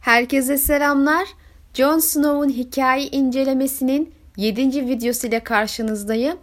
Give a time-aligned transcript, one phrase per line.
[0.00, 1.28] Herkese selamlar.
[1.74, 4.88] Jon Snow'un hikaye incelemesinin 7.
[4.88, 6.38] videosu ile karşınızdayım.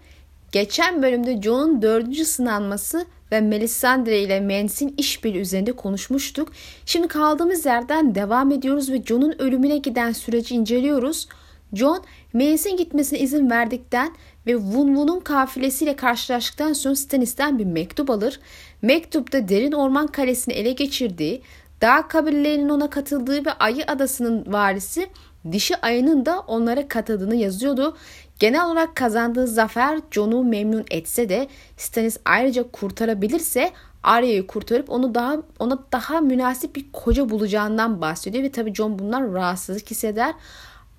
[0.51, 2.17] Geçen bölümde Jon'un 4.
[2.17, 6.51] sınanması ve Melisandre ile Mance'in işbirliği üzerinde konuşmuştuk.
[6.85, 11.27] Şimdi kaldığımız yerden devam ediyoruz ve Jon'un ölümüne giden süreci inceliyoruz.
[11.73, 12.03] Jon,
[12.33, 14.15] Mance'in gitmesine izin verdikten
[14.47, 18.39] ve Wun Wun'un kafilesiyle karşılaştıktan sonra Stannis'ten bir mektup alır.
[18.81, 21.41] Mektupta derin orman kalesini ele geçirdiği,
[21.81, 25.09] dağ kabilelerinin ona katıldığı ve Ayı Adası'nın varisi
[25.51, 27.97] dişi ayının da onlara katıldığını yazıyordu.
[28.39, 33.71] Genel olarak kazandığı zafer Jon'u memnun etse de Stannis ayrıca kurtarabilirse
[34.03, 39.33] Arya'yı kurtarıp onu daha ona daha münasip bir koca bulacağından bahsediyor ve tabii Jon bundan
[39.33, 40.33] rahatsızlık hisseder.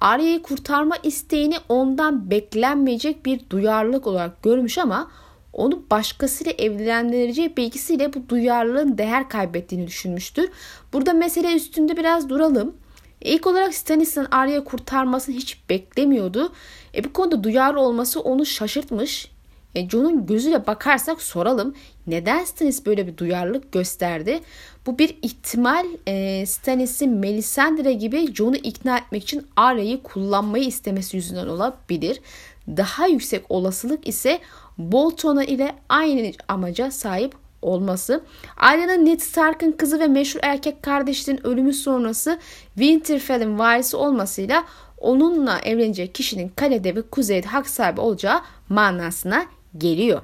[0.00, 5.10] Arya'yı kurtarma isteğini ondan beklenmeyecek bir duyarlılık olarak görmüş ama
[5.58, 10.50] onu başkasıyla evlendireceği bilgisiyle bu duyarlılığın değer kaybettiğini düşünmüştür.
[10.92, 12.76] Burada mesele üstünde biraz duralım.
[13.20, 16.52] İlk olarak Stannis'in Arya'yı kurtarmasını hiç beklemiyordu.
[16.94, 19.30] E bu konuda duyarlı olması onu şaşırtmış.
[19.74, 21.74] E Jon'un gözüyle bakarsak soralım.
[22.06, 24.40] Neden Stannis böyle bir duyarlılık gösterdi?
[24.86, 31.46] Bu bir ihtimal e, Stannis'in Melisandre gibi Jon'u ikna etmek için Arya'yı kullanmayı istemesi yüzünden
[31.46, 32.20] olabilir.
[32.68, 34.40] Daha yüksek olasılık ise
[34.78, 38.24] Bolton'a ile aynı amaca sahip olması.
[38.56, 42.38] Arya'nın Ned Stark'ın kızı ve meşhur erkek kardeşinin ölümü sonrası
[42.74, 44.64] Winterfell'in varisi olmasıyla
[44.98, 49.46] onunla evlenecek kişinin kalede ve kuzeyde hak sahibi olacağı manasına
[49.78, 50.22] geliyor.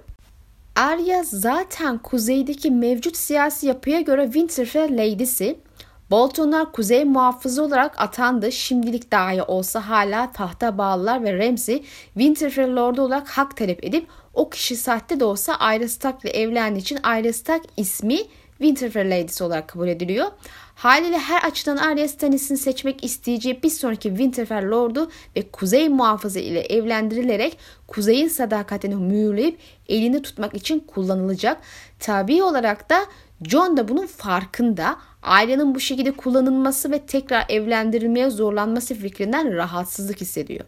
[0.76, 5.58] Arya zaten kuzeydeki mevcut siyasi yapıya göre Winterfell Lady'si.
[6.10, 8.52] Boltonlar kuzey muhafızı olarak atandı.
[8.52, 11.82] Şimdilik dahi olsa hala tahta bağlılar ve Ramsay
[12.14, 16.82] Winterfell Lord'u olarak hak talep edip o kişi sahte de olsa Arya Stark ile evlendiği
[16.82, 18.18] için Arya Stark ismi
[18.58, 20.26] Winterfell Lady'si olarak kabul ediliyor.
[20.74, 26.60] Haliyle her açıdan Arya Stannis'in seçmek isteyeceği bir sonraki Winterfell Lord'u ve Kuzey Muhafızı ile
[26.60, 31.60] evlendirilerek Kuzey'in sadakatini mühürleyip elini tutmak için kullanılacak.
[31.98, 33.06] Tabi olarak da
[33.42, 34.96] John da bunun farkında.
[35.22, 40.64] Ailenin bu şekilde kullanılması ve tekrar evlendirilmeye zorlanması fikrinden rahatsızlık hissediyor.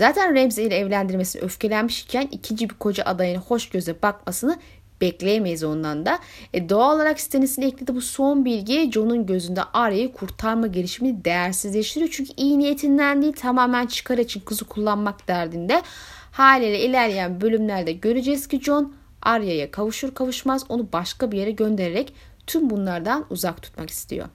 [0.00, 4.58] Zaten Ramsay ile evlendirmesine öfkelenmiş iken ikinci bir koca adayına hoş göze bakmasını
[5.00, 6.18] bekleyemeyiz ondan da.
[6.54, 12.10] E, doğal olarak Stannis'in eklediği bu son bilgi Jon'un gözünde Arya'yı kurtarma girişimini değersizleştiriyor.
[12.12, 15.82] Çünkü iyi niyetinden değil tamamen çıkar için kızı kullanmak derdinde.
[16.32, 22.14] Haliyle ilerleyen bölümlerde göreceğiz ki Jon Arya'ya kavuşur kavuşmaz onu başka bir yere göndererek
[22.46, 24.28] tüm bunlardan uzak tutmak istiyor.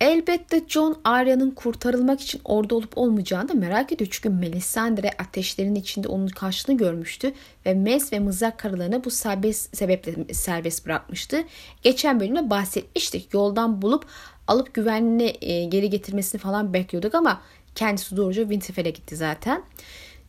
[0.00, 4.08] Elbette John Arya'nın kurtarılmak için orada olup olmayacağını da merak ediyor.
[4.12, 7.32] Çünkü Melisandre ateşlerin içinde onun karşını görmüştü
[7.66, 11.44] ve Mes ve Mızrak karılarını bu serbest sebeple serbest bırakmıştı.
[11.82, 13.34] Geçen bölümde bahsetmiştik.
[13.34, 14.06] Yoldan bulup
[14.46, 17.42] alıp güvenliğine geri getirmesini falan bekliyorduk ama
[17.74, 19.62] kendisi doğruca Winterfell'e gitti zaten.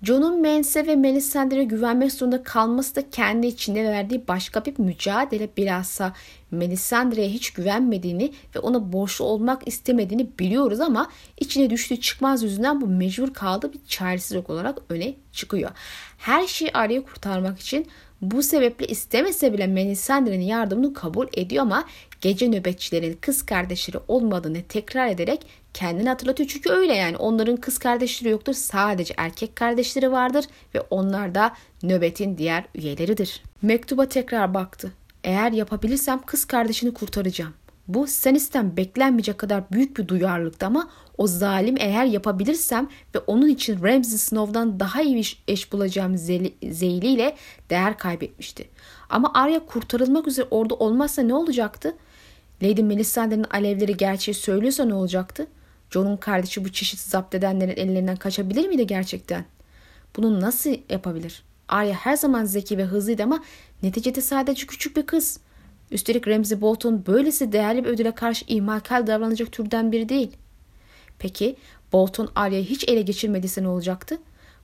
[0.04, 6.14] John'un Mense ve Melisandre'ye güvenmek zorunda kalması da kendi içinde verdiği başka bir mücadele bilhassa
[6.52, 11.10] Melisandre'ye hiç güvenmediğini ve ona borçlu olmak istemediğini biliyoruz ama
[11.40, 15.72] içine düştüğü çıkmaz yüzünden bu mecbur kaldığı bir çaresizlik olarak öne çıkıyor.
[16.18, 17.88] Her şeyi araya kurtarmak için
[18.22, 21.86] bu sebeple istemese bile Melisandre'nin yardımını kabul ediyor ama
[22.22, 26.50] gece nöbetçilerin kız kardeşleri olmadığını tekrar ederek kendini hatırlatıyor.
[26.50, 32.38] Çünkü öyle yani onların kız kardeşleri yoktur sadece erkek kardeşleri vardır ve onlar da nöbetin
[32.38, 33.44] diğer üyeleridir.
[33.62, 34.92] Mektuba tekrar baktı.
[35.24, 37.54] Eğer yapabilirsem kız kardeşini kurtaracağım.
[37.90, 43.84] Bu Stannis'ten beklenmeyecek kadar büyük bir duyarlılıktı ama o zalim eğer yapabilirsem ve onun için
[43.84, 46.18] Ramsay Snow'dan daha iyi bir eş bulacağım
[46.72, 47.36] zeyliyle
[47.70, 48.70] değer kaybetmişti.
[49.10, 51.96] Ama Arya kurtarılmak üzere orada olmazsa ne olacaktı?
[52.64, 55.48] Lady Melisandre'nin alevleri gerçeği söylüyorsa ne olacaktı?
[55.90, 59.46] John'un kardeşi bu çeşit zapt edenlerin ellerinden kaçabilir miydi gerçekten?
[60.18, 61.44] Bunu nasıl yapabilir?
[61.68, 63.44] Arya her zaman zeki ve hızlıydı ama
[63.84, 65.40] neticede sadece küçük bir kız.
[65.92, 70.32] Üstelik Ramsay Bolton böylesi değerli bir ödüle karşı ihmalkar davranacak türden biri değil.
[71.20, 71.56] Peki
[71.94, 74.18] Bolton Arya'yı hiç ele geçirmediyse ne olacaktı?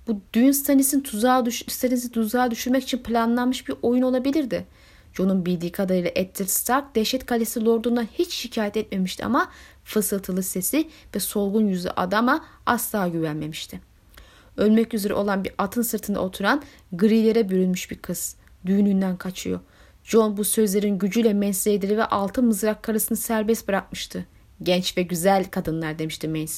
[0.08, 4.66] Bu düğün Stannis'in tuzağa, düş Stannis'i tuzağa düşürmek için planlanmış bir oyun olabilirdi.
[5.14, 9.52] John'un bildiği kadarıyla Eddard Stark dehşet kalesi lordundan hiç şikayet etmemişti ama
[9.84, 13.80] fısıltılı sesi ve solgun yüzü adama asla güvenmemişti.
[14.58, 18.36] Ölmek üzere olan bir atın sırtında oturan grilere bürünmüş bir kız.
[18.66, 19.60] Düğününden kaçıyor.
[20.06, 24.26] John bu sözlerin gücüyle Manslayder'i ve altı mızrak karısını serbest bırakmıştı.
[24.64, 26.54] Genç ve güzel kadınlar demişti Mace.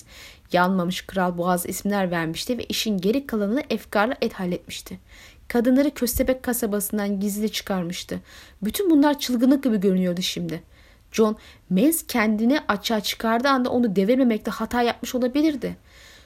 [0.52, 5.00] Yanmamış kral boğaz isimler vermişti ve işin geri kalanını efkarla et halletmişti.
[5.48, 8.20] Kadınları Köstebek kasabasından gizli çıkarmıştı.
[8.62, 10.64] Bütün bunlar çılgınlık gibi görünüyordu şimdi.
[11.12, 11.38] John
[11.70, 15.78] Mez kendini açığa çıkardığı anda onu devirmemekte hata yapmış olabilirdi.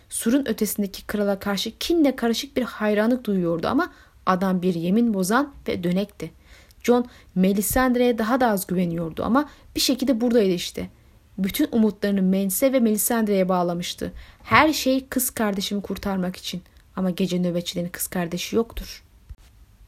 [0.09, 3.91] Surun ötesindeki krala karşı kinle karışık bir hayranlık duyuyordu ama
[4.25, 6.40] adam bir yemin bozan ve dönekti.
[6.83, 7.05] John
[7.35, 10.89] Melisandre'ye daha da az güveniyordu ama bir şekilde buradaydı işte.
[11.37, 14.11] Bütün umutlarını Mense ve Melisandre'ye bağlamıştı.
[14.43, 16.61] Her şey kız kardeşimi kurtarmak için.
[16.95, 19.03] Ama gece nöbetçilerin kız kardeşi yoktur.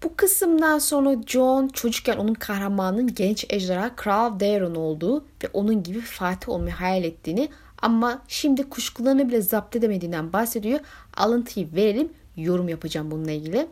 [0.04, 6.02] Bu kısımdan sonra John çocukken onun kahramanının genç ejderha Kral Daeron olduğu ve onun gibi
[6.02, 7.50] Fatih olmayı hayal ettiğini
[7.82, 10.80] ama şimdi kuşkularını bile zapt edemediğinden bahsediyor.
[11.18, 13.68] Alıntıyı verelim yorum yapacağım bununla ilgili.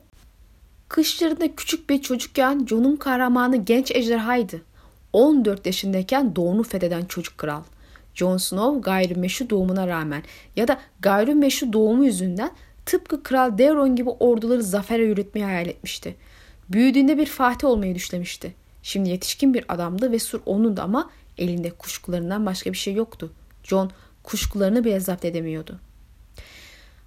[0.91, 4.61] Kışlarında küçük bir çocukken Jon'un kahramanı genç ejderhaydı.
[5.13, 7.63] 14 yaşındayken doğunu fetheden çocuk kral.
[8.15, 10.23] Jon Snow gayrimeşru doğumuna rağmen
[10.55, 12.51] ya da gayrimeşru doğumu yüzünden
[12.85, 16.15] tıpkı Kral Daeron gibi orduları zafere yürütmeyi hayal etmişti.
[16.69, 18.53] Büyüdüğünde bir fatih olmayı düşlemişti.
[18.83, 23.31] Şimdi yetişkin bir adamdı ve sur onun da ama elinde kuşkularından başka bir şey yoktu.
[23.63, 23.91] John
[24.23, 25.79] kuşkularını bile zapt edemiyordu.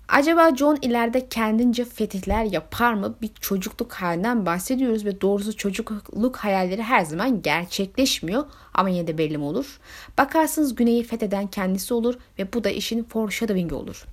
[0.09, 3.15] Acaba John ileride kendince fetihler yapar mı?
[3.23, 9.39] Bir çocukluk halinden bahsediyoruz ve doğrusu çocukluk hayalleri her zaman gerçekleşmiyor ama yine de belli
[9.39, 9.81] mi olur?
[10.19, 14.05] Bakarsınız güneyi fetheden kendisi olur ve bu da işin foreshadowing'i olur.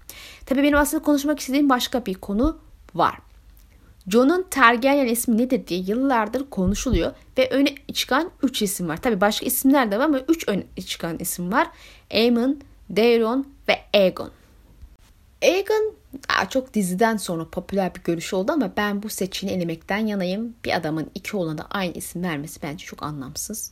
[0.46, 2.58] Tabii benim aslında konuşmak istediğim başka bir konu
[2.96, 3.16] var.
[4.08, 8.98] John'un Targaryen ismi nedir diye yıllardır konuşuluyor ve öne çıkan 3 isim var.
[8.98, 11.68] Tabii başka isimler de var ama 3 öne çıkan isim var.
[12.14, 12.60] Aemon,
[12.96, 14.32] Daeron ve Aegon.
[15.42, 15.96] Aegon
[16.30, 20.56] daha çok diziden sonra popüler bir görüş oldu ama ben bu seçeneği elemekten yanayım.
[20.66, 23.72] Bir adamın iki oğlana aynı isim vermesi bence çok anlamsız.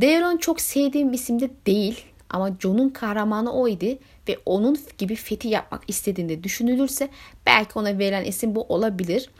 [0.00, 3.98] Daeron çok sevdiğim bir isim de değil ama Jon'un kahramanı oydu
[4.28, 7.08] ve onun gibi fethi yapmak istediğinde düşünülürse
[7.46, 9.30] belki ona verilen isim bu olabilir.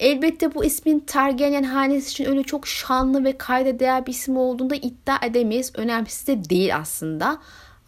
[0.00, 4.74] Elbette bu ismin Targaryen hanesi için öyle çok şanlı ve kayda değer bir isim olduğunda
[4.74, 5.72] iddia edemeyiz.
[5.74, 7.38] Önemsiz de değil aslında.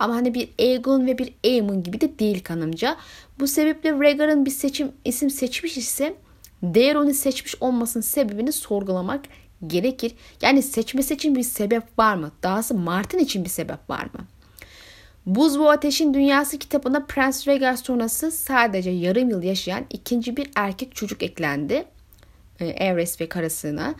[0.02, 2.96] Ama hani bir Aegon ve bir Aemon gibi de değil kanımca.
[3.40, 6.14] Bu sebeple Rhaegar'ın bir seçim isim seçmiş ise
[6.62, 9.24] Daeron'u seçmiş olmasının sebebini sorgulamak
[9.66, 10.12] gerekir.
[10.40, 12.32] Yani seçmesi için bir sebep var mı?
[12.42, 14.26] Dahası Martin için bir sebep var mı?
[15.26, 20.94] Buz ve Ateşin Dünyası kitabına Prens Rhaegar sonrası sadece yarım yıl yaşayan ikinci bir erkek
[20.94, 21.84] çocuk eklendi.
[22.60, 23.94] Aerys ve karısına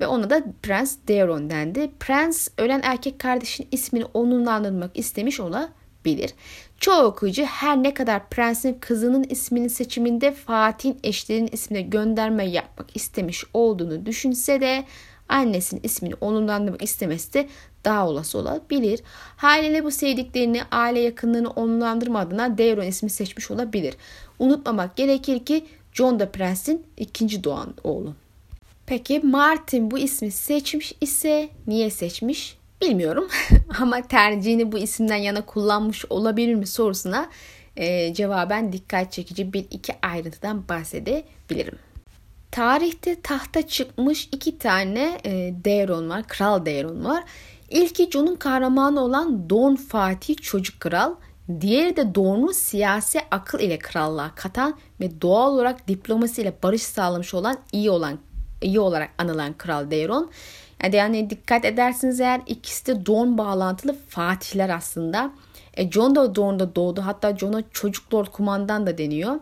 [0.00, 1.90] ve ona da Prens Daeron dendi.
[2.00, 6.34] Prens ölen erkek kardeşin ismini onunlandırmak istemiş olabilir.
[6.78, 13.44] Çoğu okuyucu her ne kadar prensin kızının isminin seçiminde Fatih'in eşlerinin ismine gönderme yapmak istemiş
[13.54, 14.84] olduğunu düşünse de
[15.28, 17.48] annesinin ismini onunlandırmak istemesi de
[17.84, 19.00] daha olası olabilir.
[19.36, 23.94] Haliyle bu sevdiklerini, aile yakınlığını onurlandırma adına Daeron ismi seçmiş olabilir.
[24.38, 28.14] Unutmamak gerekir ki John da prensin ikinci doğan oğlu.
[28.88, 32.58] Peki Martin bu ismi seçmiş ise niye seçmiş?
[32.82, 33.28] Bilmiyorum
[33.80, 37.30] ama tercihini bu isimden yana kullanmış olabilir mi sorusuna
[37.76, 41.78] e, cevaben dikkat çekici bir iki ayrıntıdan bahsedebilirim.
[42.50, 47.24] Tarihte tahta çıkmış iki tane e, Daeron var, Kral Daeron var.
[47.70, 51.14] İlki Jon'un kahramanı olan Don Fatih Çocuk Kral.
[51.60, 57.58] Diğeri de Dorne'u siyasi akıl ile krallığa katan ve doğal olarak diplomasiyle barış sağlamış olan
[57.72, 58.18] iyi olan
[58.62, 60.30] iyi olarak anılan Kral Daeron.
[60.92, 65.30] Yani, dikkat edersiniz eğer ikisi de Dorne bağlantılı Fatihler aslında.
[65.74, 67.00] E, Jon da Dorne'da doğdu.
[67.00, 69.40] Hatta Jon'a çocuk lord kumandan da deniyor.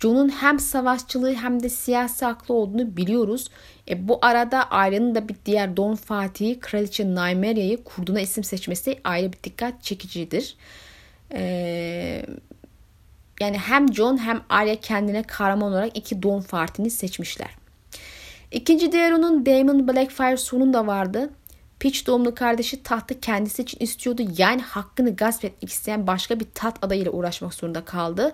[0.00, 3.50] Jon'un hem savaşçılığı hem de siyasi aklı olduğunu biliyoruz.
[3.88, 9.32] E, bu arada ailenin de bir diğer Don Fatih'i Kraliçe Nymeria'yı kurduğuna isim seçmesi ayrı
[9.32, 10.56] bir dikkat çekicidir.
[11.32, 12.26] E,
[13.40, 17.59] yani hem Jon hem Arya kendine kahraman olarak iki Don Fatih'ini seçmişler.
[18.50, 21.30] İkinci Daeron'un Daemon Blackfire sonunda vardı.
[21.78, 24.22] Peach doğumlu kardeşi tahtı kendisi için istiyordu.
[24.38, 28.32] Yani hakkını gasp etmek isteyen başka bir tat adayıyla uğraşmak zorunda kaldı.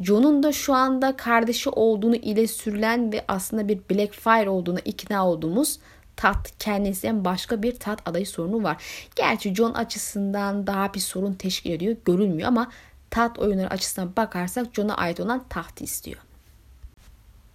[0.00, 5.78] Jon'un da şu anda kardeşi olduğunu ile sürülen ve aslında bir Blackfire olduğuna ikna olduğumuz
[6.16, 8.82] tat kendisinden başka bir tat adayı sorunu var.
[9.16, 12.70] Gerçi Jon açısından daha bir sorun teşkil ediyor görülmüyor ama
[13.10, 16.29] tat oyunları açısından bakarsak Jon'a ait olan tahtı istiyor.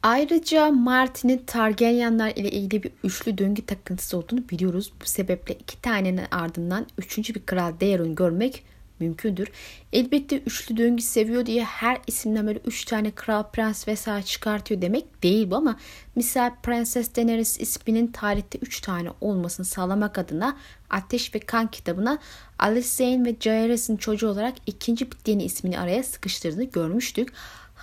[0.06, 4.94] Ayrıca Martin'in Targaryenler ile ilgili bir üçlü döngü takıntısı olduğunu biliyoruz.
[5.02, 8.64] Bu sebeple iki tanenin ardından üçüncü bir kral Daeron görmek
[9.00, 9.48] mümkündür.
[9.94, 15.24] Elbette üçlü döngü seviyor diye her isimden böyle üç tane kral, prens vesaire çıkartıyor demek
[15.24, 15.80] değil bu ama
[16.16, 20.58] misal Prenses Daenerys isminin tarihte üç tane olmasını sağlamak adına
[20.90, 22.18] Ateş ve Kan kitabına
[22.60, 27.34] Alicent ve Jaehaerys'in çocuğu olarak ikinci yeni ismini araya sıkıştırdığını görmüştük.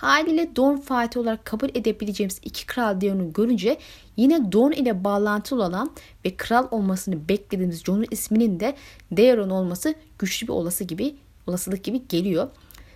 [0.03, 3.77] Haliyle Dorn Fatih olarak kabul edebileceğimiz iki kral Theon'u görünce
[4.17, 5.91] yine Dorn ile bağlantılı olan
[6.25, 8.75] ve kral olmasını beklediğimiz Jon'un isminin de
[9.17, 11.15] Daeron olması güçlü bir olası gibi
[11.47, 12.47] olasılık gibi geliyor.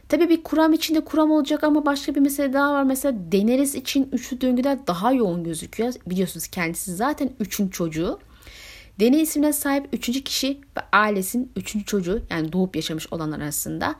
[0.09, 2.83] Tabi bir kuram içinde kuram olacak ama başka bir mesele daha var.
[2.83, 5.93] Mesela Daenerys için üçlü döngüler daha yoğun gözüküyor.
[6.07, 8.19] Biliyorsunuz kendisi zaten üçün çocuğu.
[8.99, 10.47] Deni ismine sahip üçüncü kişi
[10.77, 13.95] ve ailesinin üçüncü çocuğu yani doğup yaşamış olanlar arasında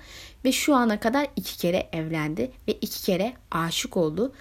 [0.48, 4.34] ve şu ana kadar iki kere evlendi ve iki kere aşık oldu.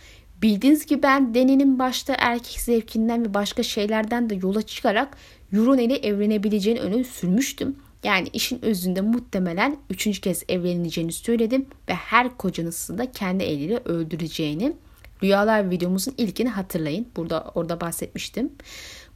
[0.42, 5.16] Bildiğiniz gibi ben Deni'nin başta erkek zevkinden ve başka şeylerden de yola çıkarak
[5.52, 7.76] Euron ile evlenebileceğini öne sürmüştüm.
[8.04, 14.72] Yani işin özünde muhtemelen üçüncü kez evleneceğini söyledim ve her kocanızı da kendi eliyle öldüreceğini.
[15.22, 17.06] Rüyalar videomuzun ilkini hatırlayın.
[17.16, 18.52] Burada orada bahsetmiştim.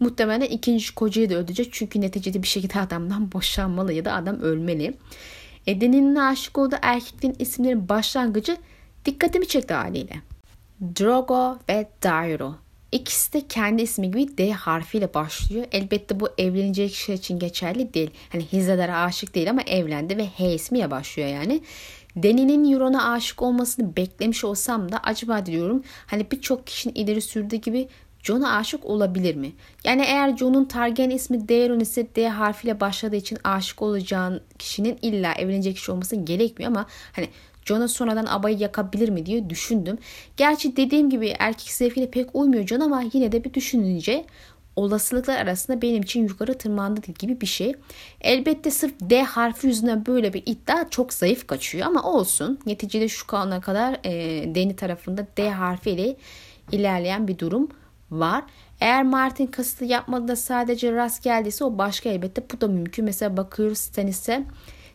[0.00, 4.94] Muhtemelen ikinci kocayı da öldürecek çünkü neticede bir şekilde adamdan boşanmalı ya da adam ölmeli.
[5.70, 8.56] Eden'in aşık olduğu erkeklerin isimlerin başlangıcı
[9.04, 10.14] dikkatimi çekti haliyle.
[10.80, 12.54] Drogo ve Dairo.
[12.92, 15.66] İkisi de kendi ismi gibi D harfiyle başlıyor.
[15.72, 18.10] Elbette bu evlenecek kişi için geçerli değil.
[18.28, 21.62] Hani Hizadar'a aşık değil ama evlendi ve H ismiyle başlıyor yani.
[22.16, 27.88] Deni'nin Euron'a aşık olmasını beklemiş olsam da acaba diyorum hani birçok kişinin ileri sürdüğü gibi
[28.22, 29.52] John'a aşık olabilir mi?
[29.84, 35.32] Yani eğer John'un Targaryen ismi Daeron ise D harfiyle başladığı için aşık olacağın kişinin illa
[35.32, 37.28] evlenecek kişi olması gerekmiyor ama hani
[37.64, 39.98] John'a sonradan abayı yakabilir mi diye düşündüm.
[40.36, 44.24] Gerçi dediğim gibi erkek zevkine pek uymuyor John ama yine de bir düşününce
[44.76, 47.74] olasılıklar arasında benim için yukarı tırmandı gibi bir şey.
[48.20, 52.58] Elbette sırf D harfi yüzünden böyle bir iddia çok zayıf kaçıyor ama olsun.
[52.66, 54.10] Neticede şu ana kadar e,
[54.54, 56.16] Deni tarafında D harfiyle
[56.72, 57.68] ilerleyen bir durum
[58.10, 58.44] var.
[58.80, 63.04] Eğer Martin kasıtlı yapmadı da sadece rast geldiyse o başka elbette bu da mümkün.
[63.04, 64.44] Mesela bakıyoruz Stannis'e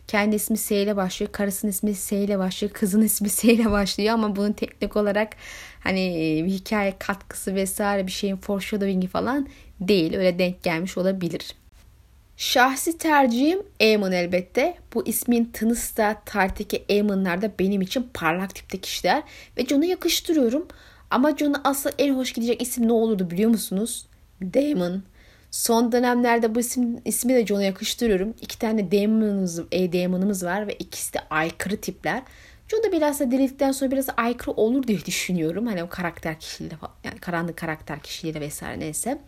[0.08, 1.32] kendi ismi S ile başlıyor.
[1.32, 2.72] Karısının ismi S ile başlıyor.
[2.72, 5.36] Kızın ismi S ile başlıyor ama bunun teknik olarak
[5.80, 9.48] hani bir hikaye katkısı vesaire bir şeyin foreshadowing'i falan
[9.80, 10.16] değil.
[10.16, 11.54] Öyle denk gelmiş olabilir.
[12.36, 14.76] Şahsi tercihim Aemon elbette.
[14.94, 19.22] Bu ismin tınısı da tarihteki Aemon'lar da benim için parlak tipte kişiler.
[19.58, 20.68] Ve Jon'a yakıştırıyorum.
[21.10, 24.06] Ama John'a asıl en hoş gidecek isim ne olurdu biliyor musunuz?
[24.42, 25.02] Damon.
[25.50, 28.34] Son dönemlerde bu isim, ismi de John'a yakıştırıyorum.
[28.40, 32.22] İki tane Damon'ımız, e, Damon'ımız var ve ikisi de aykırı tipler.
[32.68, 35.66] John da biraz da dirildikten sonra biraz aykırı olur diye düşünüyorum.
[35.66, 39.18] Hani o karakter kişiliğiyle yani karanlık karakter kişiliğiyle vesaire neyse.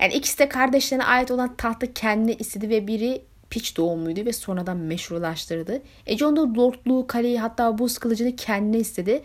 [0.00, 4.76] Yani ikisi de kardeşlerine ait olan tahtı kendi istedi ve biri piç doğumluydu ve sonradan
[4.76, 5.82] meşrulaştırdı.
[6.06, 9.22] E John da lordluğu, kaleyi hatta buz kılıcını kendine istedi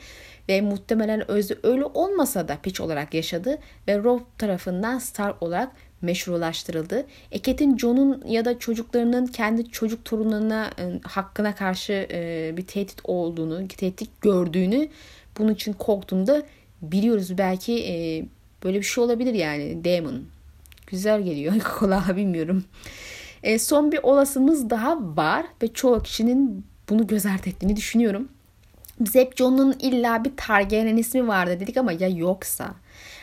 [0.49, 7.05] ve muhtemelen özü öyle olmasa da piç olarak yaşadı ve Rob tarafından star olarak meşrulaştırıldı.
[7.31, 13.67] Eket'in John'un ya da çocuklarının kendi çocuk torunlarına e, hakkına karşı e, bir tehdit olduğunu,
[13.67, 14.87] tehdit gördüğünü,
[15.37, 16.43] bunun için korktuğunu da
[16.81, 17.37] biliyoruz.
[17.37, 18.25] Belki e,
[18.63, 20.23] böyle bir şey olabilir yani Damon.
[20.87, 21.53] Güzel geliyor.
[21.79, 22.63] Kulağa bilmiyorum.
[23.59, 28.29] Son bir olasımız daha var ve çoğu kişinin bunu göz ardı ettiğini düşünüyorum.
[28.99, 32.75] Biz hep John'un illa bir Targaryen ismi vardı dedik ama ya yoksa?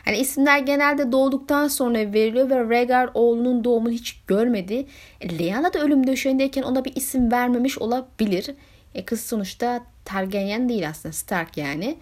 [0.05, 4.87] Hani isimler genelde doğduktan sonra veriliyor ve Rhaegar oğlunun doğumunu hiç görmedi.
[5.21, 8.55] E, Lyanna da ölüm döşeğindeyken ona bir isim vermemiş olabilir.
[8.95, 11.97] E kız sonuçta Targaryen değil aslında Stark yani.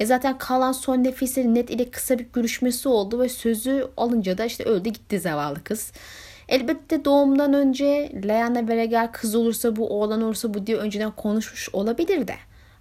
[0.00, 4.44] E zaten kalan son nefesi net ile kısa bir görüşmesi oldu ve sözü alınca da
[4.44, 5.92] işte öldü gitti zavallı kız.
[6.48, 11.68] Elbette doğumdan önce Lyanna ve Rhaegar kız olursa bu oğlan olursa bu diye önceden konuşmuş
[11.72, 12.34] olabilir de.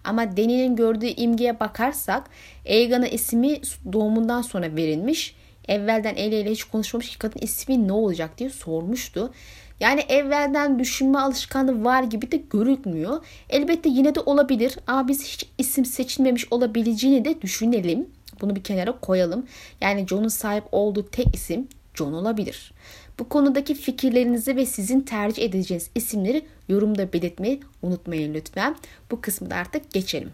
[0.04, 2.30] Ama Deni'nin gördüğü imgeye bakarsak
[2.70, 3.62] Aegon'a ismi
[3.94, 5.36] doğumundan sonra verilmiş.
[5.68, 9.34] Evvelden Ellie ile hiç konuşmamış ki kadın ismi ne olacak diye sormuştu.
[9.80, 13.26] Yani evvelden düşünme alışkanlığı var gibi de görünmüyor.
[13.50, 18.10] Elbette yine de olabilir ama biz hiç isim seçilmemiş olabileceğini de düşünelim.
[18.42, 19.46] Bunu bir kenara koyalım.
[19.82, 22.74] Yani John'un sahip olduğu tek isim John olabilir.
[23.20, 28.76] Bu konudaki fikirlerinizi ve sizin tercih edeceğiniz isimleri yorumda belirtmeyi unutmayın lütfen.
[29.12, 30.32] Bu kısmı artık geçelim.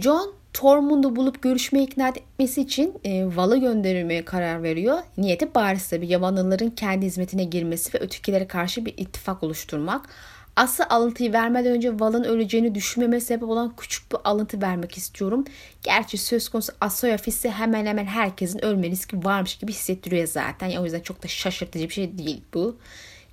[0.00, 4.98] John Tormund'u bulup görüşmeye ikna etmesi için e, Val'a gönderilmeye karar veriyor.
[5.18, 10.08] Niyeti bariz tabi Yamanlıların kendi hizmetine girmesi ve ötekilere karşı bir ittifak oluşturmak.
[10.56, 15.44] Asıl alıntıyı vermeden önce Val'ın öleceğini düşünmeme sebep olan küçük bir alıntı vermek istiyorum.
[15.82, 20.66] Gerçi söz konusu Asoyafis'e hemen hemen herkesin ölme riski varmış gibi hissettiriyor zaten.
[20.66, 22.76] Yani o yüzden çok da şaşırtıcı bir şey değil bu.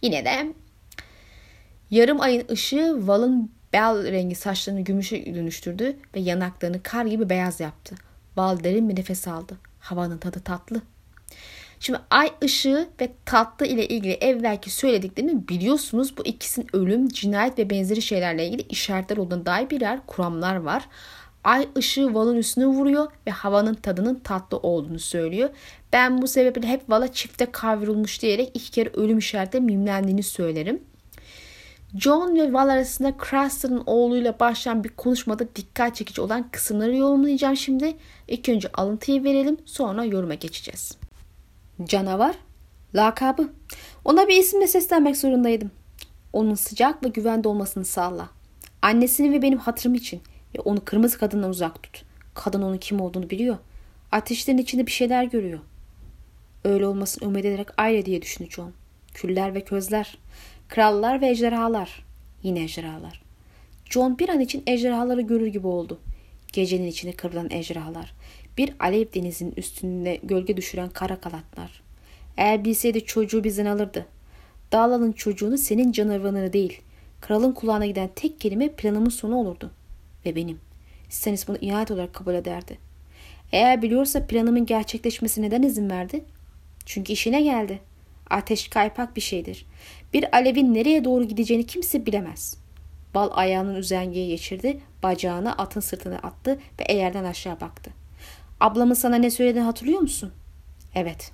[0.01, 0.54] Yine de
[1.92, 7.96] yarım ayın ışığı Val'ın bel rengi saçlarını gümüşe dönüştürdü ve yanaklarını kar gibi beyaz yaptı.
[8.38, 9.58] Val derin bir nefes aldı.
[9.80, 10.82] Havanın tadı tatlı.
[11.82, 16.18] Şimdi ay ışığı ve tatlı ile ilgili evvelki söylediklerimi biliyorsunuz.
[16.18, 20.88] Bu ikisinin ölüm, cinayet ve benzeri şeylerle ilgili işaretler olduğuna dair birer kuramlar var.
[21.44, 25.50] Ay ışığı Val'ın üstüne vuruyor ve havanın tadının tatlı olduğunu söylüyor.
[25.94, 30.82] Ben bu sebeple hep Val'a çifte kavrulmuş diyerek iki kere ölüm işareti mimlendiğini söylerim.
[31.98, 37.94] John ve Val arasında Craster'ın oğluyla başlayan bir konuşmada dikkat çekici olan kısımları yorumlayacağım şimdi.
[38.28, 41.00] İlk önce alıntıyı verelim sonra yoruma geçeceğiz.
[41.86, 42.36] Canavar,
[42.96, 43.50] lakabı.
[44.06, 45.72] Ona bir isimle seslenmek zorundaydım.
[46.34, 48.30] Onun sıcak ve güvende olmasını sağla.
[48.82, 50.22] Annesini ve benim hatırım için
[50.56, 52.04] ve onu kırmızı kadından uzak tut.
[52.34, 53.58] Kadın onun kim olduğunu biliyor.
[54.12, 55.60] Ateşlerin içinde bir şeyler görüyor.
[56.64, 58.74] Öyle olmasını ümit ederek aile diye düşündü John.
[59.14, 60.18] Küller ve közler.
[60.70, 62.06] Krallar ve ejderhalar.
[62.44, 63.22] Yine ejderhalar.
[63.86, 66.00] John bir an için ejderhaları görür gibi oldu.
[66.54, 68.14] Gecenin içine kıvrılan ejderhalar.
[68.58, 71.81] Bir alev denizinin üstünde gölge düşüren kara kalatlar.
[72.38, 74.05] Eğer bilseydi çocuğu bizden alırdı.
[74.72, 76.81] Dağlanın çocuğunu senin canavarını değil.
[77.22, 79.72] Kralın kulağına giden tek kelime planımın sonu olurdu.
[80.25, 80.60] Ve benim.
[81.10, 82.77] Stannis bunu ihanet olarak kabul ederdi.
[83.51, 86.24] Eğer biliyorsa planımın gerçekleşmesi neden izin verdi?
[86.86, 87.79] Çünkü işine geldi.
[88.29, 89.65] Ateş kaypak bir şeydir.
[90.13, 92.58] Bir alevin nereye doğru gideceğini kimse bilemez.
[93.15, 98.00] Bal ayağının üzengeye geçirdi, bacağını atın sırtına attı ve eğerden aşağı baktı.
[98.62, 100.32] Ablamın sana ne söylediğini hatırlıyor musun?
[100.96, 101.32] Evet.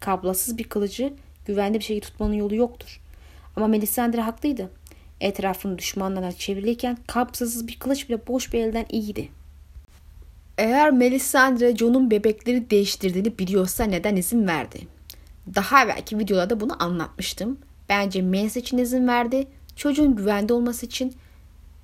[0.00, 1.12] Kablasız bir kılıcı
[1.46, 3.00] güvenli bir şekilde tutmanın yolu yoktur.
[3.56, 4.70] Ama Melisandre haklıydı.
[5.20, 9.28] Etrafını düşmanlarına çevirirken kapsız bir kılıç bile boş bir elden iyiydi.
[10.58, 14.78] Eğer Melisandre Jon'un bebekleri değiştirdiğini biliyorsa neden izin verdi?
[15.54, 17.58] Daha belki videolarda bunu anlatmıştım.
[17.88, 19.46] Bence Mens için izin verdi.
[19.76, 21.14] Çocuğun güvende olması için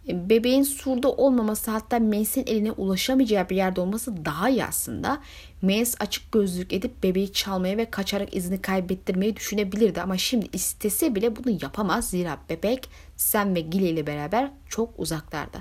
[0.08, 5.22] bebeğin surda olmaması hatta Mens'in eline ulaşamayacağı bir yerde olması daha iyi aslında.
[5.62, 11.36] Mens açık gözlük edip bebeği çalmaya ve kaçarak izini kaybettirmeyi düşünebilirdi ama şimdi istese bile
[11.36, 12.10] bunu yapamaz.
[12.10, 15.58] Zira bebek Sam ve Gile ile beraber çok uzaklarda.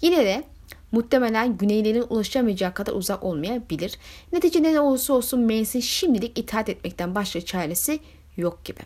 [0.00, 0.44] Yine de
[0.92, 3.98] muhtemelen güneylerin ulaşamayacağı kadar uzak olmayabilir.
[4.32, 8.00] Neticede ne olursa olsun Mens'in şimdilik itaat etmekten başka çaresi
[8.36, 8.80] yok gibi.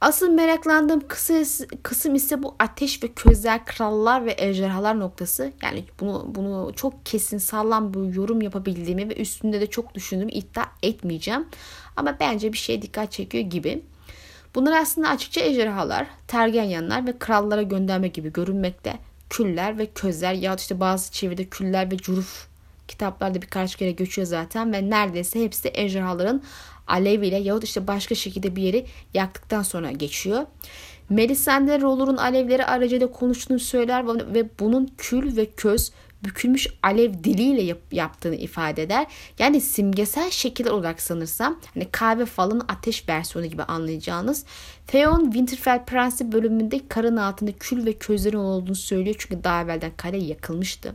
[0.00, 5.52] Asıl meraklandığım kısım, kısım ise bu ateş ve közler, krallar ve ejderhalar noktası.
[5.62, 10.64] Yani bunu bunu çok kesin sağlam bir yorum yapabildiğimi ve üstünde de çok düşündüğümü iddia
[10.82, 11.46] etmeyeceğim.
[11.96, 13.82] Ama bence bir şey dikkat çekiyor gibi.
[14.54, 18.98] Bunlar aslında açıkça ejderhalar, tergenyanlar ve krallara gönderme gibi görünmekte.
[19.30, 22.46] Küller ve közler ya işte bazı çeviride küller ve curuf
[22.88, 26.42] kitaplarda birkaç kere geçiyor zaten ve neredeyse hepsi ejderhaların
[26.90, 30.46] aleviyle yahut işte başka şekilde bir yeri yaktıktan sonra geçiyor.
[31.08, 35.92] Melisandre Roller'un alevleri aracıyla konuştuğunu söyler ve bunun kül ve köz
[36.24, 39.06] bükülmüş alev diliyle yap, yaptığını ifade eder.
[39.38, 44.44] Yani simgesel şekiller olarak sanırsam hani kahve falın ateş versiyonu gibi anlayacağınız.
[44.86, 50.18] Theon Winterfell Prensi bölümünde karın altında kül ve közlerin olduğunu söylüyor çünkü daha evvelden kale
[50.18, 50.94] yakılmıştı.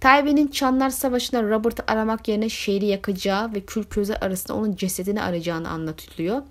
[0.00, 5.68] Tywin'in Çanlar Savaşı'nda Robert'ı aramak yerine şehri yakacağı ve kül köze arasında onun cesedini arayacağını
[5.68, 6.42] anlatılıyor.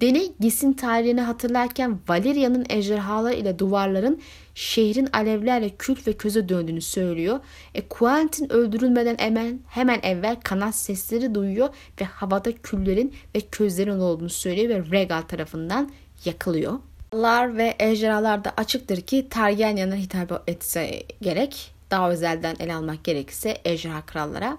[0.00, 4.20] Deni Gis'in tarihini hatırlarken Valeria'nın ejderhalar ile duvarların
[4.54, 7.40] şehrin alevlerle kül ve köze döndüğünü söylüyor.
[7.74, 11.68] E, Quentin öldürülmeden hemen, hemen evvel kanat sesleri duyuyor
[12.00, 15.90] ve havada küllerin ve közlerin olduğunu söylüyor ve Regal tarafından
[16.24, 16.78] yakılıyor.
[17.14, 23.58] Lar ve ejderhalar da açıktır ki Targaryen'e hitap etse gerek daha özelden ele almak gerekirse
[23.64, 24.58] ejderha krallara.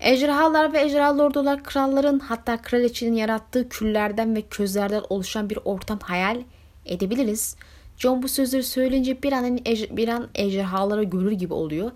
[0.00, 6.42] Ejderhalar ve ejderha lordular kralların hatta kraliçenin yarattığı küllerden ve közlerden oluşan bir ortam hayal
[6.86, 7.56] edebiliriz.
[7.96, 9.58] John bu sözleri söyleyince bir an,
[9.90, 11.90] bir an ejderhaları görür gibi oluyor.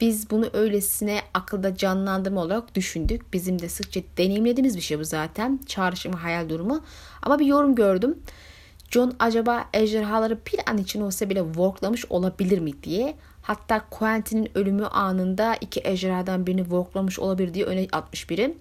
[0.00, 3.32] Biz bunu öylesine akılda canlandırma olarak düşündük.
[3.32, 5.60] Bizim de sıkça deneyimlediğimiz bir şey bu zaten.
[5.66, 6.84] Çağrışım hayal durumu.
[7.22, 8.18] Ama bir yorum gördüm.
[8.90, 13.14] John acaba ejderhaları bir an için olsa bile worklamış olabilir mi diye.
[13.42, 18.54] Hatta Quentin'in ölümü anında iki ejderhadan birini worklamış olabilir diye öne atmış biri.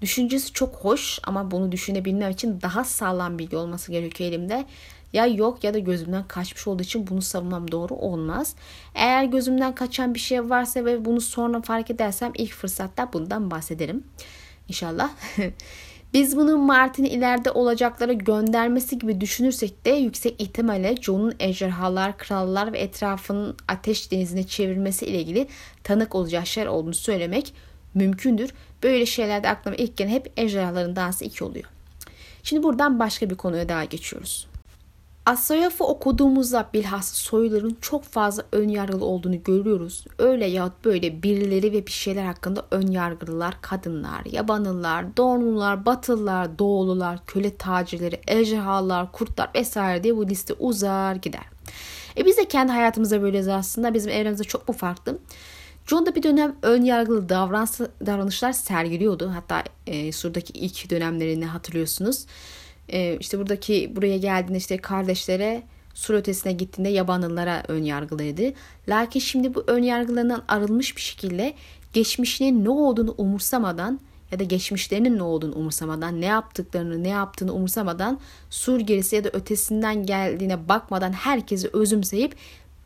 [0.00, 4.64] Düşüncesi çok hoş ama bunu düşünebilmem için daha sağlam bilgi olması gerekiyor elimde.
[5.12, 8.54] Ya yok ya da gözümden kaçmış olduğu için bunu savunmam doğru olmaz.
[8.94, 14.04] Eğer gözümden kaçan bir şey varsa ve bunu sonra fark edersem ilk fırsatta bundan bahsederim.
[14.68, 15.10] İnşallah.
[16.14, 22.78] Biz bunu Martin'i ileride olacaklara göndermesi gibi düşünürsek de yüksek ihtimalle John'un ejderhalar, krallar ve
[22.78, 25.48] etrafının ateş denizine çevirmesi ile ilgili
[25.84, 27.54] tanık olacağı şeyler olduğunu söylemek
[27.94, 28.50] mümkündür.
[28.82, 31.64] Böyle şeylerde aklıma ilk gelen hep ejderhaların dansı iki oluyor.
[32.42, 34.51] Şimdi buradan başka bir konuya daha geçiyoruz.
[35.26, 40.04] Asyaf'ı okuduğumuzda bilhassa soyluların çok fazla ön yargılı olduğunu görüyoruz.
[40.18, 47.26] Öyle ya böyle birileri ve bir şeyler hakkında ön yargılılar kadınlar, yabanlılar, doğumlular, batılılar, doğulular,
[47.26, 51.44] köle tacirleri, ejderhalar, kurtlar vesaire diye bu liste uzar gider.
[52.16, 53.94] E biz de kendi hayatımızda böyleyiz aslında.
[53.94, 55.18] Bizim evremizde çok mu farklı?
[55.86, 57.28] John da bir dönem ön yargılı
[58.06, 59.32] davranışlar sergiliyordu.
[59.34, 62.26] Hatta e, Sur'daki ilk dönemlerini hatırlıyorsunuz.
[62.92, 65.62] E, işte buradaki buraya geldiğinde işte kardeşlere
[65.94, 68.52] sur ötesine gittiğinde yabanlılara ön yargılıydı.
[68.88, 71.54] Lakin şimdi bu ön yargılarından arılmış bir şekilde
[71.92, 74.00] geçmişinin ne olduğunu umursamadan
[74.32, 79.28] ya da geçmişlerinin ne olduğunu umursamadan, ne yaptıklarını, ne yaptığını umursamadan, sur gerisi ya da
[79.32, 82.36] ötesinden geldiğine bakmadan herkesi özümseyip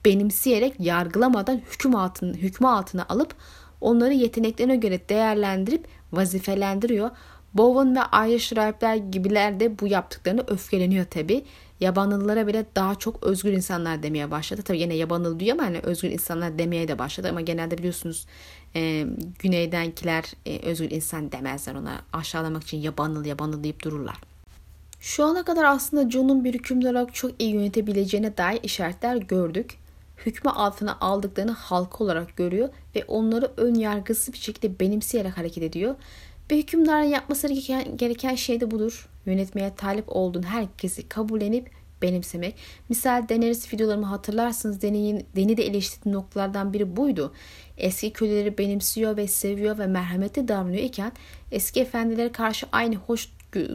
[0.04, 3.34] benimseyerek yargılamadan hüküm altına, hükmü altına alıp
[3.80, 7.10] onları yeteneklerine göre değerlendirip vazifelendiriyor.
[7.56, 11.44] Bowen ve Irish Rapper gibiler de bu yaptıklarını öfkeleniyor tabi.
[11.80, 14.62] Yabanılılara bile daha çok özgür insanlar demeye başladı.
[14.62, 17.28] Tabi yine yabanılı diyor ama hani özgür insanlar demeye de başladı.
[17.30, 18.26] Ama genelde biliyorsunuz
[18.74, 19.06] e,
[19.38, 22.02] güneydenkiler e, özgür insan demezler ona.
[22.12, 24.16] Aşağılamak için yabanıl yabanıl deyip dururlar.
[25.00, 29.78] Şu ana kadar aslında John'un bir hükümdar olarak çok iyi yönetebileceğine dair işaretler gördük.
[30.26, 35.94] Hükmü altına aldıklarını halka olarak görüyor ve onları ön yargısız bir şekilde benimseyerek hareket ediyor.
[36.50, 37.48] Bir hükümdarın yapması
[37.96, 39.08] gereken, şey de budur.
[39.26, 41.70] Yönetmeye talip olduğun herkesi kabullenip
[42.02, 42.54] benimsemek.
[42.88, 47.32] Misal Daenerys videolarımı hatırlarsınız Deni'nin Deni de eleştirdiği noktalardan biri buydu.
[47.78, 51.12] Eski köleleri benimsiyor ve seviyor ve merhametli davranıyor iken
[51.52, 53.28] eski efendilere karşı aynı hoş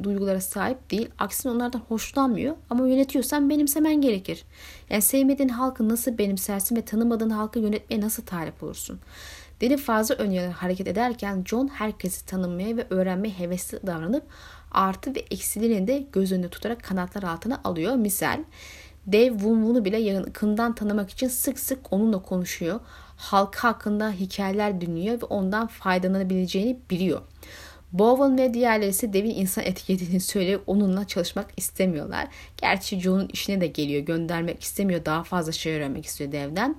[0.03, 1.09] duygulara sahip değil.
[1.19, 4.43] Aksine onlardan hoşlanmıyor ama yönetiyorsan benimsemen gerekir.
[4.89, 8.99] Yani sevmediğin halkı nasıl benimsersin ve tanımadığın halkı yönetmeye nasıl talip olursun?
[9.61, 14.23] Deni fazla ön hareket ederken John herkesi tanımaya ve öğrenmeye hevesli davranıp
[14.71, 17.95] artı ve eksilerini de göz önünde tutarak kanatlar altına alıyor.
[17.95, 18.43] Misal
[19.07, 22.79] Dave Wunwun'u bile yakından tanımak için sık sık onunla konuşuyor.
[23.17, 27.21] Halk hakkında hikayeler dinliyor ve ondan faydalanabileceğini biliyor.
[27.91, 32.27] Bowen ve diğerleri ise devin insan etiketini söyleyip onunla çalışmak istemiyorlar.
[32.57, 34.01] Gerçi John'un işine de geliyor.
[34.01, 35.05] Göndermek istemiyor.
[35.05, 36.75] Daha fazla şey öğrenmek istiyor devden.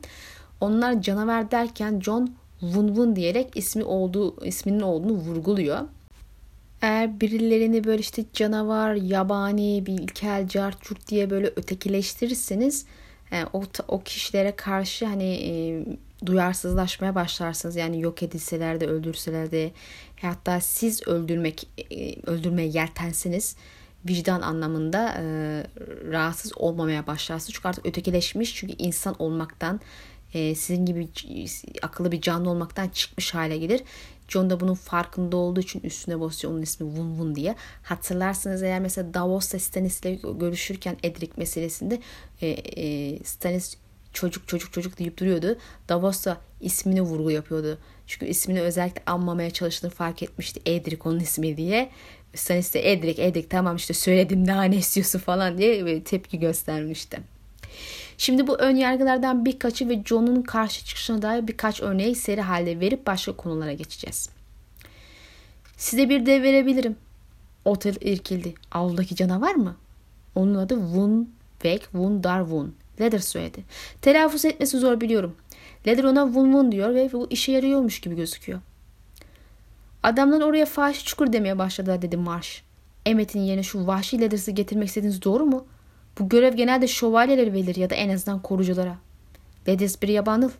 [0.60, 5.80] Onlar canavar derken John Vun Vun diyerek ismi olduğu, isminin olduğunu vurguluyor.
[6.82, 12.86] Eğer birilerini böyle işte canavar, yabani, bilkel, cartçurt diye böyle ötekileştirirseniz
[13.32, 15.84] e, o, o kişilere karşı hani e,
[16.26, 17.76] duyarsızlaşmaya başlarsınız.
[17.76, 19.70] Yani yok edilseler de öldürseler de
[20.22, 23.56] hatta siz öldürmek e, öldürmeye yeltensiniz
[24.08, 25.22] vicdan anlamında e,
[26.10, 27.54] rahatsız olmamaya başlarsınız.
[27.54, 29.80] Çünkü artık ötekileşmiş çünkü insan olmaktan
[30.34, 31.08] e, sizin gibi
[31.82, 33.82] akıllı bir canlı olmaktan çıkmış hale gelir.
[34.28, 37.54] John da bunun farkında olduğu için üstüne basıyor onun ismi Vun Vun diye.
[37.82, 42.00] Hatırlarsanız eğer mesela Davos'ta Stannis ile görüşürken Edric meselesinde
[42.40, 43.76] e, e, Stannis
[44.12, 45.58] çocuk çocuk çocuk deyip duruyordu.
[45.88, 47.78] Davos da ismini vurgu yapıyordu.
[48.06, 50.60] Çünkü ismini özellikle anmamaya çalıştığını fark etmişti.
[50.66, 51.90] Edric onun ismi diye.
[52.34, 57.20] Stannis de Edric Edric tamam işte söyledim daha ne istiyorsun falan diye tepki göstermişti.
[58.22, 63.06] Şimdi bu ön yargılardan birkaçı ve John'un karşı çıkışına dair birkaç örneği seri halde verip
[63.06, 64.30] başka konulara geçeceğiz.
[65.76, 66.96] Size bir dev verebilirim.
[67.64, 68.54] Otel irkildi.
[68.72, 69.76] Avludaki canavar mı?
[70.34, 72.74] Onun adı Wun Vek Wun Dar Wun.
[73.00, 73.64] Leather söyledi.
[74.02, 75.36] Telaffuz etmesi zor biliyorum.
[75.86, 78.60] Leather ona Wun Wun diyor ve bu işe yarıyormuş gibi gözüküyor.
[80.02, 82.62] Adamlar oraya fahiş çukur demeye başladılar dedi Marsh.
[83.06, 85.66] Emmet'in yerine şu vahşi Leathers'ı getirmek istediğiniz doğru mu?
[86.18, 88.96] Bu görev genelde şövalyeleri verilir ya da en azından koruculara.
[89.68, 90.50] Ledis bir yabanıl.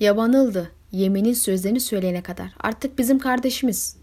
[0.00, 0.70] Yabanıldı.
[0.92, 2.54] Yemenin sözlerini söyleyene kadar.
[2.60, 3.96] Artık bizim kardeşimiz.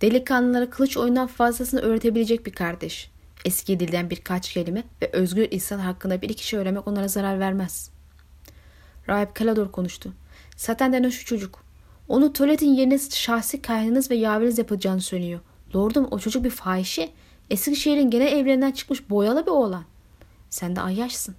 [0.00, 3.10] Delikanlılara kılıç oyundan fazlasını öğretebilecek bir kardeş.
[3.44, 7.90] Eski dilden birkaç kelime ve özgür insan hakkında bir iki şey öğrenmek onlara zarar vermez.
[9.08, 10.12] Rahip Kalador konuştu.
[10.56, 11.64] Zaten denen şu çocuk.
[12.08, 15.40] Onu tuvaletin yerine şahsi kaynınız ve yaveriniz yapacağını söylüyor.
[15.74, 17.08] Lordum o çocuk bir fahişe.
[17.50, 19.84] Eskişehir'in genel evlerinden çıkmış boyalı bir oğlan.
[20.50, 21.34] Sen de ayyaşsın.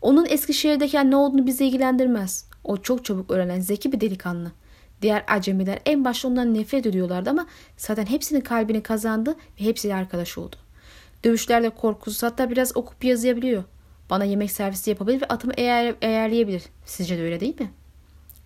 [0.00, 2.44] Onun Eskişehir'deyken ne olduğunu bizi ilgilendirmez.
[2.64, 4.52] O çok çabuk öğrenen zeki bir delikanlı.
[5.02, 10.38] Diğer acemiler en başta ondan nefret ediyorlardı ama zaten hepsinin kalbini kazandı ve hepsiyle arkadaş
[10.38, 10.56] oldu.
[11.24, 13.64] Dövüşlerde korkusuz hatta biraz okup yazıyabiliyor.
[14.10, 16.62] Bana yemek servisi yapabilir ve atımı eğer, eğerleyebilir.
[16.86, 17.70] Sizce de öyle değil mi?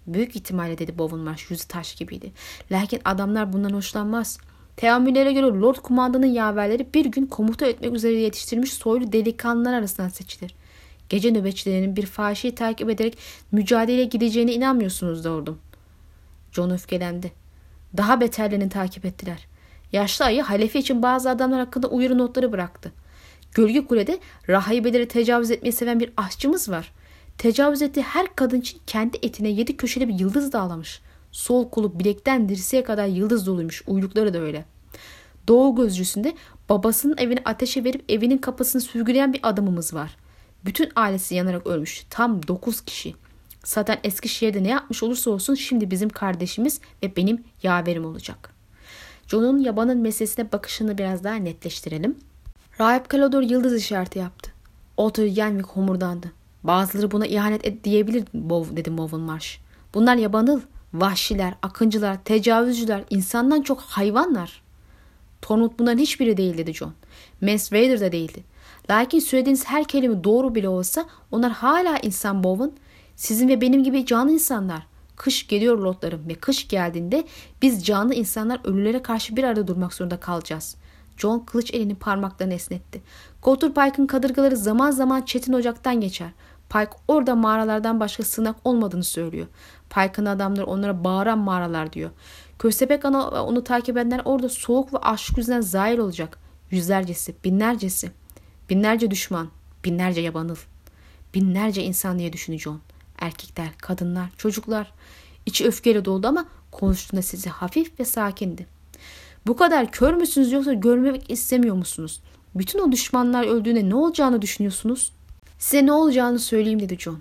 [0.06, 2.32] Büyük ihtimalle dedi Bowenmarsh yüzü taş gibiydi.
[2.70, 4.38] Lakin adamlar bundan hoşlanmaz.
[4.76, 10.54] Teamüllere göre Lord Kumandanın yaverleri bir gün komuta etmek üzere yetiştirilmiş soylu delikanlılar arasından seçilir.
[11.08, 13.18] Gece nöbetçilerinin bir fahişeyi takip ederek
[13.52, 15.58] mücadeleye gideceğine inanmıyorsunuz dordum.
[16.52, 17.32] John öfkelendi.
[17.96, 19.46] Daha beterlerini takip ettiler.
[19.92, 22.92] Yaşlı ayı halefi için bazı adamlar hakkında uyarı notları bıraktı.
[23.52, 26.92] Gölge Kule'de rahibeleri tecavüz etmeyi seven bir aşçımız var.
[27.38, 31.00] Tecavüz ettiği her kadın için kendi etine yedi köşeli bir yıldız dağlamış.
[31.34, 33.82] Sol kolu bilekten dirseğe kadar yıldız doluymuş.
[33.86, 34.64] Uylukları da öyle.
[35.48, 36.34] Doğu gözcüsünde
[36.68, 40.16] babasının evini ateşe verip evinin kapısını sürgüleyen bir adamımız var.
[40.64, 42.06] Bütün ailesi yanarak ölmüş.
[42.10, 43.14] Tam 9 kişi.
[43.64, 48.50] Zaten Eskişehir'de ne yapmış olursa olsun şimdi bizim kardeşimiz ve benim yaverim olacak.
[49.26, 52.18] John'un yabanın meselesine bakışını biraz daha netleştirelim.
[52.80, 54.50] Rahip Kalodor yıldız işareti yaptı.
[54.96, 56.32] Otter Yenvik homurdandı.
[56.62, 59.58] Bazıları buna ihanet et diyebilir Bov, dedi Movin Marsh.
[59.94, 60.60] Bunlar yabanıl,
[60.94, 64.62] vahşiler, akıncılar, tecavüzcüler, insandan çok hayvanlar.
[65.42, 66.92] Tormund bunların hiçbiri değil dedi John.
[67.40, 68.44] Mance Raider da değildi.
[68.90, 72.72] Lakin söylediğiniz her kelime doğru bile olsa onlar hala insan Bowen.
[73.16, 74.86] Sizin ve benim gibi canlı insanlar.
[75.16, 77.24] Kış geliyor lotlarım ve kış geldiğinde
[77.62, 80.76] biz canlı insanlar ölülere karşı bir arada durmak zorunda kalacağız.
[81.16, 83.02] John kılıç elini parmaklarını esnetti.
[83.42, 86.28] Gotur Pike'ın kadırgaları zaman zaman Çetin Ocak'tan geçer.
[86.68, 89.46] Pike orada mağaralardan başka sığınak olmadığını söylüyor.
[89.94, 92.10] Pike'ın adamları onlara bağıran mağaralar diyor.
[92.58, 96.38] Köstebek ana onu takip edenler orada soğuk ve aşk yüzünden zahir olacak.
[96.70, 98.10] Yüzlercesi, binlercesi.
[98.70, 99.48] Binlerce düşman,
[99.84, 100.56] binlerce yabanıl.
[101.34, 102.74] Binlerce insan diye düşünüyor
[103.18, 104.92] Erkekler, kadınlar, çocuklar.
[105.46, 108.66] İçi öfkeyle doldu ama konuştuğunda sizi hafif ve sakindi.
[109.46, 112.20] Bu kadar kör müsünüz yoksa görmemek istemiyor musunuz?
[112.54, 115.12] Bütün o düşmanlar öldüğünde ne olacağını düşünüyorsunuz?
[115.58, 117.18] Size ne olacağını söyleyeyim dedi John.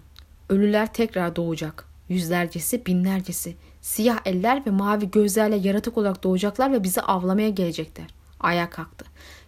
[0.50, 1.93] Ölüler tekrar doğacak.
[2.10, 3.56] Yüzlercesi, binlercesi.
[3.82, 8.08] Siyah eller ve mavi gözlerle yaratık olarak doğacaklar ve bizi avlamaya gelecekler.
[8.40, 9.06] Ayağa kalktı.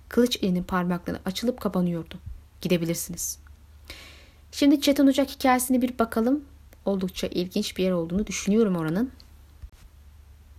[0.09, 2.15] Kılıç elinin parmakları açılıp kapanıyordu.
[2.61, 3.39] Gidebilirsiniz.
[4.51, 6.43] Şimdi Çetin Ocak hikayesine bir bakalım.
[6.85, 9.11] Oldukça ilginç bir yer olduğunu düşünüyorum oranın.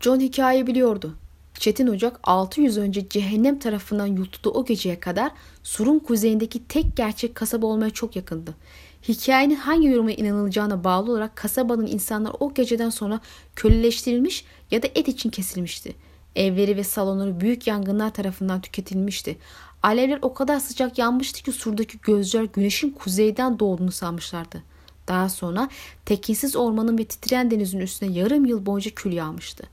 [0.00, 1.14] John hikayeyi biliyordu.
[1.54, 5.32] Çetin Ocak 600 önce cehennem tarafından yutulduğu o geceye kadar
[5.62, 8.54] Sur'un kuzeyindeki tek gerçek kasaba olmaya çok yakındı.
[9.08, 13.20] Hikayenin hangi yoruma inanılacağına bağlı olarak kasabanın insanlar o geceden sonra
[13.56, 15.94] köleleştirilmiş ya da et için kesilmişti.
[16.36, 19.38] Evleri ve salonları büyük yangınlar tarafından tüketilmişti.
[19.82, 24.62] Alevler o kadar sıcak yanmıştı ki surdaki gözler güneşin kuzeyden doğduğunu sanmışlardı.
[25.08, 25.68] Daha sonra
[26.04, 29.64] tekinsiz ormanın ve titreyen denizin üstüne yarım yıl boyunca kül yağmıştı.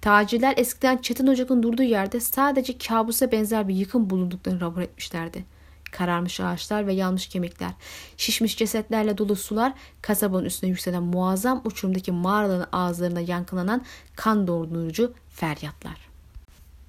[0.00, 5.44] Tacirler eskiden Çetin Ocak'ın durduğu yerde sadece kabusa benzer bir yıkım bulunduklarını rapor etmişlerdi.
[5.92, 7.70] Kararmış ağaçlar ve yanmış kemikler,
[8.16, 13.82] şişmiş cesetlerle dolu sular, kasabanın üstüne yükselen muazzam uçurumdaki mağaraların ağızlarına yankılanan
[14.16, 16.12] kan dondurucu feryatlar.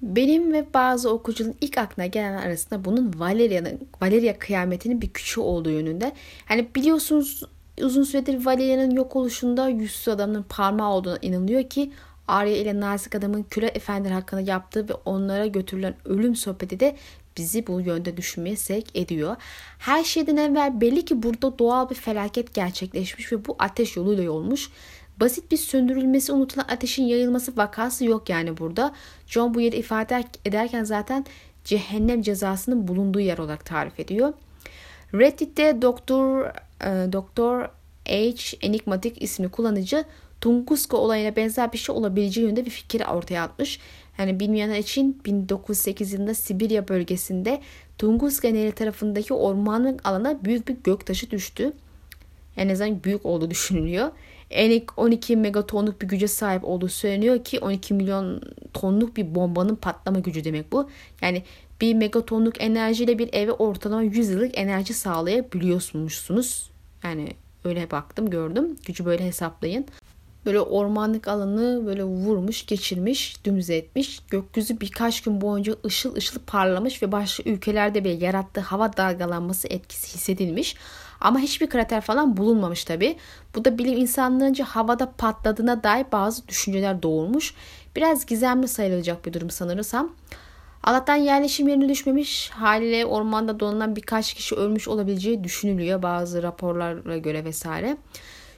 [0.02, 5.70] Benim ve bazı okuyucuların ilk aklına gelen arasında bunun Valeria'nın Valeria kıyametinin bir küçüğü olduğu
[5.70, 6.12] yönünde.
[6.46, 7.42] Hani biliyorsunuz
[7.82, 11.92] uzun süredir Valeria'nın yok oluşunda yüzsüz adamın parmağı olduğuna inanılıyor ki
[12.28, 16.96] Arya ile Nazik adamın Küre Efendi hakkında yaptığı ve onlara götürülen ölüm sohbeti de
[17.36, 19.36] bizi bu yönde düşünmeye sevk ediyor.
[19.78, 24.70] Her şeyden evvel belli ki burada doğal bir felaket gerçekleşmiş ve bu ateş yoluyla olmuş.
[25.20, 28.94] Basit bir söndürülmesi unutulan ateşin yayılması vakası yok yani burada.
[29.26, 31.26] John bu yeri ifade ederken zaten
[31.64, 34.32] cehennem cezasının bulunduğu yer olarak tarif ediyor.
[35.14, 36.44] Reddit'te Doktor
[36.80, 37.68] e, Doktor
[38.06, 40.04] H Enigmatik ismi kullanıcı
[40.40, 43.80] Tunguska olayına benzer bir şey olabileceği yönünde bir fikir ortaya atmış.
[44.18, 47.60] Yani bilmeyenler için 1908 yılında Sibirya bölgesinde
[47.98, 51.72] Tunguska Nehri tarafındaki ormanlık alana büyük bir göktaşı düştü.
[52.56, 54.10] En azından büyük olduğu düşünülüyor.
[54.50, 60.18] Enik 12 megatonluk bir güce sahip olduğu söyleniyor ki 12 milyon tonluk bir bombanın patlama
[60.18, 60.90] gücü demek bu.
[61.22, 61.42] Yani
[61.80, 66.70] bir megatonluk enerjiyle bir eve ortalama 100 yıllık enerji sağlayabiliyorsunuz.
[67.04, 67.28] Yani
[67.64, 68.76] öyle baktım gördüm.
[68.86, 69.86] Gücü böyle hesaplayın.
[70.46, 74.20] Böyle ormanlık alanı böyle vurmuş, geçirmiş, dümdüz etmiş.
[74.30, 80.14] Gökyüzü birkaç gün boyunca ışıl ışıl parlamış ve başka ülkelerde bile yarattığı hava dalgalanması etkisi
[80.14, 80.76] hissedilmiş.
[81.20, 83.16] Ama hiçbir krater falan bulunmamış tabi.
[83.54, 87.54] Bu da bilim insanlarınca havada patladığına dair bazı düşünceler doğurmuş.
[87.96, 90.12] Biraz gizemli sayılacak bir durum sanırsam.
[90.82, 92.50] Allah'tan yerleşim yerine düşmemiş.
[92.50, 97.96] Haliyle ormanda donulan birkaç kişi ölmüş olabileceği düşünülüyor bazı raporlara göre vesaire.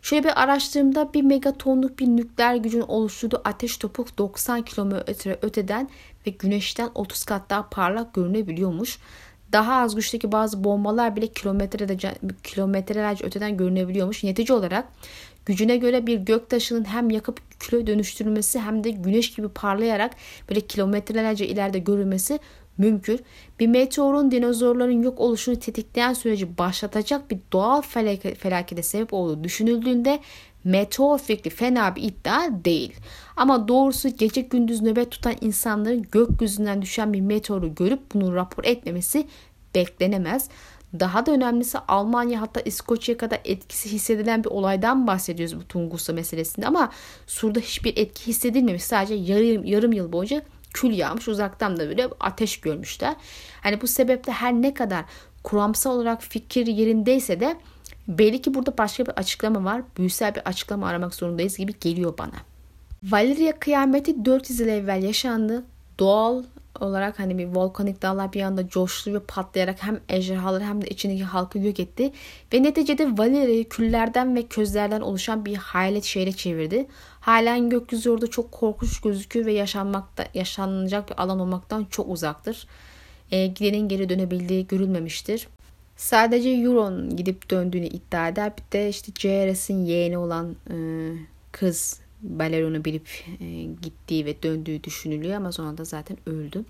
[0.06, 5.88] Şöyle bir araştırdığımda bir megatonluk bir nükleer gücün oluşturduğu ateş topu 90 kilometre öteden
[6.26, 8.98] ve güneşten 30 kat daha parlak görünebiliyormuş.
[9.52, 14.24] Daha az güçteki bazı bombalar bile kilometrelerce, kilometrelerce öteden görünebiliyormuş.
[14.24, 14.88] Netice olarak
[15.46, 20.14] gücüne göre bir göktaşının hem yakıp küle dönüştürülmesi hem de güneş gibi parlayarak
[20.48, 22.38] böyle kilometrelerce ileride görülmesi
[22.78, 23.20] mümkün.
[23.60, 27.82] Bir meteorun dinozorların yok oluşunu tetikleyen süreci başlatacak bir doğal
[28.38, 30.20] felakete sebep olduğu düşünüldüğünde
[30.64, 32.92] meteor fikri fena bir iddia değil.
[33.36, 39.26] Ama doğrusu gece gündüz nöbet tutan insanların gökyüzünden düşen bir meteoru görüp bunu rapor etmemesi
[39.74, 40.48] beklenemez.
[41.00, 46.66] Daha da önemlisi Almanya hatta İskoçya kadar etkisi hissedilen bir olaydan bahsediyoruz bu Tunguska meselesinde
[46.66, 46.92] ama
[47.26, 48.82] Sur'da hiçbir etki hissedilmemiş.
[48.82, 50.42] Sadece yarım, yarım yıl boyunca
[50.76, 53.16] kül yağmış uzaktan da böyle ateş görmüşler.
[53.60, 55.04] Hani bu sebeple her ne kadar
[55.42, 57.56] kuramsal olarak fikir yerindeyse de
[58.08, 59.82] Belli ki burada başka bir açıklama var.
[59.98, 62.36] Büyüsel bir açıklama aramak zorundayız gibi geliyor bana.
[63.02, 65.64] Valeria kıyameti 400 yıl evvel yaşandı.
[65.98, 66.42] Doğal
[66.80, 71.24] olarak hani bir volkanik dağlar bir anda coştu ve patlayarak hem ejderhaları hem de içindeki
[71.24, 72.12] halkı yok etti.
[72.52, 76.86] Ve neticede Valeria'yı küllerden ve közlerden oluşan bir hayalet şehre çevirdi.
[77.26, 82.66] Halen gökyüzü orada çok korkunç gözüküyor ve yaşanmakta, yaşanacak bir alan olmaktan çok uzaktır.
[83.30, 85.48] E, gidenin geri dönebildiği görülmemiştir.
[85.96, 88.52] Sadece Euron gidip döndüğünü iddia eder.
[88.56, 90.76] Bir de işte Jaehaerys'in yeğeni olan e,
[91.52, 93.08] kız Balleronu bilip
[93.40, 96.64] e, gittiği ve döndüğü düşünülüyor ama sonra da zaten öldü.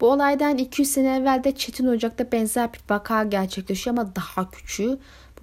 [0.00, 4.98] Bu olaydan 200 sene evvel de Çetin Ocak'ta benzer bir vaka gerçekleşiyor ama daha küçüğü.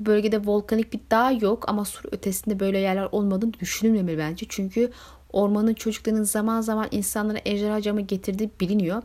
[0.05, 4.45] Bölgede volkanik bir dağ yok ama sur ötesinde böyle yerler olmadığını düşünülmemeli bence.
[4.49, 4.91] Çünkü
[5.33, 9.03] ormanın çocuklarının zaman zaman insanlara ejderha camı getirdiği biliniyor.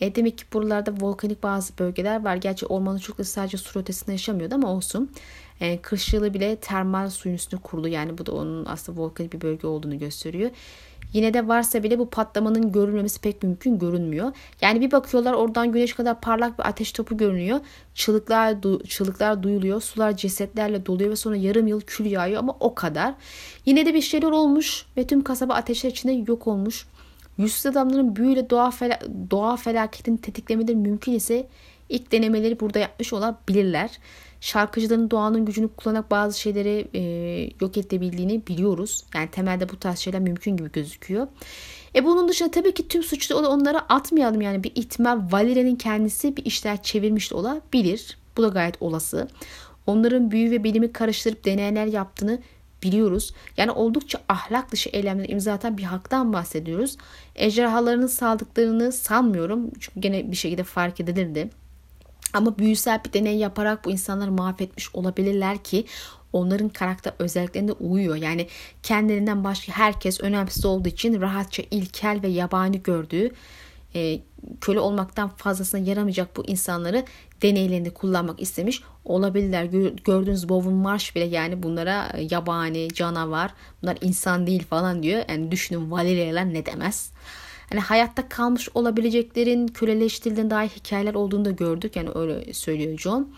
[0.00, 2.36] E demek ki buralarda volkanik bazı bölgeler var.
[2.36, 5.10] Gerçi ormanın çocukları sadece sur ötesinde yaşamıyordu ama olsun.
[5.60, 7.88] E, kış yılı bile termal suyun üstüne kurulu.
[7.88, 10.50] Yani bu da onun aslında volkanik bir bölge olduğunu gösteriyor.
[11.12, 14.32] Yine de varsa bile bu patlamanın görülmemesi pek mümkün görünmüyor.
[14.60, 17.60] Yani bir bakıyorlar oradan güneş kadar parlak bir ateş topu görünüyor.
[17.94, 19.80] Çığlıklar, du- çığlıklar duyuluyor.
[19.80, 23.14] Sular cesetlerle doluyor ve sonra yarım yıl kül yağıyor ama o kadar.
[23.66, 26.86] Yine de bir şeyler olmuş ve tüm kasaba ateşler içinde yok olmuş.
[27.38, 31.46] Yüzsüz adamların büyüyle doğa, fel- doğa felaketini tetiklemeleri mümkün ise
[31.88, 33.90] ilk denemeleri burada yapmış olabilirler
[34.42, 37.00] şarkıcıların doğanın gücünü kullanarak bazı şeyleri e,
[37.60, 39.04] yok edebildiğini biliyoruz.
[39.14, 41.26] Yani temelde bu tarz şeyler mümkün gibi gözüküyor.
[41.94, 44.40] E bunun dışında tabii ki tüm suçlu onlara atmayalım.
[44.40, 48.18] Yani bir ihtimal Valeria'nın kendisi bir işler çevirmiş olabilir.
[48.36, 49.28] Bu da gayet olası.
[49.86, 52.38] Onların büyü ve bilimi karıştırıp deneyler yaptığını
[52.82, 53.34] biliyoruz.
[53.56, 56.96] Yani oldukça ahlak dışı eylemler imza atan bir haktan bahsediyoruz.
[57.36, 59.70] Ejderhalarının saldıklarını sanmıyorum.
[59.80, 61.50] Çünkü gene bir şekilde fark edilirdi.
[62.32, 65.86] Ama büyüsel bir deney yaparak bu insanları mahvetmiş olabilirler ki
[66.32, 68.16] onların karakter özelliklerine uyuyor.
[68.16, 68.46] Yani
[68.82, 73.30] kendilerinden başka herkes önemsiz olduğu için rahatça ilkel ve yabani gördüğü
[73.94, 74.20] e,
[74.60, 77.04] köle olmaktan fazlasına yaramayacak bu insanları
[77.42, 79.64] deneylerinde kullanmak istemiş olabilirler.
[80.04, 85.22] Gördüğünüz Bowen Marsh bile yani bunlara e, yabani, canavar, bunlar insan değil falan diyor.
[85.28, 87.12] Yani düşünün Valeria'lar ne demez
[87.72, 91.96] hani hayatta kalmış olabileceklerin köleleştirildiğine dair hikayeler olduğunu da gördük.
[91.96, 93.28] Yani öyle söylüyor John.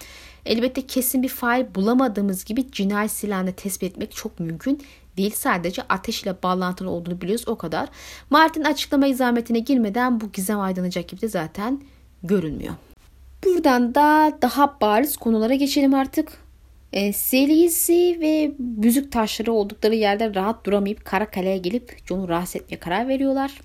[0.46, 4.82] Elbette kesin bir fail bulamadığımız gibi cinayet silahını tespit etmek çok mümkün
[5.16, 5.32] değil.
[5.34, 7.88] Sadece ateş ile bağlantılı olduğunu biliyoruz o kadar.
[8.30, 11.80] Martin açıklama izametine girmeden bu gizem aydınlanacak gibi de zaten
[12.22, 12.74] görünmüyor.
[13.44, 16.32] Buradan da daha bariz konulara geçelim artık.
[16.92, 22.76] E, Selisi ve büzük taşları oldukları yerde rahat duramayıp kara kaleye gelip John'u rahatsız etmeye
[22.76, 23.60] karar veriyorlar.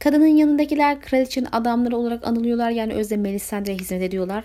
[0.00, 2.70] Kadının yanındakiler kraliçenin adamları olarak anılıyorlar.
[2.70, 4.44] Yani özde Melisandre'ye hizmet ediyorlar.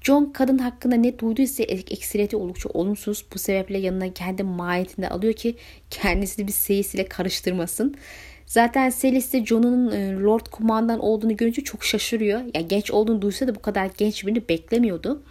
[0.00, 3.24] John kadın hakkında ne duyduysa eksileti oldukça olumsuz.
[3.34, 5.56] Bu sebeple yanına kendi mahiyetinde alıyor ki
[5.90, 7.96] kendisini bir seyisiyle karıştırmasın.
[8.46, 12.40] Zaten Selis de John'un e, Lord Kumandan olduğunu görünce çok şaşırıyor.
[12.40, 15.22] Ya yani genç olduğunu duysa da bu kadar genç birini beklemiyordu.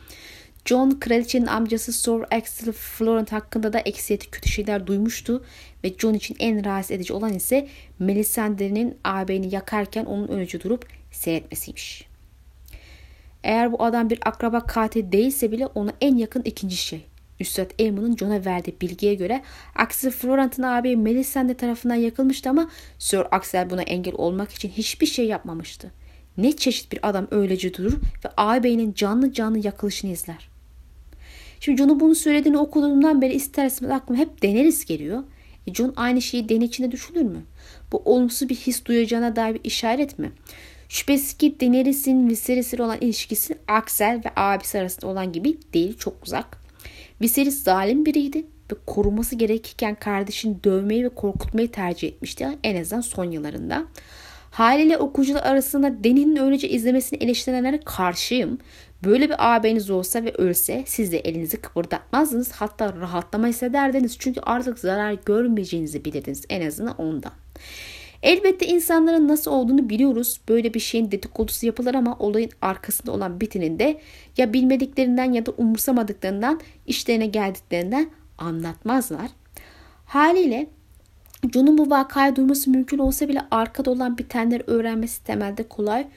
[0.65, 5.43] John kraliçenin amcası Sir Axel Florent hakkında da eksiyeti kötü şeyler duymuştu
[5.83, 7.67] ve John için en rahatsız edici olan ise
[7.99, 12.07] Melisandre'nin ağabeyini yakarken onun önce durup seyretmesiymiş.
[13.43, 17.05] Eğer bu adam bir akraba katil değilse bile ona en yakın ikinci şey.
[17.39, 19.41] Üstad Aemon'un John'a verdiği bilgiye göre
[19.75, 22.69] Axel Florent'ın ağabeyi Melisandre tarafından yakılmıştı ama
[22.99, 25.91] Sir Axel buna engel olmak için hiçbir şey yapmamıştı.
[26.37, 27.93] Ne çeşit bir adam öylece durur
[28.25, 30.50] ve ağabeyinin canlı canlı yakılışını izler.
[31.61, 35.23] Şimdi John'un bunu söylediğini okuduğumdan beri ister istemez aklıma hep Daenerys geliyor.
[35.67, 37.41] E John aynı şeyi den içinde düşünür mü?
[37.91, 40.31] Bu olumsuz bir his duyacağına dair bir işaret mi?
[40.89, 46.23] Şüphesiz ki Daenerys'in Viserys ile olan ilişkisi Axel ve abisi arasında olan gibi değil çok
[46.23, 46.57] uzak.
[47.21, 53.31] Viserys zalim biriydi ve koruması gerekirken kardeşini dövmeyi ve korkutmayı tercih etmişti en azından son
[53.31, 53.85] yıllarında.
[54.51, 58.57] Haliyle okuyucular arasında Deni'nin öylece izlemesini eleştirenlere karşıyım.
[59.03, 62.51] Böyle bir ağabeyiniz olsa ve ölse siz de elinizi kıpırdatmazdınız.
[62.51, 64.17] Hatta rahatlama hissederdiniz.
[64.19, 66.45] Çünkü artık zarar görmeyeceğinizi bilirdiniz.
[66.49, 67.31] En azından ondan.
[68.23, 70.41] Elbette insanların nasıl olduğunu biliyoruz.
[70.49, 74.01] Böyle bir şeyin dedikodusu yapılır ama olayın arkasında olan bitinin de
[74.37, 79.29] ya bilmediklerinden ya da umursamadıklarından işlerine geldiklerinden anlatmazlar.
[80.05, 80.67] Haliyle
[81.53, 86.07] John'un bu vakayı duyması mümkün olsa bile arkada olan bitenleri öğrenmesi temelde kolay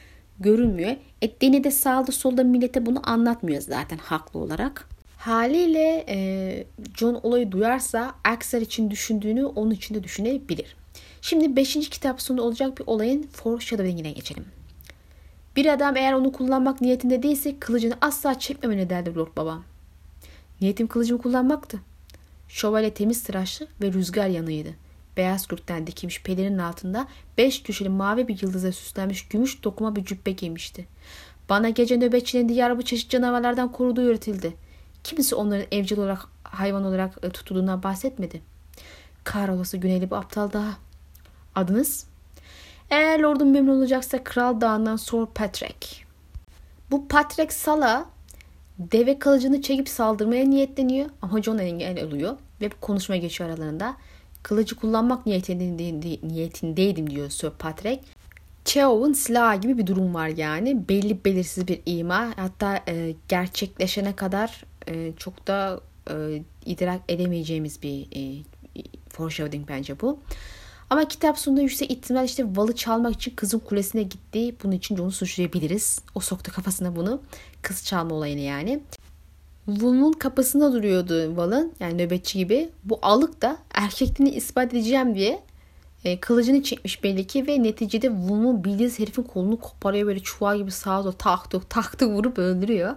[0.40, 0.96] görünmüyor.
[1.22, 4.88] E, Deni de sağda solda millete bunu anlatmıyor zaten haklı olarak.
[5.18, 6.66] Haliyle e,
[6.96, 10.76] John olayı duyarsa Axel için düşündüğünü onun için de düşünebilir.
[11.22, 11.90] Şimdi 5.
[11.90, 14.44] kitap sonunda olacak bir olayın foreshadowing'ine geçelim.
[15.56, 19.64] Bir adam eğer onu kullanmak niyetinde değilse kılıcını asla çekmemeli derdi Lord Babam.
[20.60, 21.80] Niyetim kılıcımı kullanmaktı.
[22.48, 24.68] Şövalye temiz tıraşlı ve rüzgar yanıydı.
[25.16, 27.06] Beyaz kürkten dikilmiş pelerin altında
[27.38, 30.86] beş köşeli mavi bir yıldıza süslenmiş gümüş dokuma bir cübbe giymişti.
[31.48, 34.56] Bana gece nöbetçinin diyarı bu çeşit canavarlardan koruduğu öğretildi.
[35.04, 38.42] Kimse onların evcil olarak hayvan olarak e, tutulduğundan bahsetmedi.
[39.24, 40.74] Kahrolası güneyli bir aptal daha.
[41.54, 42.06] Adınız?
[42.90, 45.88] Eğer lordum memnun olacaksa Kral Dağı'ndan Sir Patrick.
[46.90, 48.06] Bu Patrick Sala
[48.78, 53.96] deve kılıcını çekip saldırmaya niyetleniyor ama John engel oluyor ve bir konuşma geçiyor aralarında.
[54.44, 58.02] Kılıcı kullanmak niyetindeydim, diyor Sir Patrick.
[58.64, 60.88] Cheov'un silahı gibi bir durum var yani.
[60.88, 62.32] Belli belirsiz bir ima.
[62.36, 65.80] Hatta e, gerçekleşene kadar e, çok da
[66.10, 68.42] e, idrak edemeyeceğimiz bir e,
[69.08, 70.18] foreshadowing bence bu.
[70.90, 74.54] Ama kitap sonunda yüksek ihtimal işte Val'ı çalmak için kızın kulesine gitti.
[74.62, 76.00] Bunun için onu suçlayabiliriz.
[76.14, 77.22] O soktu kafasına bunu.
[77.62, 78.80] Kız çalma olayını yani.
[79.66, 82.70] Wulf'un kapısında duruyordu Val'ın yani nöbetçi gibi.
[82.84, 85.42] Bu alık da erkekliğini ispat edeceğim diye
[86.04, 90.70] e, kılıcını çekmiş belli ki ve neticede Wulf'un bildiğiniz herifin kolunu koparıyor böyle çuval gibi
[90.70, 92.94] sağa doğru taktı taktı vurup öldürüyor.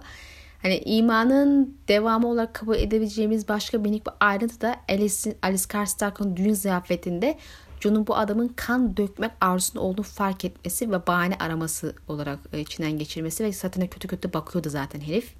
[0.62, 6.52] Hani imanın devamı olarak kabul edebileceğimiz başka minik bir ayrıntı da Alice, Alice Karstark'ın düğün
[6.52, 7.38] ziyafetinde
[7.80, 12.98] John'un bu adamın kan dökmek arzusunda olduğunu fark etmesi ve bahane araması olarak e, içinden
[12.98, 15.34] geçirmesi ve zaten kötü kötü bakıyordu zaten herif.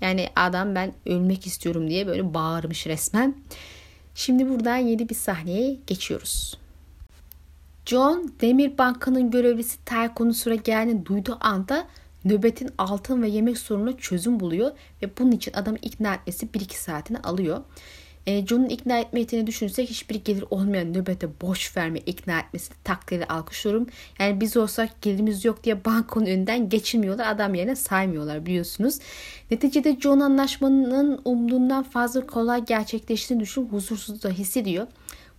[0.00, 3.34] Yani adam ben ölmek istiyorum diye böyle bağırmış resmen.
[4.14, 6.58] Şimdi buradan yeni bir sahneye geçiyoruz.
[7.86, 11.86] John Demir Banka'nın görevlisi Taykon'un süre geldiğini duyduğu anda
[12.24, 14.70] nöbetin altın ve yemek sorununa çözüm buluyor
[15.02, 17.60] ve bunun için adamı ikna etmesi 1-2 saatini alıyor.
[18.26, 23.26] E, John'un ikna etme yeteneğini düşünürsek hiçbir gelir olmayan nöbete boş verme ikna etmesi takdiri
[23.26, 23.86] alkışlıyorum.
[24.18, 27.26] Yani biz olsak gelirimiz yok diye bankonun önünden geçirmiyorlar.
[27.26, 28.98] Adam yerine saymıyorlar biliyorsunuz.
[29.50, 34.86] Neticede John anlaşmanın umduğundan fazla kolay gerçekleştiğini düşünüp huzursuz da hissediyor.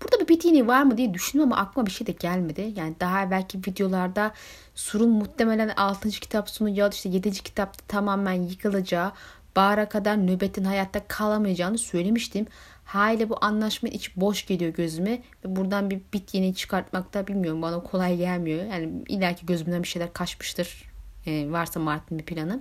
[0.03, 2.73] Burada bir bitini var mı diye düşündüm ama aklıma bir şey de gelmedi.
[2.75, 4.31] Yani daha belki videolarda
[4.75, 6.09] Sur'un muhtemelen 6.
[6.09, 7.31] kitap sonu ya da işte 7.
[7.31, 9.11] kitapta tamamen yıkılacağı,
[9.55, 12.47] bahara kadar nöbetin hayatta kalamayacağını söylemiştim.
[12.85, 17.61] Haliyle bu anlaşma iç boş geliyor gözüme ve buradan bir bit yeni çıkartmak da bilmiyorum
[17.61, 18.65] bana kolay gelmiyor.
[18.65, 20.91] Yani illaki gözümden bir şeyler kaçmıştır.
[21.27, 22.59] Ee, varsa Martin bir planı.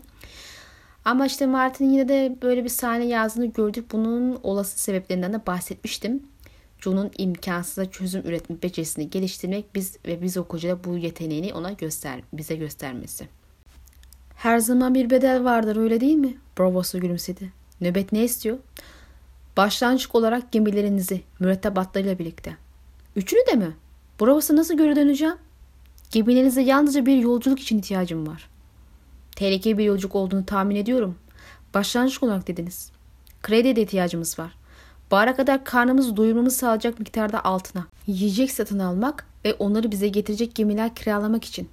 [1.05, 3.93] Ama işte Martin'in yine de böyle bir sahne yazdığını gördük.
[3.93, 6.23] Bunun olası sebeplerinden de bahsetmiştim.
[6.79, 12.57] John'un imkansıza çözüm üretme becerisini geliştirmek biz ve biz okuyucuda bu yeteneğini ona göster bize
[12.57, 13.40] göstermesi.
[14.41, 16.37] Her zaman bir bedel vardır öyle değil mi?
[16.59, 17.53] Bravosu gülümsedi.
[17.81, 18.59] Nöbet ne istiyor?
[19.57, 22.57] Başlangıç olarak gemilerinizi mürettebatlarıyla birlikte.
[23.17, 23.77] Üçünü de mi?
[24.21, 25.35] Bravosu nasıl göre döneceğim?
[26.11, 28.49] Gemilerinize yalnızca bir yolculuk için ihtiyacım var.
[29.37, 31.15] Tehlikeli bir yolculuk olduğunu tahmin ediyorum.
[31.75, 32.93] Başlangıç olarak dediniz.
[33.43, 34.55] Krediye de ihtiyacımız var.
[35.11, 37.87] Bahara kadar karnımızı doyurmamızı sağlayacak miktarda altına.
[38.07, 41.69] Yiyecek satın almak ve onları bize getirecek gemiler kiralamak için.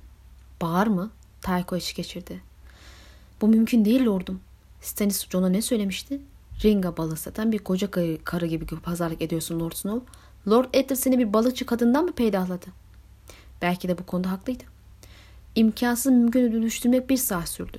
[0.62, 1.12] Bahar mı?
[1.42, 2.47] Tayko eşlik geçirdi.
[3.42, 4.40] Bu mümkün değil lordum.
[4.82, 6.22] Stannis John'a ne söylemişti?
[6.64, 7.92] Ringa balığı satan bir koca
[8.24, 10.06] karı, gibi pazarlık ediyorsun Lord Snow.
[10.48, 12.66] Lord Eddard seni bir balıkçı kadından mı peydahladı?
[13.62, 14.64] Belki de bu konuda haklıydı.
[15.56, 17.78] İmkansız mümkün dönüştürmek bir saat sürdü.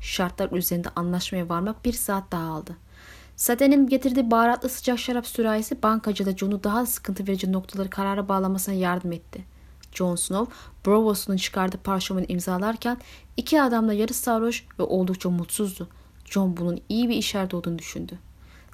[0.00, 2.76] Şartlar üzerinde anlaşmaya varmak bir saat daha aldı.
[3.36, 9.12] Saten'in getirdiği baharatlı sıcak şarap sürahisi bankacıda John'u daha sıkıntı verici noktaları karara bağlamasına yardım
[9.12, 9.44] etti.
[9.92, 10.54] Jon Snow,
[10.86, 12.98] Bravos'un çıkardığı parşömeni imzalarken
[13.36, 15.88] iki adamla yarı sarhoş ve oldukça mutsuzdu.
[16.24, 18.18] John bunun iyi bir işaret olduğunu düşündü.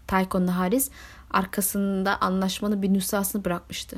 [0.08, 0.90] Tycho Naharis
[1.30, 3.96] arkasında anlaşmanın bir nüshasını bırakmıştı.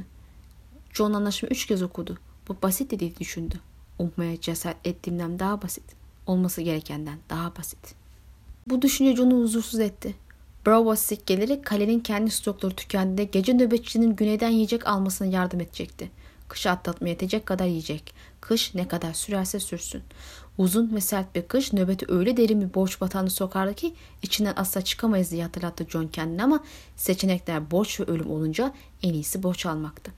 [0.93, 2.19] John anlaşmayı üç kez okudu.
[2.49, 3.61] Bu basit diye düşündü.
[3.99, 5.85] Ummaya cesaret ettiğimden daha basit.
[6.27, 7.95] Olması gerekenden daha basit.
[8.67, 10.15] Bu düşünce John'u huzursuz etti.
[10.67, 16.11] Bravo sikkeleri kalenin kendi stokları tükendiğinde gece nöbetçinin güneyden yiyecek almasına yardım edecekti.
[16.49, 18.15] Kışı atlatmaya yetecek kadar yiyecek.
[18.41, 20.03] Kış ne kadar sürerse sürsün.
[20.59, 24.83] Uzun ve sert bir kış nöbeti öyle derin bir borç batağını sokardı ki içinden asla
[24.83, 26.65] çıkamayız diye hatırlattı John kendini ama
[26.97, 30.13] seçenekler borç ve ölüm olunca en iyisi borç almaktı.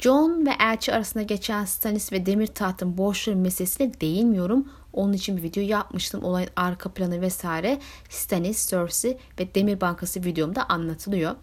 [0.00, 4.68] John ve elçi arasında geçen Stannis ve Demir Taht'ın borçları meselesine değinmiyorum.
[4.92, 6.24] Onun için bir video yapmıştım.
[6.24, 11.36] Olayın arka planı vesaire Stannis, Cersei ve Demir Bankası videomda anlatılıyor.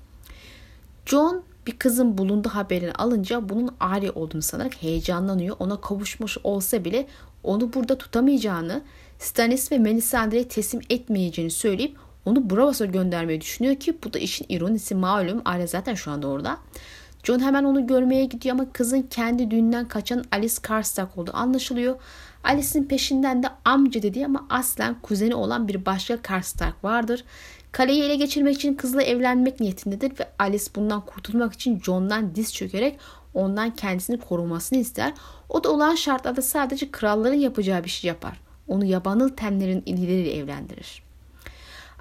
[1.06, 5.56] John bir kızın bulunduğu haberini alınca bunun Arya olduğunu sanarak heyecanlanıyor.
[5.60, 7.08] Ona kavuşmuş olsa bile
[7.44, 8.82] onu burada tutamayacağını,
[9.20, 14.96] Stannis ve Melisandre'ye teslim etmeyeceğini söyleyip onu Bravos'a göndermeyi düşünüyor ki bu da işin ironisi
[14.96, 15.42] malum.
[15.46, 16.58] Arya zaten şu anda orada.
[17.24, 21.96] John hemen onu görmeye gidiyor ama kızın kendi düğünden kaçan Alice Karstark olduğu anlaşılıyor.
[22.44, 27.24] Alice'in peşinden de amca dediği ama aslen kuzeni olan bir başka Karstark vardır.
[27.72, 33.00] Kaleyi ele geçirmek için kızla evlenmek niyetindedir ve Alice bundan kurtulmak için John'dan diz çökerek
[33.34, 35.14] ondan kendisini korumasını ister.
[35.50, 38.40] O da olan şartlarda sadece kralların yapacağı bir şey yapar.
[38.68, 41.04] Onu yabanıl tenlerin ilgileriyle evlendirir.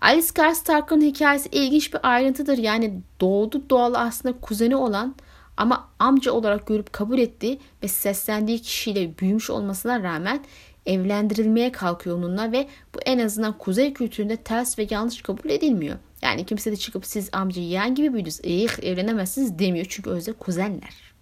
[0.01, 2.59] Alice Karstark'ın hikayesi ilginç bir ayrıntıdır.
[2.59, 5.15] Yani doğdu doğalı aslında kuzeni olan
[5.57, 10.45] ama amca olarak görüp kabul ettiği ve seslendiği kişiyle büyümüş olmasına rağmen
[10.87, 15.97] evlendirilmeye kalkıyor onunla ve bu en azından kuzey kültüründe ters ve yanlış kabul edilmiyor.
[16.23, 21.17] Yani kimse de çıkıp siz amca yeğen gibi büyüdünüz, ih evlenemezsiniz demiyor çünkü özde kuzenler.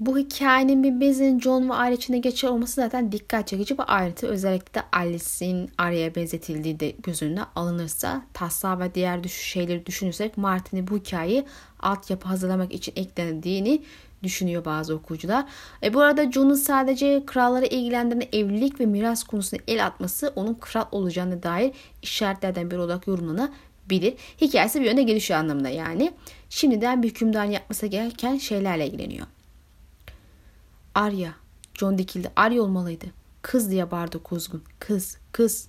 [0.00, 4.26] Bu hikayenin bir bezin John ve Arya içinde geçer olması zaten dikkat çekici bir ayrıntı.
[4.26, 10.36] Özellikle de Alice'in Arya'ya benzetildiği de göz önüne alınırsa taslağı ve diğer düş şeyleri düşünürsek
[10.36, 11.44] Martin'i bu hikayeyi
[11.80, 13.82] altyapı hazırlamak için eklendiğini
[14.24, 15.44] düşünüyor bazı okuyucular.
[15.82, 20.84] E bu arada John'un sadece kralları ilgilendiren evlilik ve miras konusunda el atması onun kral
[20.92, 21.72] olacağına dair
[22.02, 24.14] işaretlerden biri olarak yorumlanabilir.
[24.40, 26.12] Hikayesi bir yönde gelişiyor anlamında yani.
[26.50, 29.26] Şimdiden bir hükümdarın yapması gereken şeylerle ilgileniyor.
[30.94, 31.34] Arya.
[31.74, 32.30] John dikildi.
[32.36, 33.06] Arya olmalıydı.
[33.42, 34.62] Kız diye bağırdı kuzgun.
[34.78, 35.68] Kız, kız.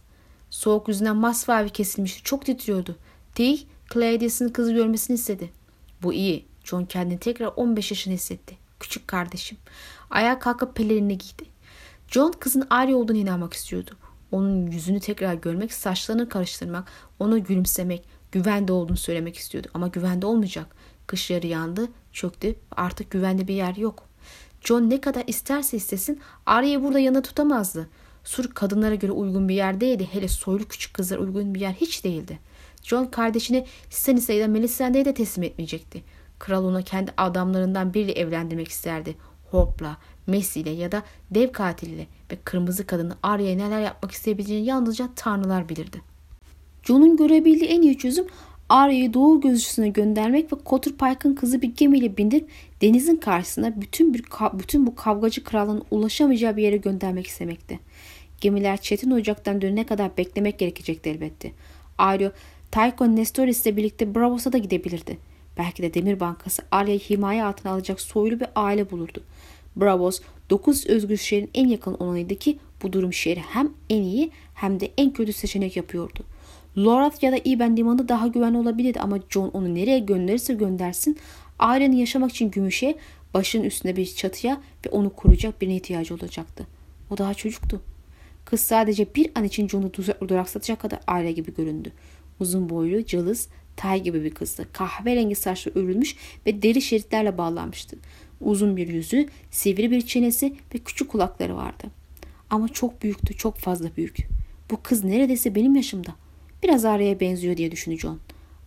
[0.49, 2.23] Soğuk yüzünden masmavi kesilmişti.
[2.23, 2.95] Çok titriyordu.
[3.35, 3.59] Tig,
[3.93, 5.49] Claudius'ın kızı görmesini istedi.
[6.03, 6.45] Bu iyi.
[6.65, 8.57] John kendini tekrar 15 yaşını hissetti.
[8.79, 9.57] Küçük kardeşim.
[10.09, 11.45] Ayağa kalkıp pelerini giydi.
[12.07, 13.91] John kızın Arya olduğunu inanmak istiyordu.
[14.31, 16.87] Onun yüzünü tekrar görmek, saçlarını karıştırmak,
[17.19, 19.67] ona gülümsemek, güvende olduğunu söylemek istiyordu.
[19.73, 20.67] Ama güvende olmayacak.
[21.07, 22.55] Kış yarı yandı, çöktü.
[22.71, 24.03] Artık güvende bir yer yok.
[24.61, 27.89] John ne kadar isterse istesin Arya'yı burada yanına tutamazdı.
[28.23, 30.07] Sur kadınlara göre uygun bir yer değildi.
[30.11, 32.39] Hele soylu küçük kızlar uygun bir yer hiç değildi.
[32.83, 36.03] John kardeşini Stannis'e ya da Melisandre'ye de teslim etmeyecekti.
[36.39, 39.15] Kral ona kendi adamlarından biriyle evlendirmek isterdi.
[39.51, 45.09] Hope'la, Messi ile ya da dev katiliyle ve kırmızı kadını Arya'ya neler yapmak isteyebileceğini yalnızca
[45.15, 46.01] tanrılar bilirdi.
[46.83, 48.27] John'un görebildiği en iyi çözüm
[48.69, 52.49] Arya'yı doğu gözcüsüne göndermek ve Kotur Pike'ın kızı bir gemiyle bindirip
[52.81, 54.23] denizin karşısına bütün bir
[54.53, 57.79] bütün bu kavgacı kralın ulaşamayacağı bir yere göndermek istemekti.
[58.41, 61.51] Gemiler Çetin Ocak'tan dönene kadar beklemek gerekecekti elbette.
[61.97, 62.31] Arya,
[62.71, 65.17] Tycho Nestoris ile birlikte Bravos'a da gidebilirdi.
[65.57, 69.23] Belki de Demir Bankası Arya'yı himaye altına alacak soylu bir aile bulurdu.
[69.75, 74.79] Bravos, 9 özgür şehrin en yakın olanıydı ki bu durum şehri hem en iyi hem
[74.79, 76.23] de en kötü seçenek yapıyordu.
[76.77, 81.17] Lorath ya da Iben limanı daha güvenli olabilirdi ama John onu nereye gönderirse göndersin
[81.59, 82.95] ailenin yaşamak için gümüşe,
[83.33, 86.67] başının üstünde bir çatıya ve onu koruyacak birine ihtiyacı olacaktı.
[87.11, 87.81] O daha çocuktu.
[88.45, 89.93] Kız sadece bir an için John'u
[90.27, 91.91] duraksatacak kadar aile gibi göründü.
[92.39, 94.67] Uzun boylu, cılız, tay gibi bir kızdı.
[94.73, 96.15] Kahverengi saçlı örülmüş
[96.45, 97.97] ve deri şeritlerle bağlanmıştı.
[98.41, 101.83] Uzun bir yüzü, sivri bir çenesi ve küçük kulakları vardı.
[102.49, 104.17] Ama çok büyüktü, çok fazla büyük.
[104.71, 106.15] Bu kız neredeyse benim yaşımda.
[106.63, 108.19] Biraz Arya'ya benziyor diye düşündü John.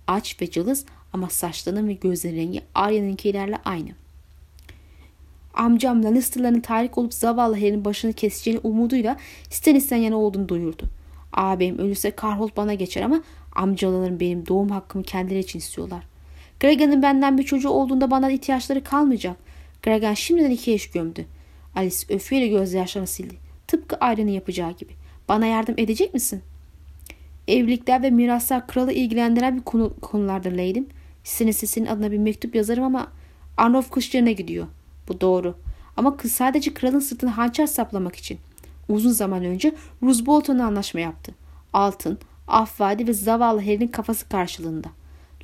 [0.07, 3.91] Aç ve cılız ama saçlarının ve gözlerin rengi Arya'nınkilerle aynı.
[5.55, 9.17] Amcam Lannister'ların tarih olup zavallı Harry'nin başını keseceğini umuduyla
[9.51, 10.85] Stannis'ten yana olduğunu duyurdu.
[11.33, 13.23] Ağabeyim ölürse Karholt bana geçer ama
[13.59, 16.05] amcalarım benim doğum hakkımı kendileri için istiyorlar.
[16.61, 19.37] Gregor'ın benden bir çocuğu olduğunda bana ihtiyaçları kalmayacak.
[19.83, 21.27] Gregor şimdiden iki eş gömdü.
[21.77, 23.35] Alice öfkeyle gözyaşlarını sildi.
[23.67, 24.93] Tıpkı Arya'nın yapacağı gibi.
[25.29, 26.43] Bana yardım edecek misin?''
[27.49, 30.87] Evlilikler ve miraslar kralı ilgilendiren bir konu, konulardır Leydim.
[31.25, 33.13] Senin sesinin adına bir mektup yazarım ama
[33.57, 34.67] Arnolf kışlarına gidiyor.
[35.09, 35.55] Bu doğru.
[35.97, 38.39] Ama kız sadece kralın sırtına hançer saplamak için.
[38.89, 41.35] Uzun zaman önce Roose Bolton'la anlaşma yaptı.
[41.73, 42.19] Altın,
[42.49, 44.89] af vaadi ve zavallı Harry'nin kafası karşılığında.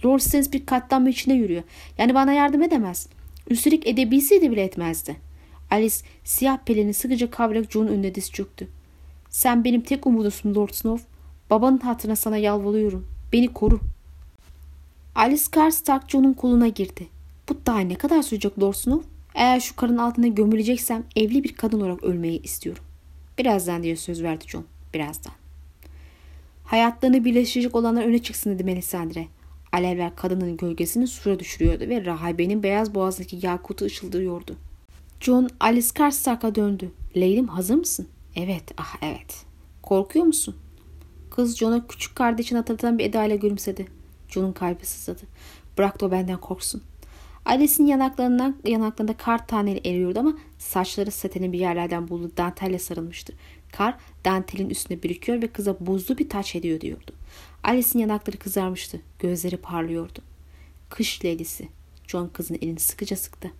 [0.05, 1.63] Lord Stannis bir katlanma içine yürüyor.
[1.99, 3.09] Yani bana yardım edemez.
[3.51, 5.17] Üstelik edebilseydi bile etmezdi.
[5.71, 8.69] Alice siyah pelini sıkıca kavrayarak John'un önüne diz çöktü.
[9.29, 11.07] Sen benim tek umudumsun Lord Snow.
[11.51, 13.07] Babanın hatırına sana yalvarıyorum.
[13.33, 13.81] Beni koru.
[15.15, 17.09] Alice Karstark John'un koluna girdi.
[17.49, 19.09] Bu daha ne kadar sürecek Lord Snow?
[19.35, 22.85] Eğer şu karın altına gömüleceksem evli bir kadın olarak ölmeyi istiyorum.
[23.39, 24.65] Birazdan diye söz verdi John.
[24.95, 25.44] Birazdan.
[26.65, 29.27] Hayatlarını birleşecek olanlar öne çıksın dedi Melisandre.
[29.73, 34.57] Alevler kadının gölgesini sura düşürüyordu ve rahibenin beyaz boğazdaki yakutu ışıldıyordu.
[35.21, 36.91] John Alice Karstark'a döndü.
[37.17, 38.09] Leylim hazır mısın?
[38.37, 39.45] Evet, ah evet.
[39.83, 40.57] Korkuyor musun?
[41.31, 43.87] Kız John'a küçük kardeşini hatırlatan bir edayla gülümsedi.
[44.29, 45.23] John'un kalbi sızladı.
[45.79, 46.83] Bırak da o benden korksun.
[47.45, 53.33] Alice'in yanaklarından, yanaklarında kar taneli eriyordu ama saçları satenin bir yerlerden bulduğu dantelle sarılmıştı.
[53.77, 57.13] Kar dantelin üstüne birikiyor ve kıza buzlu bir taç ediyor diyordu.
[57.65, 59.01] Alice'in yanakları kızarmıştı.
[59.19, 60.19] Gözleri parlıyordu.
[60.91, 61.69] Kış leylisi.
[62.07, 63.51] John kızın elini sıkıca sıktı.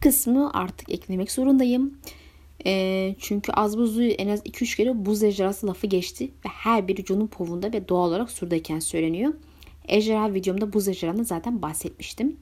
[0.00, 1.98] kısmı artık eklemek zorundayım.
[2.66, 7.04] E, çünkü az buzluğu en az 2-3 kere buz ejderhası lafı geçti ve her biri
[7.06, 9.34] John'un povunda ve doğal olarak surdayken söyleniyor.
[9.88, 12.36] Ejderha videomda buz ejderhanı zaten bahsetmiştim.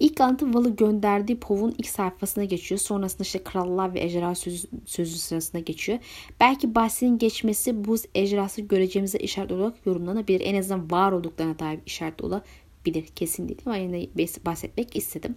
[0.00, 2.78] İlk alıntı Val'ı gönderdiği Pov'un ilk sayfasına geçiyor.
[2.78, 5.98] Sonrasında işte krallar ve ejderha sözü, sözü sırasına geçiyor.
[6.40, 10.40] Belki bahsinin geçmesi buz ejderhası göreceğimize işaret olarak yorumlanabilir.
[10.40, 13.06] En azından var olduklarına dair işaret olabilir.
[13.16, 14.06] Kesin değil ama yine
[14.46, 15.36] bahsetmek istedim.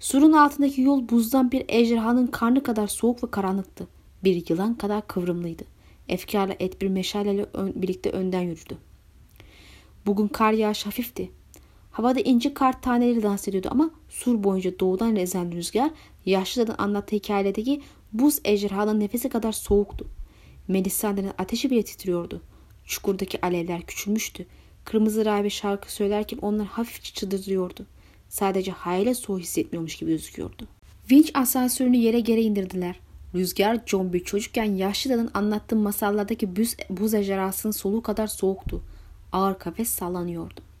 [0.00, 3.88] Surun altındaki yol buzdan bir ejderhanın karnı kadar soğuk ve karanlıktı.
[4.24, 5.62] Bir yılan kadar kıvrımlıydı.
[6.08, 8.76] Efkarla et bir meşaleyle birlikte önden yürüdü.
[10.06, 11.30] Bugün kar yağış hafifti.
[11.94, 15.90] Havada ince kar taneleri dans ediyordu ama sur boyunca doğudan rezen rüzgar
[16.26, 17.82] yaşlıların anlattığı hikayedeki
[18.12, 20.06] buz ejderhanın nefesi kadar soğuktu.
[20.68, 22.42] Melisandre'nin ateşi bile titriyordu.
[22.84, 24.46] Çukurdaki alevler küçülmüştü.
[24.84, 27.86] Kırmızı rahibe şarkı söylerken onlar hafifçe çıldırıyordu.
[28.28, 30.66] Sadece hayale soğuk hissetmiyormuş gibi gözüküyordu.
[31.10, 33.00] Vinç asansörünü yere geri indirdiler.
[33.34, 38.82] Rüzgar John bir çocukken yaşlıların anlattığı masallardaki buz, buz ejderhasının soluğu kadar soğuktu.
[39.32, 40.73] Ağır kafes sallanıyordu.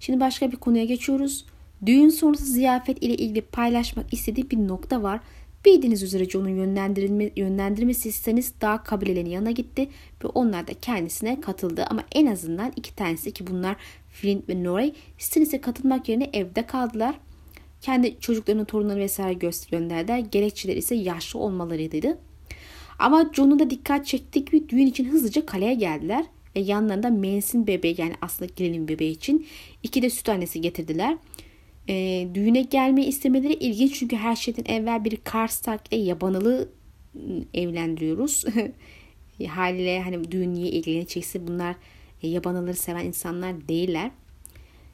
[0.00, 1.44] Şimdi başka bir konuya geçiyoruz.
[1.86, 5.20] Düğün sonrası ziyafet ile ilgili paylaşmak istediği bir nokta var.
[5.64, 9.88] Bildiğiniz üzere John'un yönlendirilme, yönlendirmesi Stannis daha kabilelerin yanına gitti
[10.24, 11.84] ve onlar da kendisine katıldı.
[11.90, 13.76] Ama en azından iki tanesi ki bunlar
[14.08, 17.14] Flint ve Norey Stannis'e katılmak yerine evde kaldılar.
[17.80, 20.18] Kendi çocuklarının torunları vesaire gönderdiler.
[20.18, 22.18] Gerekçeler ise yaşlı olmalarıydı.
[22.98, 26.24] Ama John'un da dikkat çektik bir düğün için hızlıca kaleye geldiler
[26.56, 29.46] ve yanlarında Mensin bebeği yani aslında gelinin bebeği için
[29.82, 31.16] iki de süt annesi getirdiler.
[31.88, 36.68] E, düğüne gelmeyi istemeleri ilginç çünkü her şeyden evvel bir Karstak ile yabanılı
[37.16, 38.44] ıı, evlendiriyoruz.
[39.48, 41.76] Haliyle hani düğün niye ilgilenecekse bunlar
[42.22, 44.10] e, yabanıları seven insanlar değiller.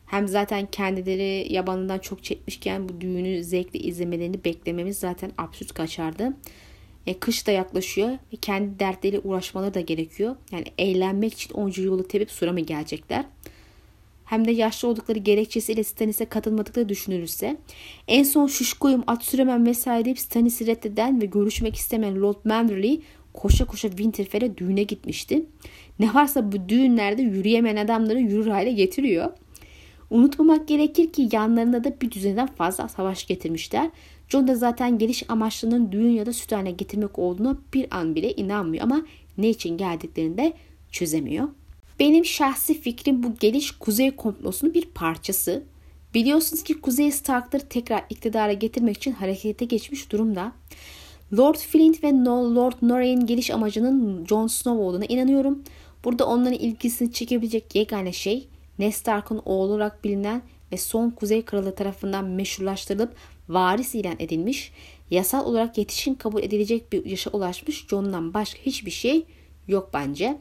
[0.07, 6.33] Hem zaten kendileri yabanından çok çekmişken bu düğünü zevkle izlemelerini beklememiz zaten absürt kaçardı.
[7.07, 10.37] E, kış da yaklaşıyor ve kendi dertleriyle uğraşmaları da gerekiyor.
[10.53, 13.25] Yani eğlenmek için onca yolu tepip sura mı gelecekler?
[14.25, 17.57] Hem de yaşlı oldukları gerekçesiyle Stannis'e katılmadıkları düşünülürse
[18.09, 23.01] en son şuşkoyum at süremem vesaire deyip Stannis'i reddeden ve görüşmek istemeyen Lord Manderley
[23.33, 25.45] koşa koşa Winterfell'e düğüne gitmişti.
[25.99, 29.33] Ne varsa bu düğünlerde yürüyemeyen adamları yürür hale getiriyor.
[30.11, 33.91] Unutmamak gerekir ki yanlarında da bir düzenden fazla savaş getirmişler.
[34.31, 38.85] John da zaten geliş amaçlarının düğün ya da süt getirmek olduğunu bir an bile inanmıyor
[38.85, 39.03] ama
[39.39, 40.53] ne için geldiklerini de
[40.91, 41.49] çözemiyor.
[42.01, 45.63] Benim şahsi fikrim bu geliş Kuzey komplosunun bir parçası.
[46.15, 50.53] Biliyorsunuz ki Kuzey Stark'ları tekrar iktidara getirmek için harekete geçmiş durumda.
[51.39, 55.63] Lord Flint ve Lord Noray'in geliş amacının Jon Snow olduğuna inanıyorum.
[56.05, 61.75] Burada onların ilgisini çekebilecek yegane şey Ned Stark'ın oğlu olarak bilinen ve son Kuzey Kralı
[61.75, 63.15] tarafından meşrulaştırılıp
[63.51, 64.73] varis ilan edilmiş,
[65.11, 69.27] yasal olarak yetişkin kabul edilecek bir yaşa ulaşmış John'dan başka hiçbir şey
[69.69, 70.39] yok bence.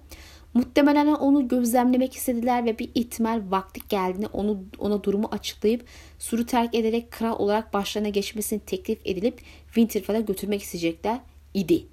[0.53, 5.86] Muhtemelen onu gözlemlemek istediler ve bir ihtimal vakti geldiğinde onu ona durumu açıklayıp
[6.20, 11.20] suru terk ederek kral olarak başlarına geçmesini teklif edilip Winterfell'e götürmek isteyecekler
[11.53, 11.86] idi.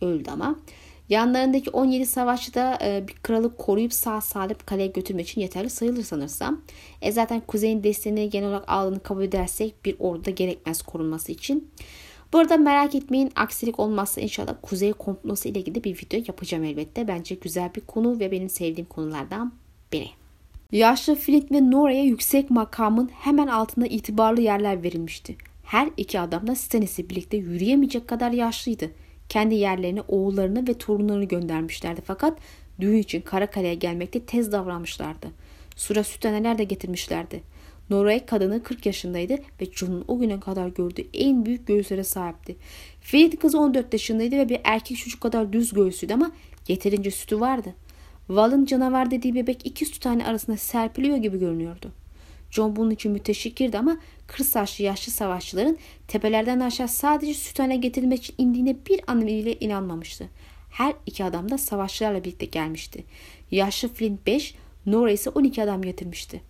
[0.00, 0.56] Öldü ama.
[1.08, 6.02] Yanlarındaki 17 savaşçı da e, bir kralı koruyup sağ salim kaleye götürmek için yeterli sayılır
[6.02, 6.60] sanırsam.
[7.02, 11.70] E zaten kuzeyin desteğini genel olarak aldığını kabul edersek bir orduda gerekmez korunması için.
[12.32, 17.08] Bu arada merak etmeyin aksilik olmazsa inşallah Kuzey komplosu ile ilgili bir video yapacağım elbette.
[17.08, 19.52] Bence güzel bir konu ve benim sevdiğim konulardan
[19.92, 20.08] biri.
[20.72, 25.36] Yaşlı Flint ve Nora'ya yüksek makamın hemen altında itibarlı yerler verilmişti.
[25.64, 28.90] Her iki adam da Stannis'le birlikte yürüyemeyecek kadar yaşlıydı.
[29.32, 32.38] Kendi yerlerine oğullarını ve torunlarını göndermişlerdi fakat
[32.80, 35.26] düğün için Karakale'ye gelmekte tez davranmışlardı.
[35.76, 37.42] Sura süteneler de getirmişlerdi.
[37.90, 42.56] Norey kadını 40 yaşındaydı ve John'un o güne kadar gördüğü en büyük göğüslere sahipti.
[43.00, 46.32] Fred kızı 14 yaşındaydı ve bir erkek çocuk kadar düz göğüslüydü ama
[46.68, 47.74] yeterince sütü vardı.
[48.28, 51.92] Val'ın canavar dediği bebek iki süt tane arasında serpiliyor gibi görünüyordu.
[52.50, 53.96] John bunun için müteşekkirdi ama
[54.32, 55.78] kır saçlı yaşlı savaşçıların
[56.08, 60.28] tepelerden aşağı sadece süt tane getirilmek için indiğine bir an bile inanmamıştı.
[60.70, 63.04] Her iki adam da savaşçılarla birlikte gelmişti.
[63.50, 64.54] Yaşlı Flint 5,
[64.86, 66.40] Nora ise 12 adam getirmişti.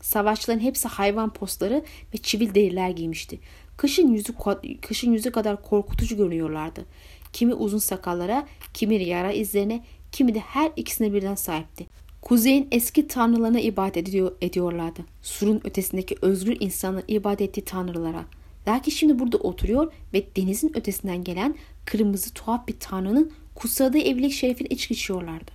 [0.00, 1.84] Savaşçıların hepsi hayvan postları
[2.14, 3.38] ve çivil deriler giymişti.
[3.76, 4.34] Kışın yüzü,
[4.82, 6.84] kışın yüzü kadar korkutucu görünüyorlardı.
[7.32, 11.86] Kimi uzun sakallara, kimi yara izlerine, kimi de her ikisine birden sahipti.
[12.22, 15.00] Kuzeyin eski tanrılarına ibadet ediyor, ediyorlardı.
[15.22, 18.24] Surun ötesindeki özgür insanların ibadet ettiği tanrılara.
[18.68, 21.54] Lakin şimdi burada oturuyor ve denizin ötesinden gelen
[21.84, 25.50] kırmızı tuhaf bir tanrının kutsadığı evlilik şerefini içki içiyorlardı.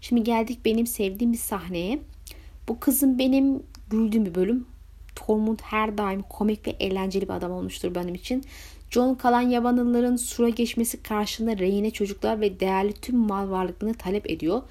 [0.00, 1.98] Şimdi geldik benim sevdiğim bir sahneye.
[2.68, 4.66] Bu kızım benim güldüğüm bir bölüm.
[5.16, 8.44] Tormund her daim komik ve eğlenceli bir adam olmuştur benim için.
[8.90, 14.62] John kalan yabanlıların sura geçmesi karşılığında rehine çocuklar ve değerli tüm mal varlıklarını talep ediyor.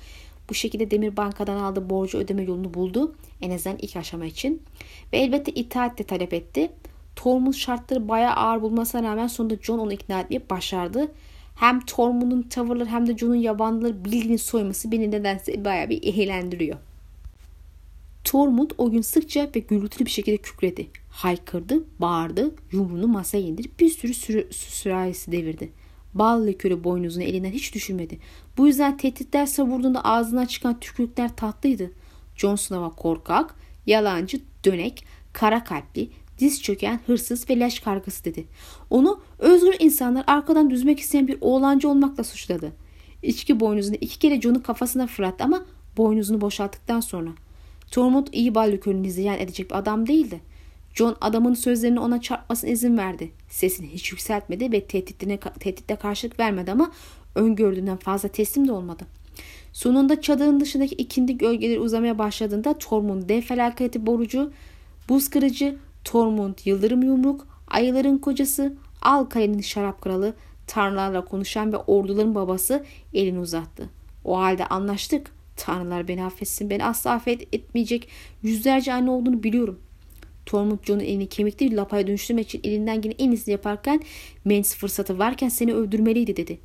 [0.50, 3.16] Bu şekilde Demir Banka'dan aldığı borcu ödeme yolunu buldu.
[3.42, 4.62] En azından ilk aşama için.
[5.14, 6.72] Ve elbette itaat de talep etti.
[7.16, 11.12] Tormund şartları bayağı ağır bulmasına rağmen sonunda John onu ikna etmeyi başardı.
[11.56, 16.78] Hem Tormund'un tavırları hem de John'un yabanlıları bildiğini soyması beni nedense bayağı bir eğlendiriyor.
[18.24, 20.88] Tormund o gün sıkça ve gürültülü bir şekilde kükredi.
[21.10, 25.70] Haykırdı, bağırdı, yumruğunu masaya indirip bir sürü sürü, sürahisi devirdi.
[26.14, 28.20] Bal likörü boynuzunu elinden hiç düşürmedi.
[28.58, 31.92] Bu yüzden tehditler savurduğunda ağzından çıkan tükürükler tatlıydı.
[32.36, 38.46] Jon Snow'a korkak, yalancı, dönek, kara kalpli, diz çöken, hırsız ve leş kargısı dedi.
[38.90, 42.72] Onu özgür insanlar arkadan düzmek isteyen bir oğlancı olmakla suçladı.
[43.24, 45.66] İçki boynuzunu iki kere Jon'un kafasına fırlattı ama
[45.98, 47.30] boynuzunu boşalttıktan sonra.
[47.92, 50.42] Tormund iyi bal likörünü ziyan edecek bir adam değildi.
[50.94, 53.32] John adamın sözlerini ona çarpmasına izin verdi.
[53.50, 56.92] Sesini hiç yükseltmedi ve tehditine, tehditle karşılık vermedi ama
[57.36, 59.04] öngördüğünden fazla teslim de olmadı.
[59.74, 64.52] Sonunda çadırın dışındaki ikindi gölgeleri uzamaya başladığında Tormund dev felaketi borucu,
[65.10, 70.34] buz kırıcı, Tormund yıldırım yumruk, ayıların kocası, Alkale'nin şarap kralı,
[70.68, 73.90] tanrılarla konuşan ve orduların babası elini uzattı.
[74.26, 75.36] O halde anlaştık.
[75.56, 76.70] Tanrılar beni affetsin.
[76.70, 78.08] Beni asla affet etmeyecek
[78.44, 79.80] yüzlerce anne olduğunu biliyorum.
[80.46, 84.02] Tormund John'un elini kemikli lapaya dönüştürmek için elinden gelen en iyisini yaparken
[84.46, 86.60] Mens fırsatı varken seni öldürmeliydi dedi.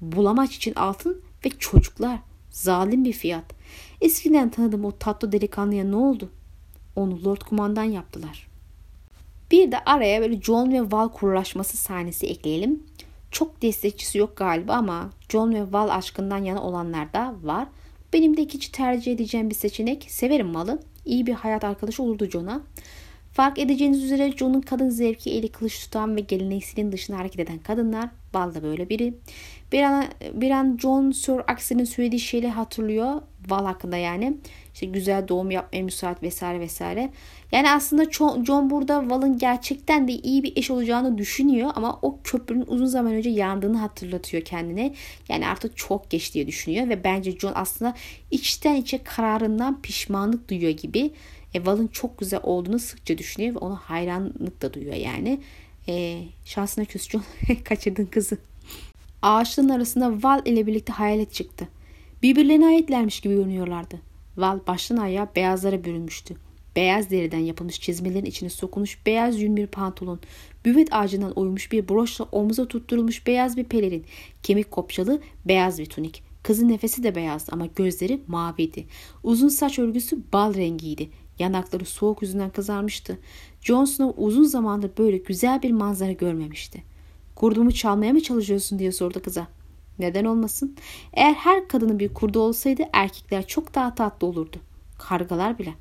[0.00, 2.18] Bulamaç için altın ve çocuklar.
[2.50, 3.44] Zalim bir fiyat.
[4.00, 6.30] Eskiden tanıdığım o tatlı delikanlıya ne oldu?
[6.96, 8.48] Onu Lord Kumandan yaptılar.
[9.50, 12.82] Bir de araya böyle John ve Val kurlaşması sahnesi ekleyelim.
[13.30, 17.68] Çok destekçisi yok galiba ama John ve Val aşkından yana olanlar da var.
[18.12, 20.06] Benim de ikinci tercih edeceğim bir seçenek.
[20.08, 20.82] Severim Val'ı.
[21.04, 22.60] İyi bir hayat arkadaşı olurdu John'a.
[23.36, 28.08] Fark edeceğiniz üzere John'un kadın zevki eli kılıç tutan ve gelenekselin dışında hareket eden kadınlar.
[28.34, 29.14] Bal da böyle biri.
[29.72, 33.22] Bir an, bir an John Sir Axel'in söylediği şeyleri hatırlıyor.
[33.48, 34.36] Val hakkında yani.
[34.74, 37.10] İşte güzel doğum yapmaya müsait vesaire vesaire.
[37.52, 38.04] Yani aslında
[38.44, 43.12] John burada Val'ın gerçekten de iyi bir eş olacağını düşünüyor ama o köprünün uzun zaman
[43.12, 44.94] önce yandığını hatırlatıyor kendine.
[45.28, 47.94] Yani artık çok geç diye düşünüyor ve bence John aslında
[48.30, 51.10] içten içe kararından pişmanlık duyuyor gibi.
[51.54, 55.40] E, Val'ın çok güzel olduğunu sıkça düşünüyor ve ona hayranlık da duyuyor yani.
[55.88, 57.22] E, şansına küs John
[57.64, 58.38] kaçırdın kızı.
[59.22, 61.68] Ağaçların arasında Val ile birlikte hayalet çıktı.
[62.22, 64.00] Birbirlerine aitlermiş gibi görünüyorlardı.
[64.36, 66.36] Val baştan ayağa beyazlara bürünmüştü.
[66.76, 70.20] Beyaz deriden yapılmış çizmelerin içine sokulmuş beyaz yün bir pantolon,
[70.64, 74.04] büvet ağacından oymuş bir broşla omuza tutturulmuş beyaz bir pelerin,
[74.42, 76.22] kemik kopçalı beyaz bir tunik.
[76.42, 78.86] Kızın nefesi de beyazdı ama gözleri maviydi.
[79.22, 81.10] Uzun saç örgüsü bal rengiydi.
[81.38, 83.18] Yanakları soğuk yüzünden kızarmıştı.
[83.60, 86.82] Jon Snow uzun zamandır böyle güzel bir manzara görmemişti.
[87.34, 89.46] Kurdumu çalmaya mı çalışıyorsun diye sordu kıza.
[89.98, 90.76] Neden olmasın?
[91.12, 94.56] Eğer her kadının bir kurdu olsaydı erkekler çok daha tatlı olurdu.
[94.98, 95.74] Kargalar bile.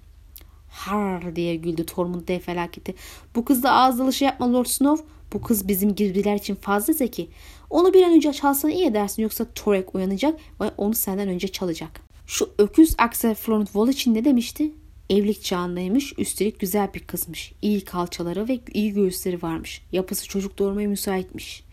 [0.69, 2.95] Har diye güldü Tormund dev felaketi.
[3.35, 5.05] Bu kızla ağız dalışı yapma Lord Snow.
[5.33, 7.29] Bu kız bizim gibiler için fazla zeki.
[7.69, 12.01] Onu bir an önce çalsan iyi edersin yoksa Torek uyanacak ve onu senden önce çalacak.
[12.25, 14.71] Şu öküz Axel Florent Wall için ne demişti?
[15.09, 17.53] Evlilik çağındaymış, üstelik güzel bir kızmış.
[17.61, 19.81] İyi kalçaları ve iyi göğüsleri varmış.
[19.91, 21.63] Yapısı çocuk doğurmaya müsaitmiş.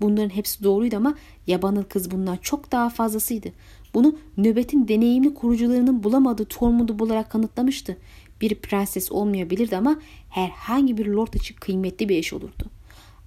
[0.00, 1.14] Bunların hepsi doğruydu ama
[1.46, 3.48] yabanıl kız bundan çok daha fazlasıydı.
[3.94, 7.96] Bunu nöbetin deneyimli kurucularının bulamadığı Tormund'u bularak kanıtlamıştı.
[8.40, 12.70] Bir prenses olmayabilirdi ama herhangi bir lord için kıymetli bir eş olurdu.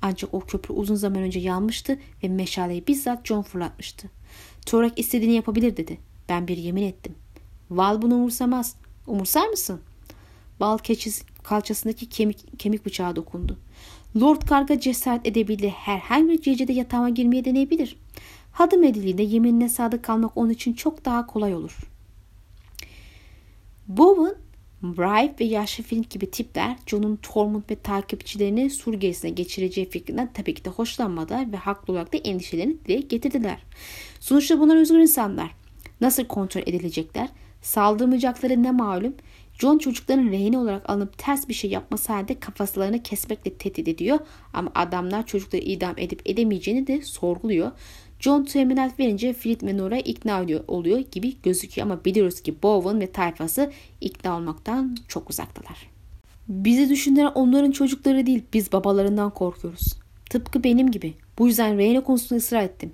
[0.02, 4.10] Ancak o köprü uzun zaman önce yanmıştı ve meşaleyi bizzat John fırlatmıştı.
[4.66, 5.98] Torak istediğini yapabilir dedi.
[6.30, 7.16] Ben bir yemin ettim.
[7.72, 8.76] Val bunu umursamaz.
[9.10, 9.82] Umursar mısın?
[10.60, 13.58] Bal keçisi kalçasındaki kemik, kemik bıçağı dokundu.
[14.22, 15.70] Lord Karga cesaret edebildi.
[15.70, 17.96] Herhangi bir gecede yatağıma girmeye deneyebilir.
[18.52, 21.78] Hadım edildiğinde yeminine sadık kalmak onun için çok daha kolay olur.
[23.88, 24.36] Bowen,
[24.84, 30.54] Bribe ve yaşlı Flint gibi tipler John'un Tormund ve takipçilerini sur gezisine geçireceği fikrinden tabii
[30.54, 33.64] ki de hoşlanmadılar ve haklı olarak da endişelerini dile getirdiler.
[34.20, 35.52] Sonuçta bunlar özgür insanlar.
[36.02, 37.30] Nasıl kontrol edilecekler?
[37.62, 39.14] Saldırmayacakları ne malum?
[39.54, 44.20] John çocukların rehine olarak alınıp ters bir şey yapması halinde kafaslarını kesmekle tehdit ediyor.
[44.54, 47.72] Ama adamlar çocukları idam edip edemeyeceğini de sorguluyor.
[48.20, 53.12] John teminat verince ve Nora ikna oluyor, oluyor gibi gözüküyor ama biliyoruz ki Bowen ve
[53.12, 55.90] tayfası ikna olmaktan çok uzaktalar.
[56.48, 60.00] Bizi düşündüren onların çocukları değil biz babalarından korkuyoruz.
[60.30, 61.14] Tıpkı benim gibi.
[61.38, 62.92] Bu yüzden rehine konusunda ısrar ettim.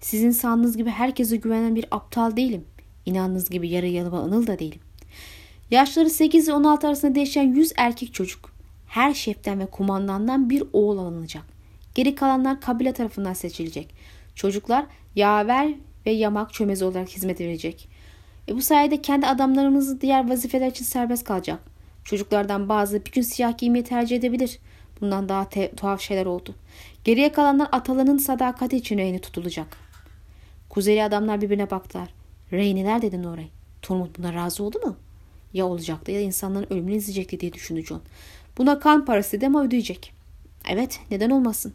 [0.00, 2.64] Sizin sandığınız gibi herkese güvenen bir aptal değilim.
[3.08, 4.80] İnandığınız gibi yarı yalıma anıl da değilim.
[5.70, 8.50] Yaşları 8 ve 16 arasında değişen 100 erkek çocuk.
[8.86, 11.42] Her şeften ve kumandandan bir oğul alınacak.
[11.94, 13.94] Geri kalanlar kabile tarafından seçilecek.
[14.34, 14.86] Çocuklar
[15.16, 15.74] yaver
[16.06, 17.88] ve yamak çömezi olarak hizmet verecek.
[18.48, 21.60] E bu sayede kendi adamlarımızı diğer vazifeler için serbest kalacak.
[22.04, 24.58] Çocuklardan bazı bir gün siyah giymeyi tercih edebilir.
[25.00, 26.54] Bundan daha tuhaf şeyler oldu.
[27.04, 29.76] Geriye kalanlar atalarının sadakati için reyni tutulacak.
[30.68, 32.17] Kuzeyli adamlar birbirine baktılar.
[32.52, 33.48] Reyniler dedi Noray.
[33.82, 34.96] Tormund buna razı oldu mu?
[35.52, 38.02] Ya olacaktı ya insanların ölümünü izleyecekti diye düşündü John.
[38.58, 40.12] Buna kan parası dedi ama ödeyecek.
[40.68, 41.74] Evet neden olmasın.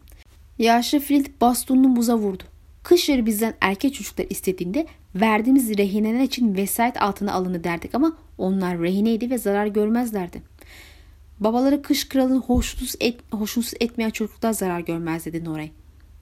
[0.58, 2.42] Yaşlı Flint bastonunu buza vurdu.
[2.82, 9.30] Kışları bizden erkek çocuklar istediğinde verdiğimiz rehineler için vesayet altına alını derdik ama onlar rehineydi
[9.30, 10.42] ve zarar görmezlerdi.
[11.40, 15.70] Babaları kış kralını hoşnutsuz, et, hoşnutsuz etmeyen çocuklar zarar görmez dedi Noray.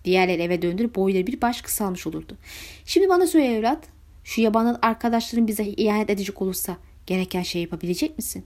[0.05, 2.37] Diğerleri eve döndürüp boyları bir baş kısalmış olurdu.
[2.85, 3.92] Şimdi bana söyle evlat.
[4.25, 8.45] Şu yabanın arkadaşların bize ihanet edecek olursa gereken şey yapabilecek misin?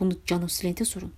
[0.00, 1.12] Bunu Canus Slent'e sorun.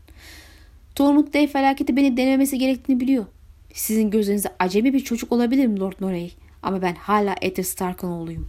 [0.94, 3.26] Tormund Day felaketi beni denememesi gerektiğini biliyor.
[3.74, 6.34] Sizin gözünüzde acemi bir çocuk olabilirim Lord Norey.
[6.62, 8.48] Ama ben hala Eddard Stark'ın oğluyum.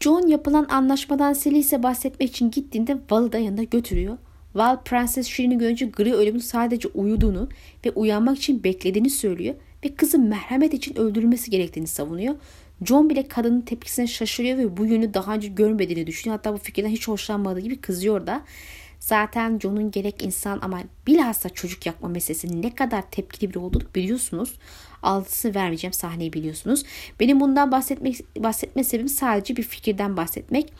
[0.00, 4.18] John yapılan anlaşmadan Selyse bahsetmek için gittiğinde Val'ı da yanında götürüyor.
[4.54, 7.48] Val Prenses Shireen'i görünce Gri ölümün sadece uyuduğunu
[7.86, 12.34] ve uyanmak için beklediğini söylüyor ve kızın merhamet için öldürülmesi gerektiğini savunuyor.
[12.84, 16.36] John bile kadının tepkisine şaşırıyor ve bu yönü daha önce görmediğini düşünüyor.
[16.36, 18.42] Hatta bu fikirden hiç hoşlanmadığı gibi kızıyor da.
[19.00, 24.54] Zaten John'un gerek insan ama bilhassa çocuk yapma meselesi ne kadar tepkili biri olduğunu biliyorsunuz.
[25.02, 26.84] Altısı vermeyeceğim sahneyi biliyorsunuz.
[27.20, 30.72] Benim bundan bahsetmek bahsetme sebebim sadece bir fikirden bahsetmek.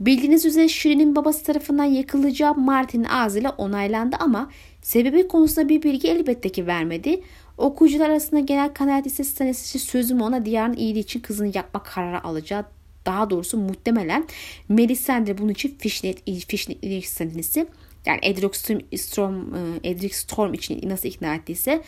[0.00, 4.50] Bildiğiniz üzere Şirin'in babası tarafından yakılacağı Martin'in ağzıyla onaylandı ama
[4.82, 7.22] sebebi konusunda bir bilgi elbette ki vermedi.
[7.58, 12.64] Okuyucular arasında genel kanaat ise Stannis'in sözüm ona diyarın iyiliği için kızını yapmak kararı alacağı
[13.06, 14.26] daha doğrusu muhtemelen
[14.68, 17.66] Melisandre bunun için Fishnet, Fishnet Stannis'i
[18.06, 18.58] yani Edric
[18.98, 21.82] Storm, e, Edric Storm için nasıl ikna ettiyse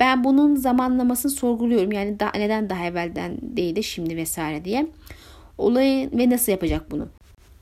[0.00, 1.92] ben bunun zamanlamasını sorguluyorum.
[1.92, 4.86] Yani da, neden daha evvelden değil de şimdi vesaire diye.
[5.58, 7.08] Olayı ve nasıl yapacak bunu?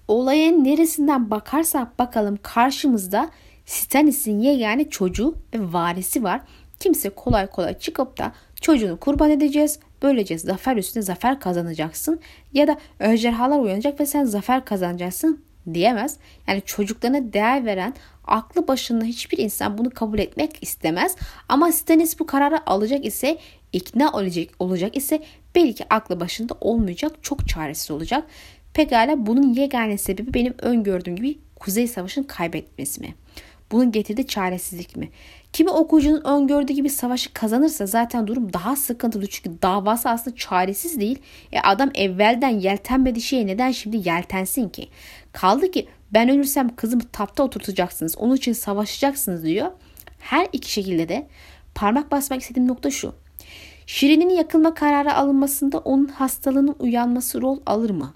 [0.09, 3.31] Olayın neresinden bakarsak bakalım karşımızda
[3.67, 6.41] Stannis'in yegane çocuğu ve varisi var.
[6.81, 9.79] Kimse kolay kolay çıkıp da çocuğunu kurban edeceğiz.
[10.03, 12.21] Böylece zafer üstüne zafer kazanacaksın.
[12.53, 16.17] Ya da ejderhalar uyanacak ve sen zafer kazanacaksın diyemez.
[16.47, 17.95] Yani çocuklarına değer veren
[18.27, 21.17] aklı başında hiçbir insan bunu kabul etmek istemez.
[21.49, 23.39] Ama Stannis bu kararı alacak ise
[23.73, 25.23] ikna olacak, olacak ise
[25.55, 28.25] belki aklı başında olmayacak çok çaresiz olacak.
[28.75, 33.15] Pekala bunun yegane sebebi benim öngördüğüm gibi Kuzey Savaşı'nı kaybetmesi mi?
[33.73, 35.09] Bunun getirdiği çaresizlik mi?
[35.53, 39.27] Kimi okuyucunun öngördüğü gibi savaşı kazanırsa zaten durum daha sıkıntılı.
[39.27, 41.19] Çünkü davası aslında çaresiz değil.
[41.53, 44.89] E adam evvelden yeltenmediği şeye neden şimdi yeltensin ki?
[45.33, 48.19] Kaldı ki ben ölürsem kızımı tapta oturtacaksınız.
[48.19, 49.71] Onun için savaşacaksınız diyor.
[50.19, 51.27] Her iki şekilde de
[51.75, 53.15] parmak basmak istediğim nokta şu.
[53.87, 58.13] Şirin'in yakılma kararı alınmasında onun hastalığının uyanması rol alır mı?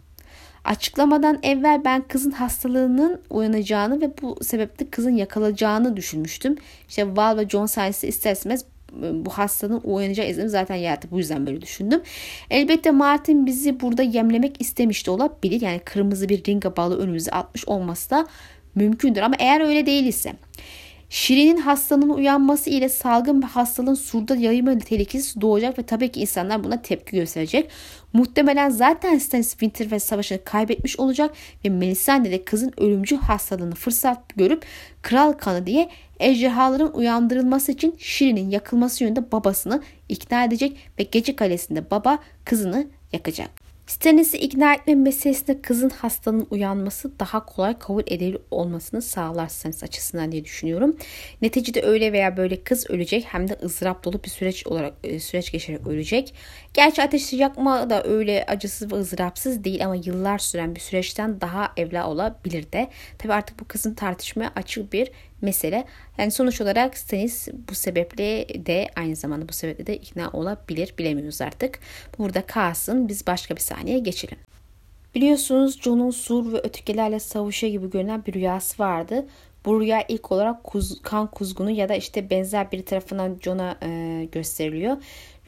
[0.65, 6.57] Açıklamadan evvel ben kızın hastalığının uyanacağını ve bu sebeple kızın yakalayacağını düşünmüştüm.
[6.89, 8.65] İşte Val ve John sayesinde ister istemez
[9.13, 11.09] bu hastalığın uyanacağı izlemi zaten yarattı.
[11.11, 12.03] Bu yüzden böyle düşündüm.
[12.51, 15.61] Elbette Martin bizi burada yemlemek istemiş de olabilir.
[15.61, 18.27] Yani kırmızı bir ringa bağlı önümüze atmış olması da
[18.75, 19.21] mümkündür.
[19.21, 20.33] Ama eğer öyle değil ise
[21.13, 26.65] Şirin'in hastalığının uyanması ile salgın bir hastalığın surda yayılma tehlikesi doğacak ve tabii ki insanlar
[26.65, 27.71] buna tepki gösterecek.
[28.13, 31.35] Muhtemelen zaten Stannis Winterfell savaşını kaybetmiş olacak
[31.65, 34.65] ve Melisandre de kızın ölümcül hastalığını fırsat görüp
[35.03, 35.89] kral kanı diye
[36.21, 43.62] ejderhaların uyandırılması için Şirin'in yakılması yönünde babasını ikna edecek ve gece kalesinde baba kızını yakacak.
[43.87, 50.33] Stannis'i ikna etme meselesinde kızın hastanın uyanması daha kolay kabul edilir olmasını sağlar Stannis açısından
[50.33, 50.97] diye düşünüyorum.
[51.43, 55.53] Neticede öyle veya böyle kız ölecek hem de ızdırap dolu bir süreç olarak e, süreç
[55.53, 56.35] geçerek ölecek.
[56.75, 61.73] Gerçi ateş yakma da öyle acısız ve ızdırapsız değil ama yıllar süren bir süreçten daha
[61.77, 62.89] evla olabilir de.
[63.19, 65.11] Tabi artık bu kızın tartışmaya açık bir
[65.43, 65.85] mesele.
[66.19, 70.95] Yani sonuç olarak Stannis bu sebeple de aynı zamanda bu sebeple de ikna olabilir.
[70.99, 71.79] Bilemiyoruz artık.
[72.19, 73.09] Burada kalsın.
[73.09, 74.39] Biz başka bir sahneye geçelim.
[75.15, 79.27] Biliyorsunuz Jon'un sur ve ötekilerle savuşuyor gibi görünen bir rüyası vardı.
[79.65, 84.25] Bu rüya ilk olarak kuz, kan kuzgunu ya da işte benzer biri tarafından Jon'a e,
[84.33, 84.97] gösteriliyor.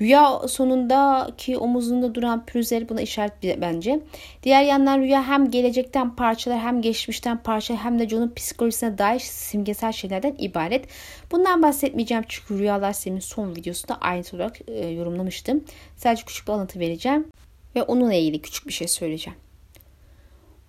[0.01, 4.01] Rüya sonundaki omuzunda duran pürüzleri buna işaret bence.
[4.43, 9.93] Diğer yandan rüya hem gelecekten parçalar hem geçmişten parçalar hem de John'un psikolojisine dair simgesel
[9.93, 10.85] şeylerden ibaret.
[11.33, 15.65] Bundan bahsetmeyeceğim çünkü Rüyalar Selim'in son videosunda ayrıntı olarak e, yorumlamıştım.
[15.97, 17.29] Sadece küçük bir alıntı vereceğim
[17.77, 19.39] ve onunla ilgili küçük bir şey söyleyeceğim.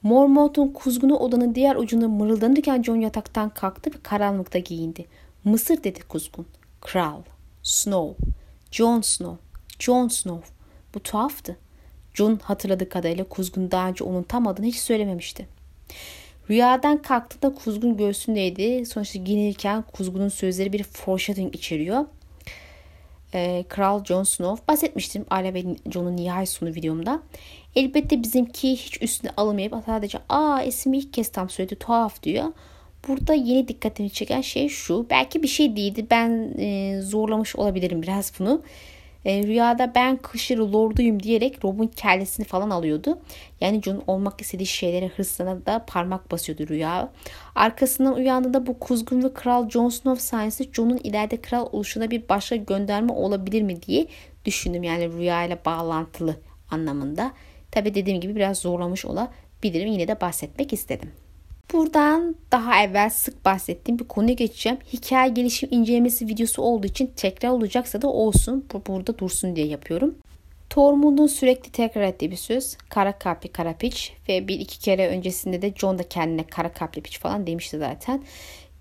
[0.04, 5.06] Mormont'un kuzgunu odanın diğer ucunda mırıldanırken John yataktan kalktı ve karanlıkta giyindi.
[5.44, 6.48] Mısır dedi kuzgun.
[6.82, 7.22] Kral.
[7.64, 8.26] Snow.
[8.76, 9.38] John Snow.
[9.80, 10.48] John Snow.
[10.94, 11.58] Bu tuhaftı.
[12.14, 15.48] John hatırladığı kadarıyla kuzgun daha önce onun tam adını hiç söylememişti.
[16.50, 18.86] Rüyadan kalktığında kuzgun göğsündeydi.
[18.86, 22.06] Sonuçta giyinirken kuzgunun sözleri bir foreshadowing içeriyor.
[23.34, 27.22] Ee, Kral Jon Snow bahsetmiştim Arya ve Jon'un nihai sonu videomda.
[27.76, 32.46] Elbette bizimki hiç üstüne alınmayıp sadece aa ismi ilk kez tam söyledi tuhaf diyor.
[33.08, 35.06] Burada yeni dikkatimi çeken şey şu.
[35.10, 36.06] Belki bir şey değildi.
[36.12, 38.62] Ben e, zorlamış olabilirim biraz bunu.
[39.26, 43.20] E, rüyada ben kışırı lorduyum diyerek Rob'un kellesini falan alıyordu.
[43.62, 47.12] Yani Jon olmak istediği şeylere hırsına da parmak basıyordu rüya.
[47.56, 52.56] Arkasından uyandığında bu kuzgun ve kral Jon Snow sayesinde Jon'un ileride kral oluşuna bir başka
[52.56, 54.08] gönderme olabilir mi diye
[54.46, 54.84] düşündüm.
[54.84, 56.36] Yani rüyayla bağlantılı
[56.72, 57.32] anlamında.
[57.72, 59.92] Tabi dediğim gibi biraz zorlamış olabilirim.
[59.92, 61.12] Yine de bahsetmek istedim.
[61.74, 64.78] Buradan daha evvel sık bahsettiğim bir konuya geçeceğim.
[64.94, 68.66] Hikaye gelişim incelemesi videosu olduğu için tekrar olacaksa da olsun.
[68.74, 70.16] Bu burada dursun diye yapıyorum.
[70.70, 72.78] Tormund'un sürekli tekrar ettiği bir söz.
[72.90, 77.02] Kara kalpli kara piç ve bir iki kere öncesinde de John da kendine kara kalpli
[77.02, 78.24] piç falan demişti zaten.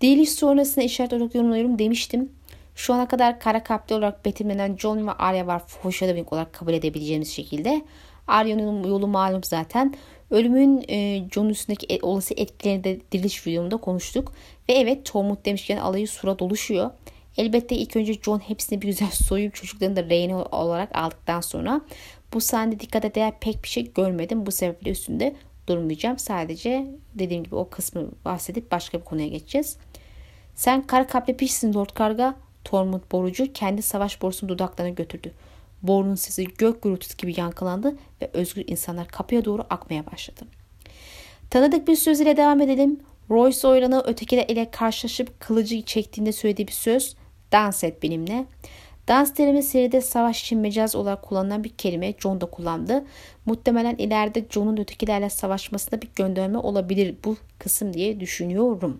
[0.01, 2.29] Değiliş sonrasında işaret olarak yorumluyorum demiştim.
[2.75, 7.31] Şu ana kadar kara kalpli olarak betimlenen John ve Arya var foreshadowing olarak kabul edebileceğimiz
[7.31, 7.81] şekilde.
[8.27, 9.95] Arya'nın yolu malum zaten.
[10.31, 14.33] Ölümün e, John üstündeki e, olası etkilerini de diriliş videomda konuştuk.
[14.69, 16.91] Ve evet Tormund demişken alayı sura doluşuyor.
[17.37, 21.81] Elbette ilk önce John hepsini bir güzel soyup çocuklarını da rehine olarak aldıktan sonra
[22.33, 24.45] bu sahnede dikkate değer pek bir şey görmedim.
[24.45, 25.35] Bu sebeple üstünde
[25.67, 26.19] durmayacağım.
[26.19, 29.77] Sadece dediğim gibi o kısmı bahsedip başka bir konuya geçeceğiz.
[30.55, 32.35] Sen kara kalpli pişsin Lord Karga.
[32.63, 35.31] Tormund borucu kendi savaş borusunu dudaklarına götürdü.
[35.87, 40.45] Borunun sesi gök gürültüsü gibi yankılandı ve özgür insanlar kapıya doğru akmaya başladı.
[41.49, 42.99] Tanıdık bir söz ile devam edelim.
[43.29, 47.15] Royce Oyran'ı ötekiler ile karşılaşıp kılıcı çektiğinde söylediği bir söz
[47.51, 48.45] dans et benimle.
[49.07, 53.05] Dans terimi seride savaş için mecaz olarak kullanılan bir kelime John da kullandı.
[53.45, 58.99] Muhtemelen ileride John'un ötekilerle savaşmasında bir gönderme olabilir bu kısım diye düşünüyorum.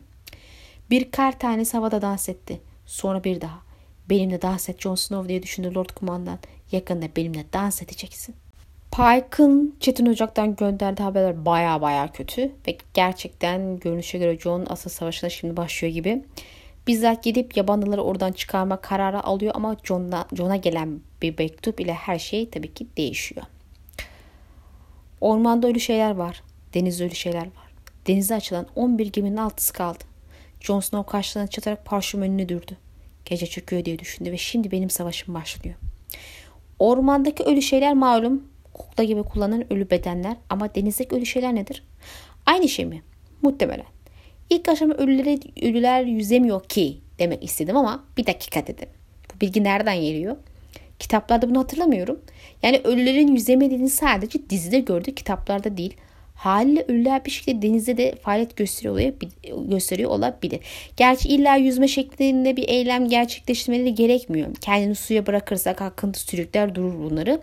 [0.90, 2.62] Bir kar tanesi havada dans etti.
[2.86, 3.65] Sonra bir daha.
[4.10, 6.40] Benimle dans et Jon Snow diye düşündü Lord Kumandan.
[6.72, 8.36] Yakında benimle dans edeceksin.
[8.92, 15.30] Pike'ın Çetin Ocak'tan gönderdiği haberler baya baya kötü ve gerçekten görünüşe göre Jon asıl savaşına
[15.30, 16.24] şimdi başlıyor gibi.
[16.88, 22.20] Bizzat gidip yabanlıları oradan çıkarma kararı alıyor ama Jon'a Jon'a gelen bir mektup ile her
[22.20, 23.46] şey tabii ki değişiyor.
[25.22, 26.44] Ormanda ölü şeyler var.
[26.74, 27.72] Denizde ölü şeyler var.
[28.08, 30.04] Denize açılan 11 geminin altısı kaldı.
[30.60, 32.78] Jon Snow karşılarına çatarak parşömenini dürdü.
[33.26, 35.76] Gece çöküyor diye düşündü ve şimdi benim savaşım başlıyor.
[36.80, 38.44] Ormandaki ölü şeyler malum.
[38.74, 41.84] Kukla gibi kullanılan ölü bedenler ama denizdeki ölü şeyler nedir?
[42.46, 43.04] Aynı şey mi?
[43.42, 43.86] Muhtemelen.
[44.50, 48.90] İlk aşama ölüleri, ölüler yüzemiyor ki demek istedim ama bir dakika dedim.
[49.36, 50.38] Bu bilgi nereden geliyor?
[51.00, 52.22] Kitaplarda bunu hatırlamıyorum.
[52.64, 55.98] Yani ölülerin yüzemediğini sadece dizide gördük kitaplarda değil.
[56.36, 59.14] Haliyle ölüler bir şekilde denizde de faaliyet gösteriyor,
[59.68, 60.60] gösteriyor olabilir.
[60.98, 64.56] Gerçi illa yüzme şeklinde bir eylem gerçekleştirmeleri gerekmiyor.
[64.62, 67.42] Kendini suya bırakırsak akıntı sürükler durur bunları.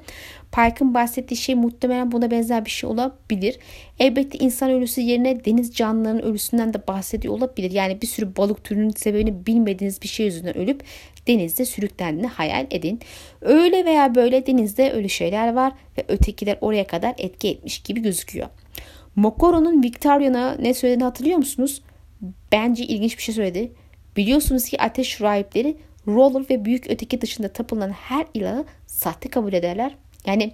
[0.52, 3.58] Park'ın bahsettiği şey muhtemelen buna benzer bir şey olabilir.
[3.98, 7.70] Elbette insan ölüsü yerine deniz canlılarının ölüsünden de bahsediyor olabilir.
[7.70, 10.84] Yani bir sürü balık türünün sebebini bilmediğiniz bir şey yüzünden ölüp
[11.26, 13.00] denizde sürüklendiğini hayal edin.
[13.40, 18.48] Öyle veya böyle denizde ölü şeyler var ve ötekiler oraya kadar etki etmiş gibi gözüküyor.
[19.16, 21.82] Mokoro'nun Victoria'na ne söylediğini hatırlıyor musunuz?
[22.52, 23.72] Bence ilginç bir şey söyledi.
[24.16, 29.96] Biliyorsunuz ki ateş rahipleri roller ve büyük öteki dışında tapılan her ilahı sahte kabul ederler.
[30.26, 30.52] Yani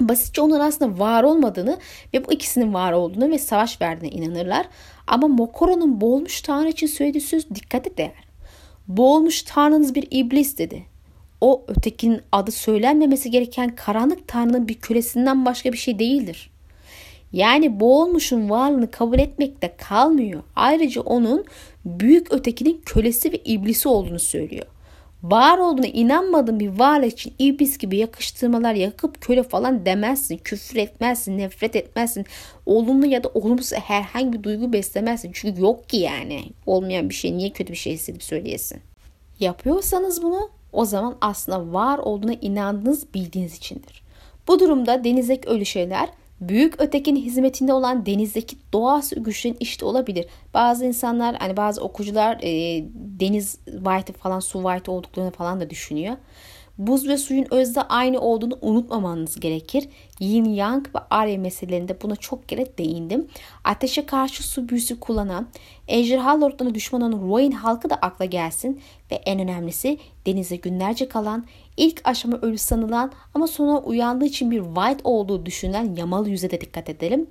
[0.00, 1.78] basitçe onların aslında var olmadığını
[2.14, 4.68] ve bu ikisinin var olduğunu ve savaş verdiğine inanırlar.
[5.06, 8.26] Ama Mokoro'nun boğulmuş tanrı için söylediği söz dikkate değer.
[8.88, 10.82] Boğulmuş tanrınız bir iblis dedi.
[11.40, 16.50] O ötekinin adı söylenmemesi gereken karanlık tanrının bir kölesinden başka bir şey değildir.
[17.32, 20.42] Yani boğulmuşun varlığını kabul etmekte kalmıyor.
[20.56, 21.44] Ayrıca onun
[21.84, 24.66] büyük ötekinin kölesi ve iblisi olduğunu söylüyor.
[25.22, 30.36] Var olduğuna inanmadığın bir varlık için iblis gibi yakıştırmalar yakıp köle falan demezsin.
[30.36, 32.26] Küfür etmezsin, nefret etmezsin.
[32.66, 35.30] Olumlu ya da olumsuz herhangi bir duygu beslemezsin.
[35.34, 36.42] Çünkü yok ki yani.
[36.66, 38.80] Olmayan bir şey niye kötü bir şey hissedip söyleyesin.
[39.40, 44.02] Yapıyorsanız bunu o zaman aslında var olduğuna inandığınız bildiğiniz içindir.
[44.48, 46.08] Bu durumda denizdeki ölü şeyler
[46.40, 50.26] büyük ötekinin hizmetinde olan denizdeki doğası güçlerin işte olabilir.
[50.54, 56.16] Bazı insanlar hani bazı okucular e, deniz white falan su white olduklarını falan da düşünüyor.
[56.78, 59.88] buz ve suyun özde aynı olduğunu unutmamanız gerekir.
[60.20, 63.28] Yin Yang ve Arya meselelerinde buna çok kere değindim.
[63.64, 65.48] Ateşe karşı su büyüsü kullanan,
[65.88, 68.80] ejderha lordlarına düşman olan Royan halkı da akla gelsin
[69.10, 71.46] ve en önemlisi denize günlerce kalan,
[71.76, 76.60] ilk aşama ölü sanılan ama sonra uyandığı için bir White olduğu düşünülen yamalı yüze de
[76.60, 77.26] dikkat edelim.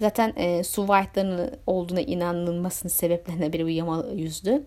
[0.00, 4.66] Zaten e, su White'ların olduğuna inanılmasının sebeplerinden biri bu yamalı yüzdü.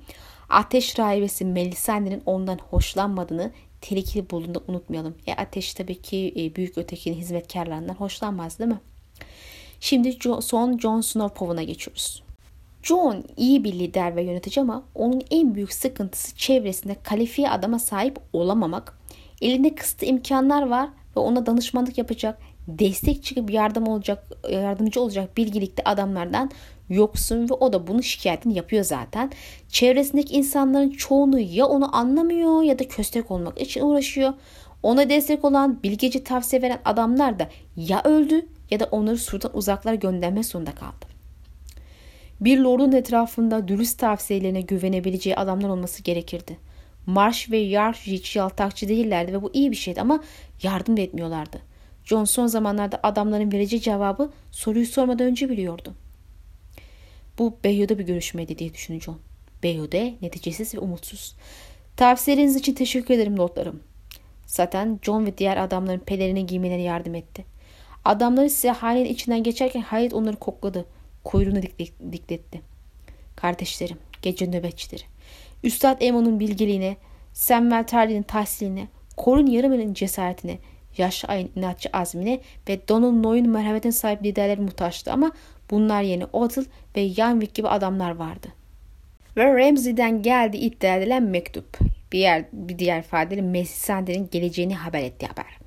[0.49, 3.51] Ateş rahibesi Melisandre'nin ondan hoşlanmadığını
[3.82, 5.15] tehlikeli bulduğunu unutmayalım.
[5.28, 8.80] E ateş tabii ki e, büyük ötekinin hizmetkarlarından hoşlanmaz değil mi?
[9.80, 12.24] Şimdi son Jon Snow povuna geçiyoruz.
[12.84, 18.19] Jon iyi bir lider ve yönetici ama onun en büyük sıkıntısı çevresinde kalifiye adama sahip
[18.34, 19.01] olamamak.
[19.42, 22.38] Elinde kısıtlı imkanlar var ve ona danışmanlık yapacak,
[22.68, 26.52] destek çıkıp yardım olacak, yardımcı olacak bilgilikte adamlardan
[26.89, 29.32] yoksun ve o da bunu şikayetini yapıyor zaten.
[29.70, 34.34] Çevresindeki insanların çoğunu ya onu anlamıyor ya da köstek olmak için uğraşıyor.
[34.84, 39.96] Ona destek olan bilgeci tavsiye veren adamlar da ya öldü ya da onları surdan uzaklara
[39.96, 41.12] gönderme zorunda kaldı.
[42.42, 46.58] Bir lordun etrafında dürüst tavsiyelerine güvenebileceği adamlar olması gerekirdi.
[47.06, 50.24] Marsh ve Yarsh hiç yaltakçı değillerdi ve bu iyi bir şeydi ama
[50.64, 51.62] yardım da etmiyorlardı.
[52.06, 55.93] John son zamanlarda adamların vereceği cevabı soruyu sormadan önce biliyordu.
[57.38, 59.20] Bu Beyhude bir görüşmeydi diye düşüneceğim.
[59.64, 61.36] Beyhude neticesiz ve umutsuz.
[61.97, 63.84] Tavsiyeleriniz için teşekkür ederim lordlarım.
[64.45, 67.45] Zaten John ve diğer adamların pelerini giymelerine yardım etti.
[68.06, 70.86] Adamları size hanenin içinden geçerken hayret onları kokladı.
[71.24, 71.62] Kuyruğunu
[72.12, 72.62] dikletti.
[73.36, 75.04] Kardeşlerim, gece nöbetçileri.
[75.64, 76.97] Üstad Emon'un bilgeliğine,
[77.34, 78.88] Samuel Tarly'nin tahsiline,
[79.18, 80.57] Korun Yarımel'in cesaretine,
[80.97, 82.39] yaşlı ayın inatçı azmine
[82.70, 85.32] ve Donald Noy'un merhametine sahip liderler muhtaçtı ama
[85.72, 88.47] bunlar yeni Odell ve Yanwick gibi adamlar vardı.
[89.38, 91.80] Ve Ramsey'den geldi iddia edilen mektup.
[92.12, 95.57] Bir, yer, bir diğer ifadeyle Melisandre'nin geleceğini haber etti haber.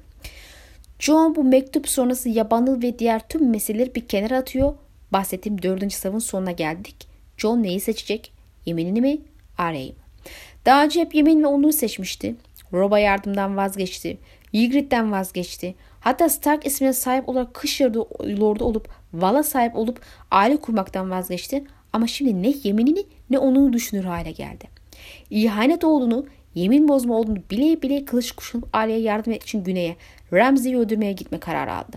[0.99, 4.75] John bu mektup sonrası yabanıl ve diğer tüm meseleleri bir kenara atıyor.
[5.13, 7.09] Bahsettiğim dördüncü savun sonuna geldik.
[7.37, 8.33] John neyi seçecek?
[8.67, 9.19] Yeminini mi?
[9.59, 9.99] Arya'yı mı?
[10.67, 12.35] Daha önce hep yemin ve onuru seçmişti.
[12.73, 14.19] Rob'a yardımdan vazgeçti.
[14.53, 15.75] Ygritte'den vazgeçti.
[16.01, 20.01] Hatta Stark ismine sahip olarak kış lordu olup Val'a sahip olup
[20.31, 21.65] aile kurmaktan vazgeçti.
[21.93, 24.65] Ama şimdi ne yeminini ne onu düşünür hale geldi.
[25.31, 29.97] İhanet olduğunu, yemin bozma olduğunu bile bile kılıç kuşanıp aileye yardım etmek için güneye,
[30.33, 31.97] Ramsey'i öldürmeye gitme kararı aldı.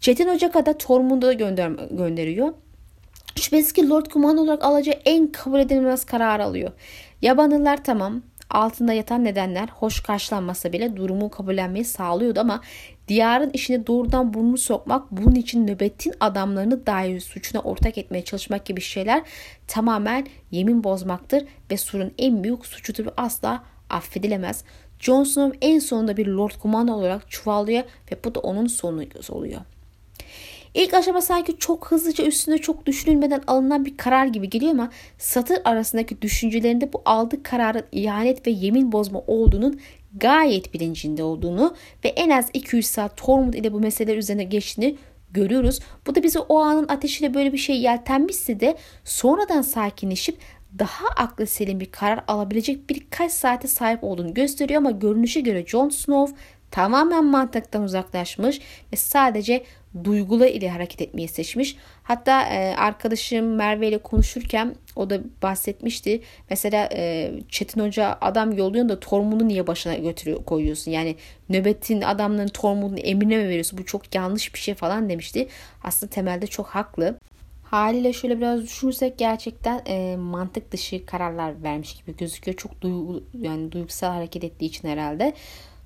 [0.00, 2.52] Çetin Ocak'a da Tormund'a gönder gönderiyor.
[3.40, 6.72] Şüphesiz Lord Kuman olarak alacağı en kabul edilmez karar alıyor.
[7.22, 12.60] Yabanlılar tamam altında yatan nedenler hoş karşılanmasa bile durumu kabullenmeyi sağlıyordu ama
[13.08, 18.80] diyarın işine doğrudan burnunu sokmak, bunun için nöbetin adamlarını dahi suçuna ortak etmeye çalışmak gibi
[18.80, 19.22] şeyler
[19.66, 24.64] tamamen yemin bozmaktır ve surun en büyük suçudur ve asla affedilemez.
[24.98, 29.60] Jon Snow en sonunda bir Lord Commander olarak çuvallıyor ve bu da onun sonu oluyor.
[30.76, 35.58] İlk aşama sanki çok hızlıca üstünde çok düşünülmeden alınan bir karar gibi geliyor ama satır
[35.64, 39.80] arasındaki düşüncelerinde bu aldığı kararın ihanet ve yemin bozma olduğunun
[40.14, 41.74] gayet bilincinde olduğunu
[42.04, 44.96] ve en az 2-3 saat Tormund ile bu meseleler üzerine geçtiğini
[45.30, 45.80] görüyoruz.
[46.06, 50.38] Bu da bize o anın ateşiyle böyle bir şey yeltenmişse de sonradan sakinleşip
[50.78, 55.88] daha aklı selim bir karar alabilecek birkaç saate sahip olduğunu gösteriyor ama görünüşe göre Jon
[55.88, 56.36] Snow
[56.70, 58.60] tamamen mantıktan uzaklaşmış
[58.92, 59.64] ve sadece
[60.04, 61.76] duygular ile hareket etmeyi seçmiş.
[62.02, 66.20] Hatta e, arkadaşım Merve ile konuşurken o da bahsetmişti.
[66.50, 70.90] Mesela e, Çetin Hoca adam yolluyor da Tormund'u niye başına götürüyor koyuyorsun?
[70.90, 71.16] Yani
[71.48, 73.78] nöbetin adamların Tormund'un emrine mi veriyorsun?
[73.78, 75.48] Bu çok yanlış bir şey falan demişti.
[75.84, 77.18] Aslında temelde çok haklı.
[77.64, 82.56] Haliyle şöyle biraz düşünürsek gerçekten e, mantık dışı kararlar vermiş gibi gözüküyor.
[82.56, 85.32] Çok duygu, yani duygusal hareket ettiği için herhalde.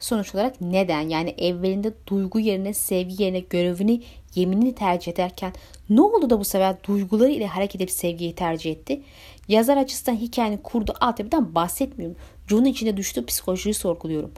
[0.00, 1.08] Sonuç olarak neden?
[1.08, 4.02] Yani evvelinde duygu yerine sevgi yerine görevini
[4.34, 5.52] yeminini tercih ederken
[5.90, 9.02] ne oldu da bu sefer duyguları ile hareket edip sevgiyi tercih etti?
[9.48, 12.16] Yazar açısından hikayenin kurduğu altyapıdan bahsetmiyorum.
[12.48, 14.32] John'un içinde düştüğü psikolojiyi sorguluyorum.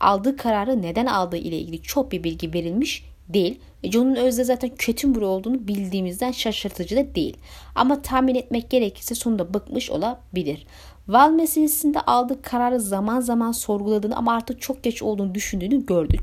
[0.00, 3.60] Aldığı kararı neden aldığı ile ilgili çok bir bilgi verilmiş değil.
[3.84, 7.36] John'un özde zaten kötü biri olduğunu bildiğimizden şaşırtıcı da değil.
[7.74, 10.66] Ama tahmin etmek gerekirse sonunda bıkmış olabilir.
[11.08, 16.20] Val meselesinde aldığı kararı zaman zaman sorguladığını ama artık çok geç olduğunu düşündüğünü gördük.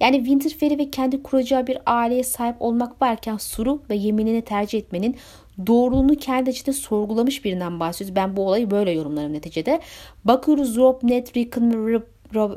[0.00, 5.16] Yani Winterfell'i ve kendi kuracağı bir aileye sahip olmak varken Suru ve yeminini tercih etmenin
[5.66, 8.16] doğruluğunu kendi içinde sorgulamış birinden bahsediyoruz.
[8.16, 9.80] Ben bu olayı böyle yorumlarım neticede.
[10.24, 12.00] Bakıyoruz Rob, Ned, Rickon ve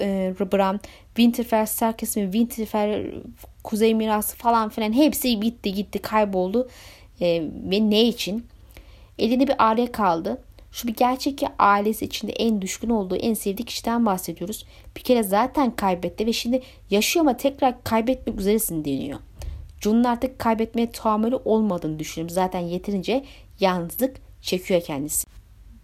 [0.02, 3.12] e, Bran, Winterfell, Stark ismi, Winterfell,
[3.64, 6.70] Kuzey Mirası falan filan hepsi bitti gitti kayboldu.
[7.22, 8.46] E, ve ne için?
[9.20, 10.42] Elinde bir aile kaldı.
[10.74, 14.66] Şu bir gerçek ki ailesi içinde en düşkün olduğu, en sevdiği kişiden bahsediyoruz.
[14.98, 19.20] Bir kere zaten kaybetti ve şimdi yaşıyor ama tekrar kaybetmek üzeresin deniyor.
[19.82, 22.34] John'un artık kaybetmeye tahammülü olmadığını düşünüyorum.
[22.34, 23.24] Zaten yeterince
[23.60, 25.28] yalnızlık çekiyor kendisi.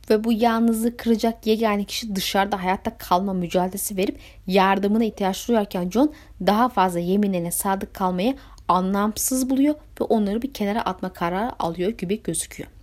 [0.09, 6.13] Ve bu yalnızlığı kıracak yegane kişi dışarıda hayatta kalma mücadelesi verip yardımına ihtiyaç duyarken John
[6.47, 8.35] daha fazla yeminlerine sadık kalmayı
[8.67, 12.78] anlamsız buluyor ve onları bir kenara atma kararı alıyor gibi gözüküyor.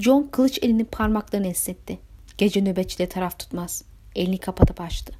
[0.00, 1.98] John kılıç elini parmaklarını esnetti.
[2.38, 3.84] Gece nöbetçide taraf tutmaz.
[4.16, 5.12] Elini kapatıp açtı.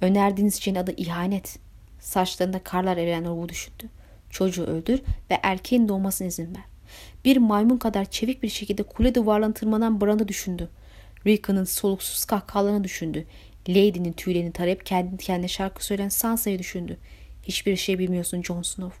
[0.00, 1.58] Önerdiğiniz şeyin adı ihanet.
[2.00, 3.84] Saçlarında karlar eriyen ruhu düşündü.
[4.30, 6.62] Çocuğu öldür ve erkeğin doğmasına izin ver.
[7.24, 10.68] Bir maymun kadar çevik bir şekilde kule duvarlarına tırmanan Bran'ı düşündü.
[11.26, 13.26] Rica'nın soluksuz kahkahalarını düşündü.
[13.68, 16.96] Lady'nin tüylerini tarayıp kendi kendine şarkı söyleyen Sansa'yı düşündü.
[17.42, 18.98] Hiçbir şey bilmiyorsun Jon Snow.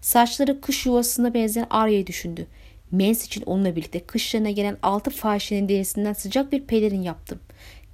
[0.00, 2.46] Saçları kuş yuvasına benzeyen Arya'yı düşündü.
[2.92, 7.40] Mens için onunla birlikte kışlarına gelen altı fahişenin derisinden sıcak bir pelerin yaptım.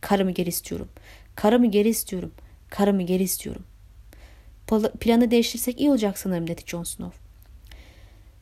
[0.01, 0.89] Karımı geri istiyorum.
[1.35, 2.33] Karımı geri istiyorum.
[2.71, 3.63] Karımı geri istiyorum.
[5.01, 7.19] Planı değiştirsek iyi olacak sanırım dedi Jon Snow.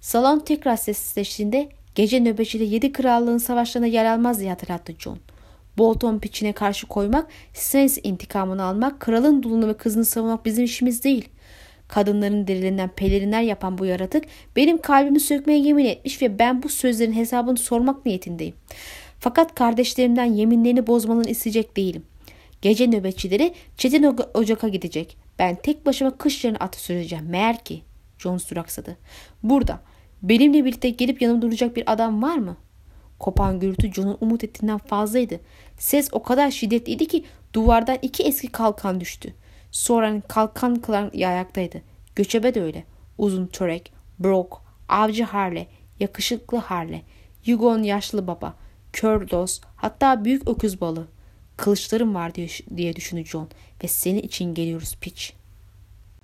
[0.01, 5.19] Salon tekrar sessizleştiğinde gece nöbetçide yedi krallığın savaşlarına yer almaz diye hatırlattı John.
[5.79, 11.29] Bolton piçine karşı koymak, Stannis intikamını almak, kralın dulunu ve kızını savunmak bizim işimiz değil.
[11.89, 14.25] Kadınların derilerinden pelerinler yapan bu yaratık
[14.57, 18.55] benim kalbimi sökmeye yemin etmiş ve ben bu sözlerin hesabını sormak niyetindeyim.
[19.19, 22.03] Fakat kardeşlerimden yeminlerini bozmalarını isteyecek değilim.
[22.63, 25.17] Gece nöbetçileri Çetin Ocak'a gidecek.
[25.39, 27.27] Ben tek başıma kışlarını atı süreceğim.
[27.29, 27.83] Meğer ki
[28.19, 28.97] John duraksadı.
[29.43, 29.81] Burada
[30.23, 32.57] benimle birlikte gelip yanımda duracak bir adam var mı?
[33.19, 35.41] Kopan gürültü John'un umut ettiğinden fazlaydı.
[35.79, 39.35] Ses o kadar şiddetliydi ki duvardan iki eski kalkan düştü.
[39.77, 41.83] Sonra kalkan kılan ayaktaydı.
[42.15, 42.85] Göçebe de öyle.
[43.19, 45.67] Uzun törek, brok, avcı harle,
[46.01, 47.03] yakışıklı harle,
[47.47, 48.55] Yugon yaşlı baba,
[48.93, 51.07] kör dost, hatta büyük öküz balı.
[51.57, 53.49] Kılıçlarım var diye, diye düşündü John
[53.85, 55.33] ve senin için geliyoruz piç.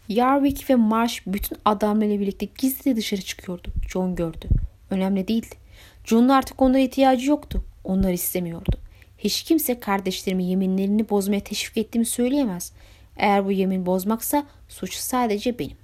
[0.08, 3.68] Yarwick ve Marsh bütün adamlarıyla birlikte gizli dışarı çıkıyordu.
[3.88, 4.48] John gördü.
[4.90, 5.56] Önemli değildi.
[6.04, 7.64] John'un artık onlara ihtiyacı yoktu.
[7.84, 8.78] Onları istemiyordu.
[9.18, 12.72] Hiç kimse kardeşlerimi yeminlerini bozmaya teşvik ettiğimi söyleyemez.
[13.16, 15.76] Eğer bu yemin bozmaksa suç sadece benim.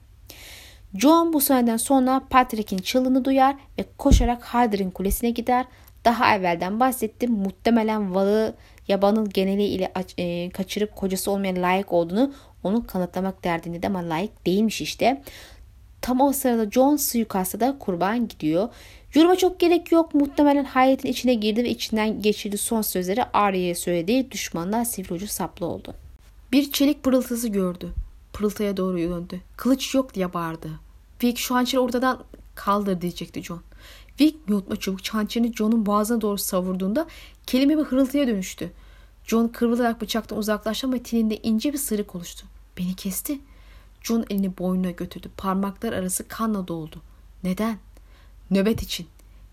[0.94, 5.64] John bu sahneden sonra Patrick'in çığlığını duyar ve koşarak Harder'in kulesine gider.
[6.04, 7.32] Daha evvelden bahsettim.
[7.32, 8.54] Muhtemelen Val'ı
[8.88, 12.32] yabanın geneliyle e, kaçırıp kocası olmayan layık olduğunu
[12.62, 15.22] onu kanıtlamak derdinde de ama layık değilmiş işte.
[16.00, 18.68] Tam o sırada John suikasta da kurban gidiyor.
[19.14, 20.14] Yoruma çok gerek yok.
[20.14, 24.30] Muhtemelen hayretin içine girdi ve içinden geçirdiği son sözleri Arya'ya söyledi.
[24.30, 25.94] Düşmanlar sivri ucu saplı oldu.
[26.52, 27.92] Bir çelik pırıltısı gördü.
[28.32, 29.40] Pırıltıya doğru döndü.
[29.56, 30.70] Kılıç yok diye bağırdı.
[31.22, 33.60] Vic şu hançeri ortadan kaldır diyecekti John.
[34.20, 37.06] Vic yutma çubuk hançerini John'un boğazına doğru savurduğunda
[37.46, 38.72] kelime bir hırıltıya dönüştü.
[39.24, 42.46] John kıvrılarak bıçaktan uzaklaştı ama teninde ince bir sırık oluştu.
[42.78, 43.40] Beni kesti.
[44.02, 45.30] John elini boynuna götürdü.
[45.36, 47.02] Parmaklar arası kanla doldu.
[47.44, 47.78] Neden?
[48.50, 49.06] Nöbet için.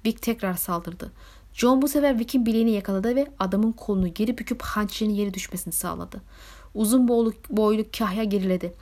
[0.05, 1.11] Vic tekrar saldırdı.
[1.53, 6.21] John bu sefer Vic'in bileğini yakaladı ve adamın kolunu geri büküp hançerinin yere düşmesini sağladı.
[6.75, 8.73] Uzun boylu, boylu kahya geriledi.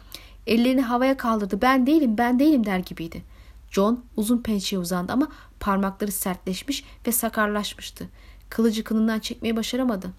[0.47, 1.61] Ellerini havaya kaldırdı.
[1.61, 3.23] Ben değilim, ben değilim der gibiydi.
[3.71, 5.27] John uzun pençeye uzandı ama
[5.59, 8.09] parmakları sertleşmiş ve sakarlaşmıştı.
[8.49, 10.09] Kılıcı kınından çekmeyi başaramadı.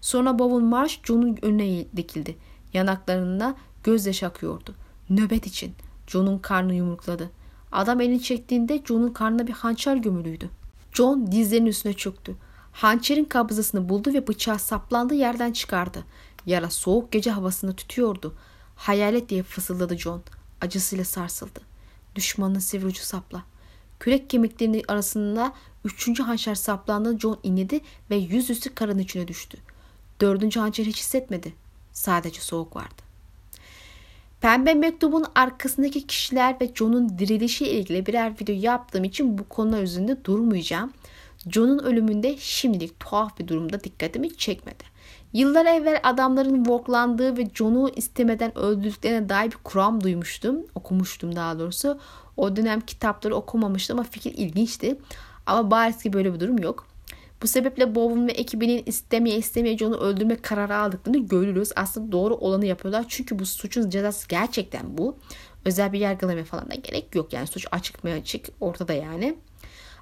[0.00, 2.36] Sonra Bowen Marsh John'un önüne dikildi.
[2.72, 3.54] Yanaklarında
[3.84, 4.74] gözyaşı akıyordu.
[5.10, 5.72] Nöbet için.
[6.06, 7.30] John'un karnı yumrukladı.
[7.72, 10.50] Adam elini çektiğinde John'un karnına bir hançer gömülüydü.
[10.92, 12.34] John dizlerinin üstüne çöktü.
[12.72, 16.04] Hançerin kabzasını buldu ve bıçağı saplandığı yerden çıkardı.
[16.46, 18.34] Yara soğuk gece havasını tutuyordu.
[18.76, 20.22] Hayalet diye fısıldadı John.
[20.60, 21.60] Acısıyla sarsıldı.
[22.14, 23.42] Düşmanın sivri ucu sapla.
[24.00, 25.52] Kürek kemiklerinin arasında
[25.84, 29.58] üçüncü hançer saplandığında John inledi ve yüzüstü karın içine düştü.
[30.20, 31.54] Dördüncü hançeri hiç hissetmedi.
[31.92, 33.02] Sadece soğuk vardı.
[34.40, 40.24] Pembe mektubun arkasındaki kişiler ve John'un dirilişi ilgili birer video yaptığım için bu konular üzerinde
[40.24, 40.92] durmayacağım.
[41.50, 44.95] John'un ölümünde şimdilik tuhaf bir durumda dikkatimi çekmedi.
[45.36, 50.56] Yıllar evvel adamların worklandığı ve John'u istemeden öldürdüklerine dair bir kuram duymuştum.
[50.74, 51.98] Okumuştum daha doğrusu.
[52.36, 54.98] O dönem kitapları okumamıştım ama fikir ilginçti.
[55.46, 56.86] Ama bariz ki böyle bir durum yok.
[57.42, 61.72] Bu sebeple Bowen ve ekibinin istemeye istemeye John'u öldürme kararı aldıklarını görürüz.
[61.76, 63.04] Aslında doğru olanı yapıyorlar.
[63.08, 65.16] Çünkü bu suçun cezası gerçekten bu.
[65.64, 67.32] Özel bir yargılama falan da gerek yok.
[67.32, 69.38] Yani suç açık mı açık ortada yani.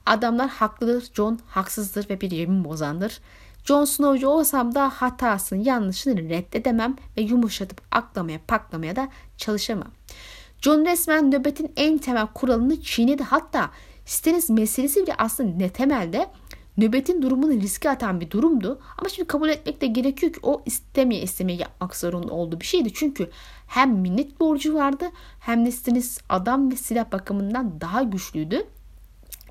[0.06, 3.20] Adamlar haklıdır, John haksızdır ve bir yemin bozandır.
[3.65, 9.89] Jon Snow'cu olsam da hatasını, yanlışını reddedemem ve yumuşatıp aklamaya, paklamaya da çalışamam.
[10.61, 13.23] John resmen nöbetin en temel kuralını çiğnedi.
[13.23, 13.70] Hatta
[14.07, 16.31] Stannis meselesi bile aslında ne temelde
[16.77, 18.81] nöbetin durumunu riske atan bir durumdu.
[18.99, 22.93] Ama şimdi kabul etmek de gerekiyor ki o istemeye istemeye yapmak zorunda olduğu bir şeydi.
[22.95, 23.31] Çünkü
[23.66, 25.05] hem minnet borcu vardı
[25.41, 28.66] hem de Stannis adam ve silah bakımından daha güçlüydü.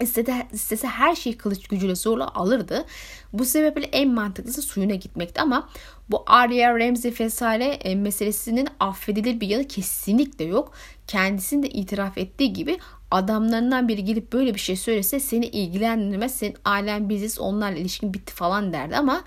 [0.01, 2.85] İstese, istese her şeyi kılıç gücüyle zorla alırdı.
[3.33, 5.69] Bu sebeple en mantıklısı suyuna gitmekti ama
[6.09, 10.71] bu Arya Ramsey vesaire e, meselesinin affedilir bir yanı kesinlikle yok.
[11.07, 12.79] Kendisinin de itiraf ettiği gibi
[13.11, 16.35] adamlarından biri gelip böyle bir şey söylese seni ilgilendirmez.
[16.35, 19.23] Senin ailen biziz onlarla ilişkin bitti falan derdi ama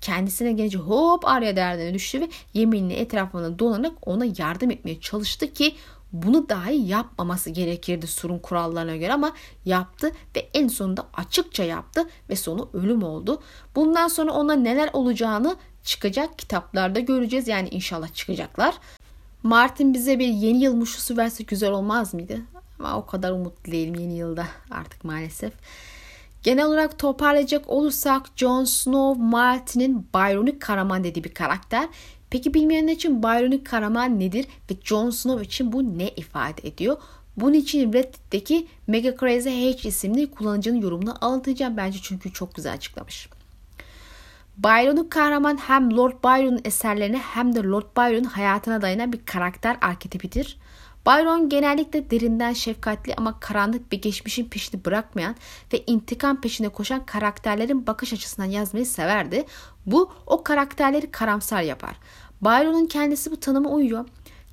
[0.00, 5.74] kendisine gelince hop Arya derdine düştü ve yeminli etrafına dolanarak ona yardım etmeye çalıştı ki
[6.12, 9.32] bunu dahi yapmaması gerekirdi surun kurallarına göre ama
[9.64, 13.42] yaptı ve en sonunda açıkça yaptı ve sonu ölüm oldu.
[13.74, 17.48] Bundan sonra ona neler olacağını çıkacak kitaplarda göreceğiz.
[17.48, 18.74] Yani inşallah çıkacaklar.
[19.42, 22.40] Martin bize bir yeni yıl muşusu verse güzel olmaz mıydı?
[22.78, 25.52] Ama o kadar umutlu yeni yılda artık maalesef.
[26.42, 31.88] Genel olarak toparlayacak olursak Jon Snow Martin'in Byron'u Karaman dediği bir karakter.
[32.30, 36.96] Peki bilmeyenler için Byron'u Karaman nedir ve Jon Snow için bu ne ifade ediyor?
[37.36, 43.28] Bunun için Reddit'teki Mega Crazy H isimli kullanıcının yorumunu anlatacağım bence çünkü çok güzel açıklamış.
[44.58, 50.58] Byron'un kahraman hem Lord Byron'un eserlerine hem de Lord Byron'un hayatına dayanan bir karakter arketipidir.
[51.06, 55.36] Byron genellikle derinden şefkatli ama karanlık bir geçmişin peşini bırakmayan
[55.72, 59.44] ve intikam peşine koşan karakterlerin bakış açısından yazmayı severdi.
[59.86, 61.96] Bu o karakterleri karamsar yapar.
[62.42, 64.04] Byron'un kendisi bu tanıma uyuyor.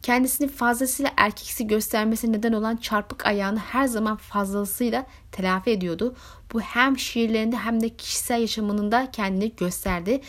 [0.04, 6.16] Kendisini fazlasıyla erkeksi göstermesi neden olan çarpık ayağını her zaman fazlasıyla telafi ediyordu.
[6.54, 10.22] Bu hem şiirlerinde hem de kişisel yaşamında kendini gösterdi.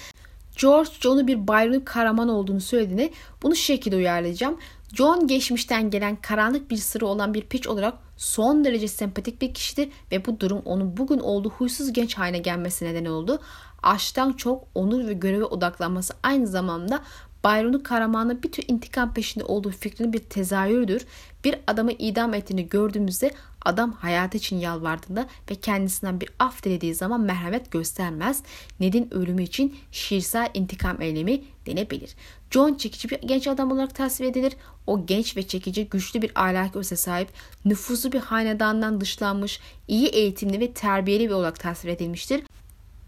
[0.60, 3.12] George John'u bir Byron kahraman olduğunu söylediğini
[3.42, 4.58] bunu şu şekilde uyarlayacağım.
[4.94, 9.88] John geçmişten gelen karanlık bir sırrı olan bir piç olarak son derece sempatik bir kişidir
[10.12, 13.40] ve bu durum onun bugün olduğu huysuz genç haline gelmesi neden oldu.
[13.82, 17.00] Aşktan çok onur ve göreve odaklanması aynı zamanda
[17.44, 21.06] Byron'un kahramanı bir tür intikam peşinde olduğu fikrinin bir tezahürüdür.
[21.44, 23.30] Bir adamı idam ettiğini gördüğümüzde
[23.64, 28.42] adam hayatı için yalvardığında ve kendisinden bir af dilediği zaman merhamet göstermez.
[28.80, 32.14] Ned'in ölümü için şiirsel intikam eylemi denebilir.
[32.50, 34.56] John çekici bir genç adam olarak tasvir edilir.
[34.86, 37.28] O genç ve çekici güçlü bir ahlaki öze sahip,
[37.64, 42.42] nüfuzlu bir hanedandan dışlanmış, iyi eğitimli ve terbiyeli bir olarak tasvir edilmiştir.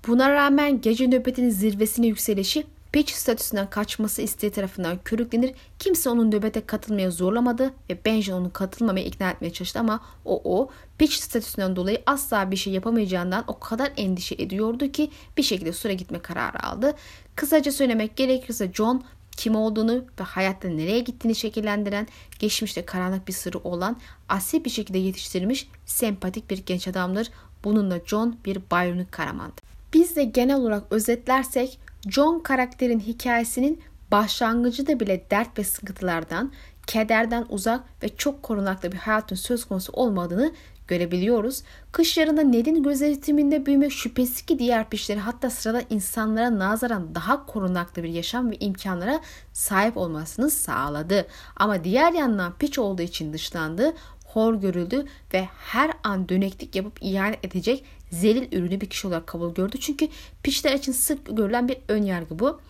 [0.06, 5.54] Buna rağmen gece nöbetinin zirvesine yükselişi Peach statüsünden kaçması isteği tarafından körüklenir.
[5.78, 10.70] Kimse onun nöbete katılmaya zorlamadı ve Benjen onu katılmamaya ikna etmeye çalıştı ama o o
[10.98, 15.94] Peach statüsünden dolayı asla bir şey yapamayacağından o kadar endişe ediyordu ki bir şekilde süre
[15.94, 16.94] gitme kararı aldı.
[17.36, 19.04] Kısaca söylemek gerekirse John
[19.36, 22.06] kim olduğunu ve hayatta nereye gittiğini şekillendiren,
[22.38, 23.96] geçmişte karanlık bir sırrı olan,
[24.28, 27.30] asil bir şekilde yetiştirilmiş, sempatik bir genç adamdır.
[27.64, 29.60] Bununla John bir Byron'un karamandı.
[29.92, 31.78] Biz de genel olarak özetlersek
[32.08, 36.52] John karakterin hikayesinin başlangıcı da bile dert ve sıkıntılardan,
[36.86, 40.52] kederden uzak ve çok korunaklı bir hayatın söz konusu olmadığını
[40.88, 41.62] görebiliyoruz.
[41.92, 48.02] Kış yarında Ned'in gözetiminde büyümek şüphesiz ki diğer pişleri hatta sırada insanlara nazaran daha korunaklı
[48.02, 49.20] bir yaşam ve imkanlara
[49.52, 51.26] sahip olmasını sağladı.
[51.56, 53.94] Ama diğer yandan piç olduğu için dışlandı,
[54.26, 59.54] hor görüldü ve her an döneklik yapıp ihanet edecek zelil ürünü bir kişi olarak kabul
[59.54, 59.76] gördü.
[59.80, 60.08] Çünkü
[60.42, 62.60] piçler için sık görülen bir ön yargı bu.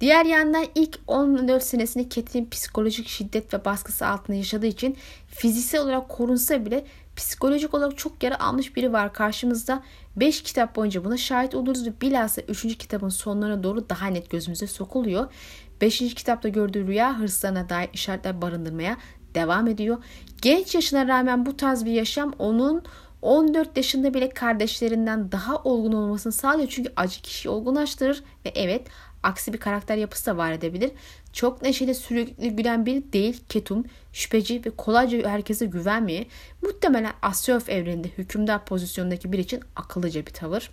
[0.00, 4.96] Diğer yandan ilk 14 senesini Cat'in psikolojik şiddet ve baskısı altında yaşadığı için
[5.28, 6.84] fiziksel olarak korunsa bile
[7.16, 9.82] psikolojik olarak çok yara almış biri var karşımızda.
[10.16, 12.78] 5 kitap boyunca buna şahit oluruz ve bilhassa 3.
[12.78, 15.32] kitabın sonlarına doğru daha net gözümüze sokuluyor.
[15.80, 15.98] 5.
[15.98, 18.96] kitapta gördüğü rüya hırslarına dair işaretler barındırmaya
[19.34, 20.04] devam ediyor.
[20.42, 22.82] Genç yaşına rağmen bu tarz bir yaşam onun
[23.22, 26.68] 14 yaşında bile kardeşlerinden daha olgun olmasını sağlıyor.
[26.68, 28.86] Çünkü acı kişiyi olgunlaştırır ve evet
[29.22, 30.90] aksi bir karakter yapısı da var edebilir.
[31.32, 36.26] Çok neşeli sürekli gülen biri değil ketum, şüpheci ve kolayca herkese güvenmeye
[36.62, 40.70] muhtemelen Asyov evreninde hükümdar pozisyondaki biri için akıllıca bir tavır.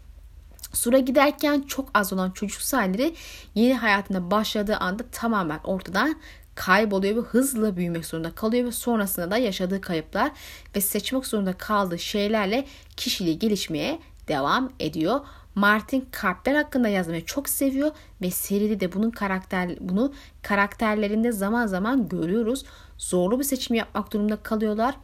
[0.73, 3.15] Sura giderken çok az olan çocuk halleri
[3.55, 6.15] yeni hayatına başladığı anda tamamen ortadan
[6.55, 10.31] kayboluyor ve hızla büyümek zorunda kalıyor ve sonrasında da yaşadığı kayıplar
[10.75, 12.65] ve seçmek zorunda kaldığı şeylerle
[12.97, 15.19] kişiliği gelişmeye devam ediyor.
[15.55, 17.91] Martin kalpler hakkında yazmayı çok seviyor
[18.21, 22.65] ve seride de bunun karakter bunu karakterlerinde zaman zaman görüyoruz.
[22.97, 24.95] Zorlu bir seçim yapmak durumunda kalıyorlar.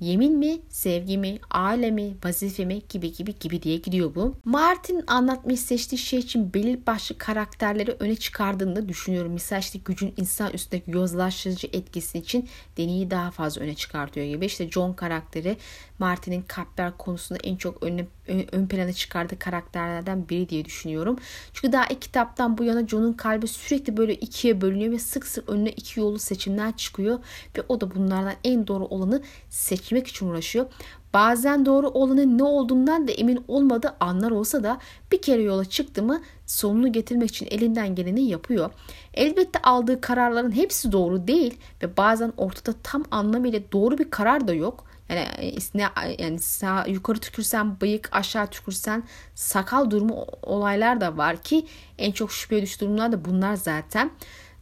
[0.00, 4.36] Yemin mi, sevgi mi, aile mi, vazife mi gibi gibi gibi diye gidiyor bu.
[4.44, 9.32] Martin anlatmayı seçtiği şey için belirli başlı karakterleri öne çıkardığını düşünüyorum.
[9.32, 14.46] Misal işte gücün insan üstündeki yozlaştırıcı etkisi için deneyi daha fazla öne çıkartıyor gibi.
[14.46, 15.56] İşte John karakteri
[15.98, 18.06] Martin'in kalpler konusunda en çok öne,
[18.52, 21.16] ön plana çıkardığı karakterlerden biri diye düşünüyorum.
[21.52, 25.48] Çünkü daha ilk kitaptan bu yana John'un kalbi sürekli böyle ikiye bölünüyor ve sık sık
[25.48, 27.18] önüne iki yolu seçimler çıkıyor
[27.56, 30.66] ve o da bunlardan en doğru olanı seçmek için uğraşıyor.
[31.14, 34.78] Bazen doğru olanın ne olduğundan da emin olmadığı anlar olsa da
[35.12, 38.70] bir kere yola çıktı mı sonunu getirmek için elinden geleni yapıyor.
[39.14, 44.54] Elbette aldığı kararların hepsi doğru değil ve bazen ortada tam anlamıyla doğru bir karar da
[44.54, 44.84] yok.
[45.08, 49.02] Yani e, ne yani sağ yukarı tükürsen bıyık, aşağı tükürsen
[49.34, 51.66] sakal durumu olaylar da var ki
[51.98, 54.10] en çok şüpheye düştüğü durumlar da bunlar zaten.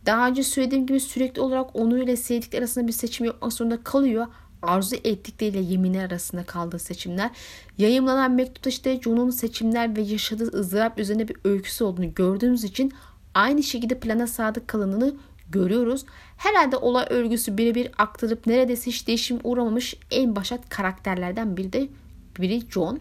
[0.07, 4.27] Daha önce söylediğim gibi sürekli olarak onu ile sevdikleri arasında bir seçim yapmak zorunda kalıyor.
[4.63, 7.31] Arzu ettikleriyle yemini arasında kaldığı seçimler.
[7.79, 12.93] Yayımlanan mektupta işte John'un seçimler ve yaşadığı ızdırap üzerine bir öyküsü olduğunu gördüğümüz için
[13.35, 15.15] aynı şekilde plana sadık kalındığını
[15.51, 16.05] görüyoruz.
[16.37, 21.89] Herhalde olay örgüsü birebir aktarıp neredeyse hiç değişim uğramamış en başat karakterlerden biri de
[22.39, 23.01] biri John.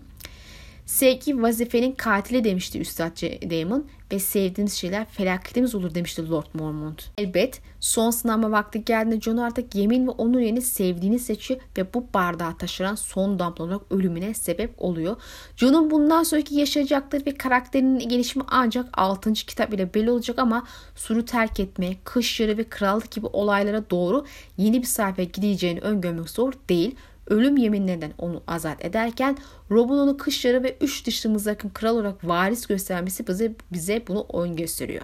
[0.85, 7.11] Sevgi vazifenin katili demişti Üstad Damon ve sevdiğiniz şeyler felaketimiz olur demişti Lord Mormont.
[7.17, 12.07] Elbet son sınavma vakti geldiğinde John artık yemin ve onur yerini sevdiğini seçiyor ve bu
[12.13, 15.15] bardağı taşıran son damla olarak ölümüne sebep oluyor.
[15.57, 19.33] John'un bundan sonraki yaşayacakları ve karakterinin gelişimi ancak 6.
[19.33, 24.25] kitap ile belli olacak ama suru terk etme, kış yarı ve krallık gibi olaylara doğru
[24.57, 26.95] yeni bir sayfa gideceğini öngörmek zor değil
[27.27, 29.37] ölüm yeminlerinden onu azat ederken
[29.71, 34.55] Rob'un onu kışları ve üç dışlı yakın kral olarak varis göstermesi bize, bize bunu oyun
[34.55, 35.01] gösteriyor.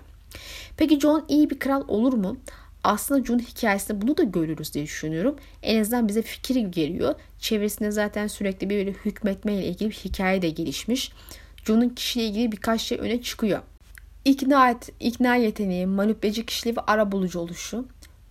[0.77, 2.37] Peki John iyi bir kral olur mu?
[2.83, 5.35] Aslında John hikayesinde bunu da görürüz diye düşünüyorum.
[5.63, 7.15] En azından bize fikir geliyor.
[7.39, 11.11] Çevresinde zaten sürekli bir böyle hükmetme ile ilgili bir hikaye de gelişmiş.
[11.65, 13.59] John'un kişiyle ilgili birkaç şey öne çıkıyor.
[14.25, 17.85] İkna, et, ikna yeteneği, manipüleci kişiliği ve ara bulucu oluşu,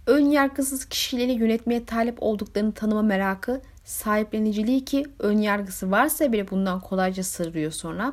[0.07, 6.81] ön yargısız kişileri yönetmeye talip olduklarını tanıma merakı, sahipleniciliği ki ön yargısı varsa bile bundan
[6.81, 8.13] kolayca sırrıyor sonra.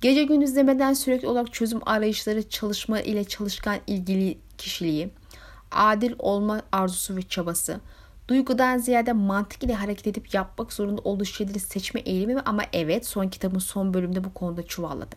[0.00, 5.10] Gece gündüz demeden sürekli olarak çözüm arayışları, çalışma ile çalışkan ilgili kişiliği,
[5.70, 7.80] adil olma arzusu ve çabası,
[8.28, 13.28] duygudan ziyade mantık ile hareket edip yapmak zorunda olduğu şeyleri seçme eğilimi ama evet son
[13.28, 15.16] kitabın son bölümünde bu konuda çuvalladı.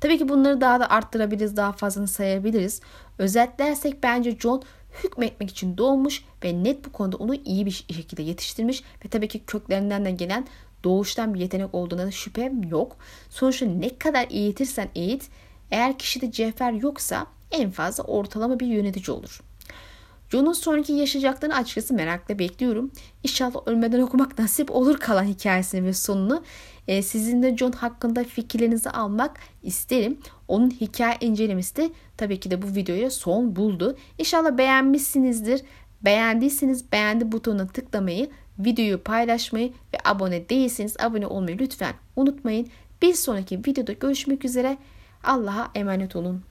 [0.00, 2.80] Tabii ki bunları daha da arttırabiliriz, daha fazlasını sayabiliriz.
[3.18, 4.62] Özetlersek bence John
[5.04, 9.42] hükmetmek için doğmuş ve net bu konuda onu iyi bir şekilde yetiştirmiş ve tabii ki
[9.46, 10.46] köklerinden de gelen
[10.84, 12.96] doğuştan bir yetenek olduğuna da şüphem yok.
[13.30, 15.28] Sonuçta ne kadar eğitirsen eğit
[15.70, 19.40] eğer kişide cevher yoksa en fazla ortalama bir yönetici olur.
[20.30, 22.90] John'un sonraki yaşayacaklarını açıkçası merakla bekliyorum.
[23.24, 26.42] İnşallah ölmeden okumak nasip olur kalan hikayesini ve sonunu.
[26.88, 30.18] Ee, sizin de John hakkında fikirlerinizi almak isterim.
[30.48, 33.96] Onun hikaye incelemesi de tabii ki de bu videoya son buldu.
[34.18, 35.62] İnşallah beğenmişsinizdir.
[36.02, 42.68] Beğendiyseniz beğendi butonuna tıklamayı, videoyu paylaşmayı ve abone değilseniz abone olmayı lütfen unutmayın.
[43.02, 44.78] Bir sonraki videoda görüşmek üzere.
[45.24, 46.47] Allah'a emanet olun.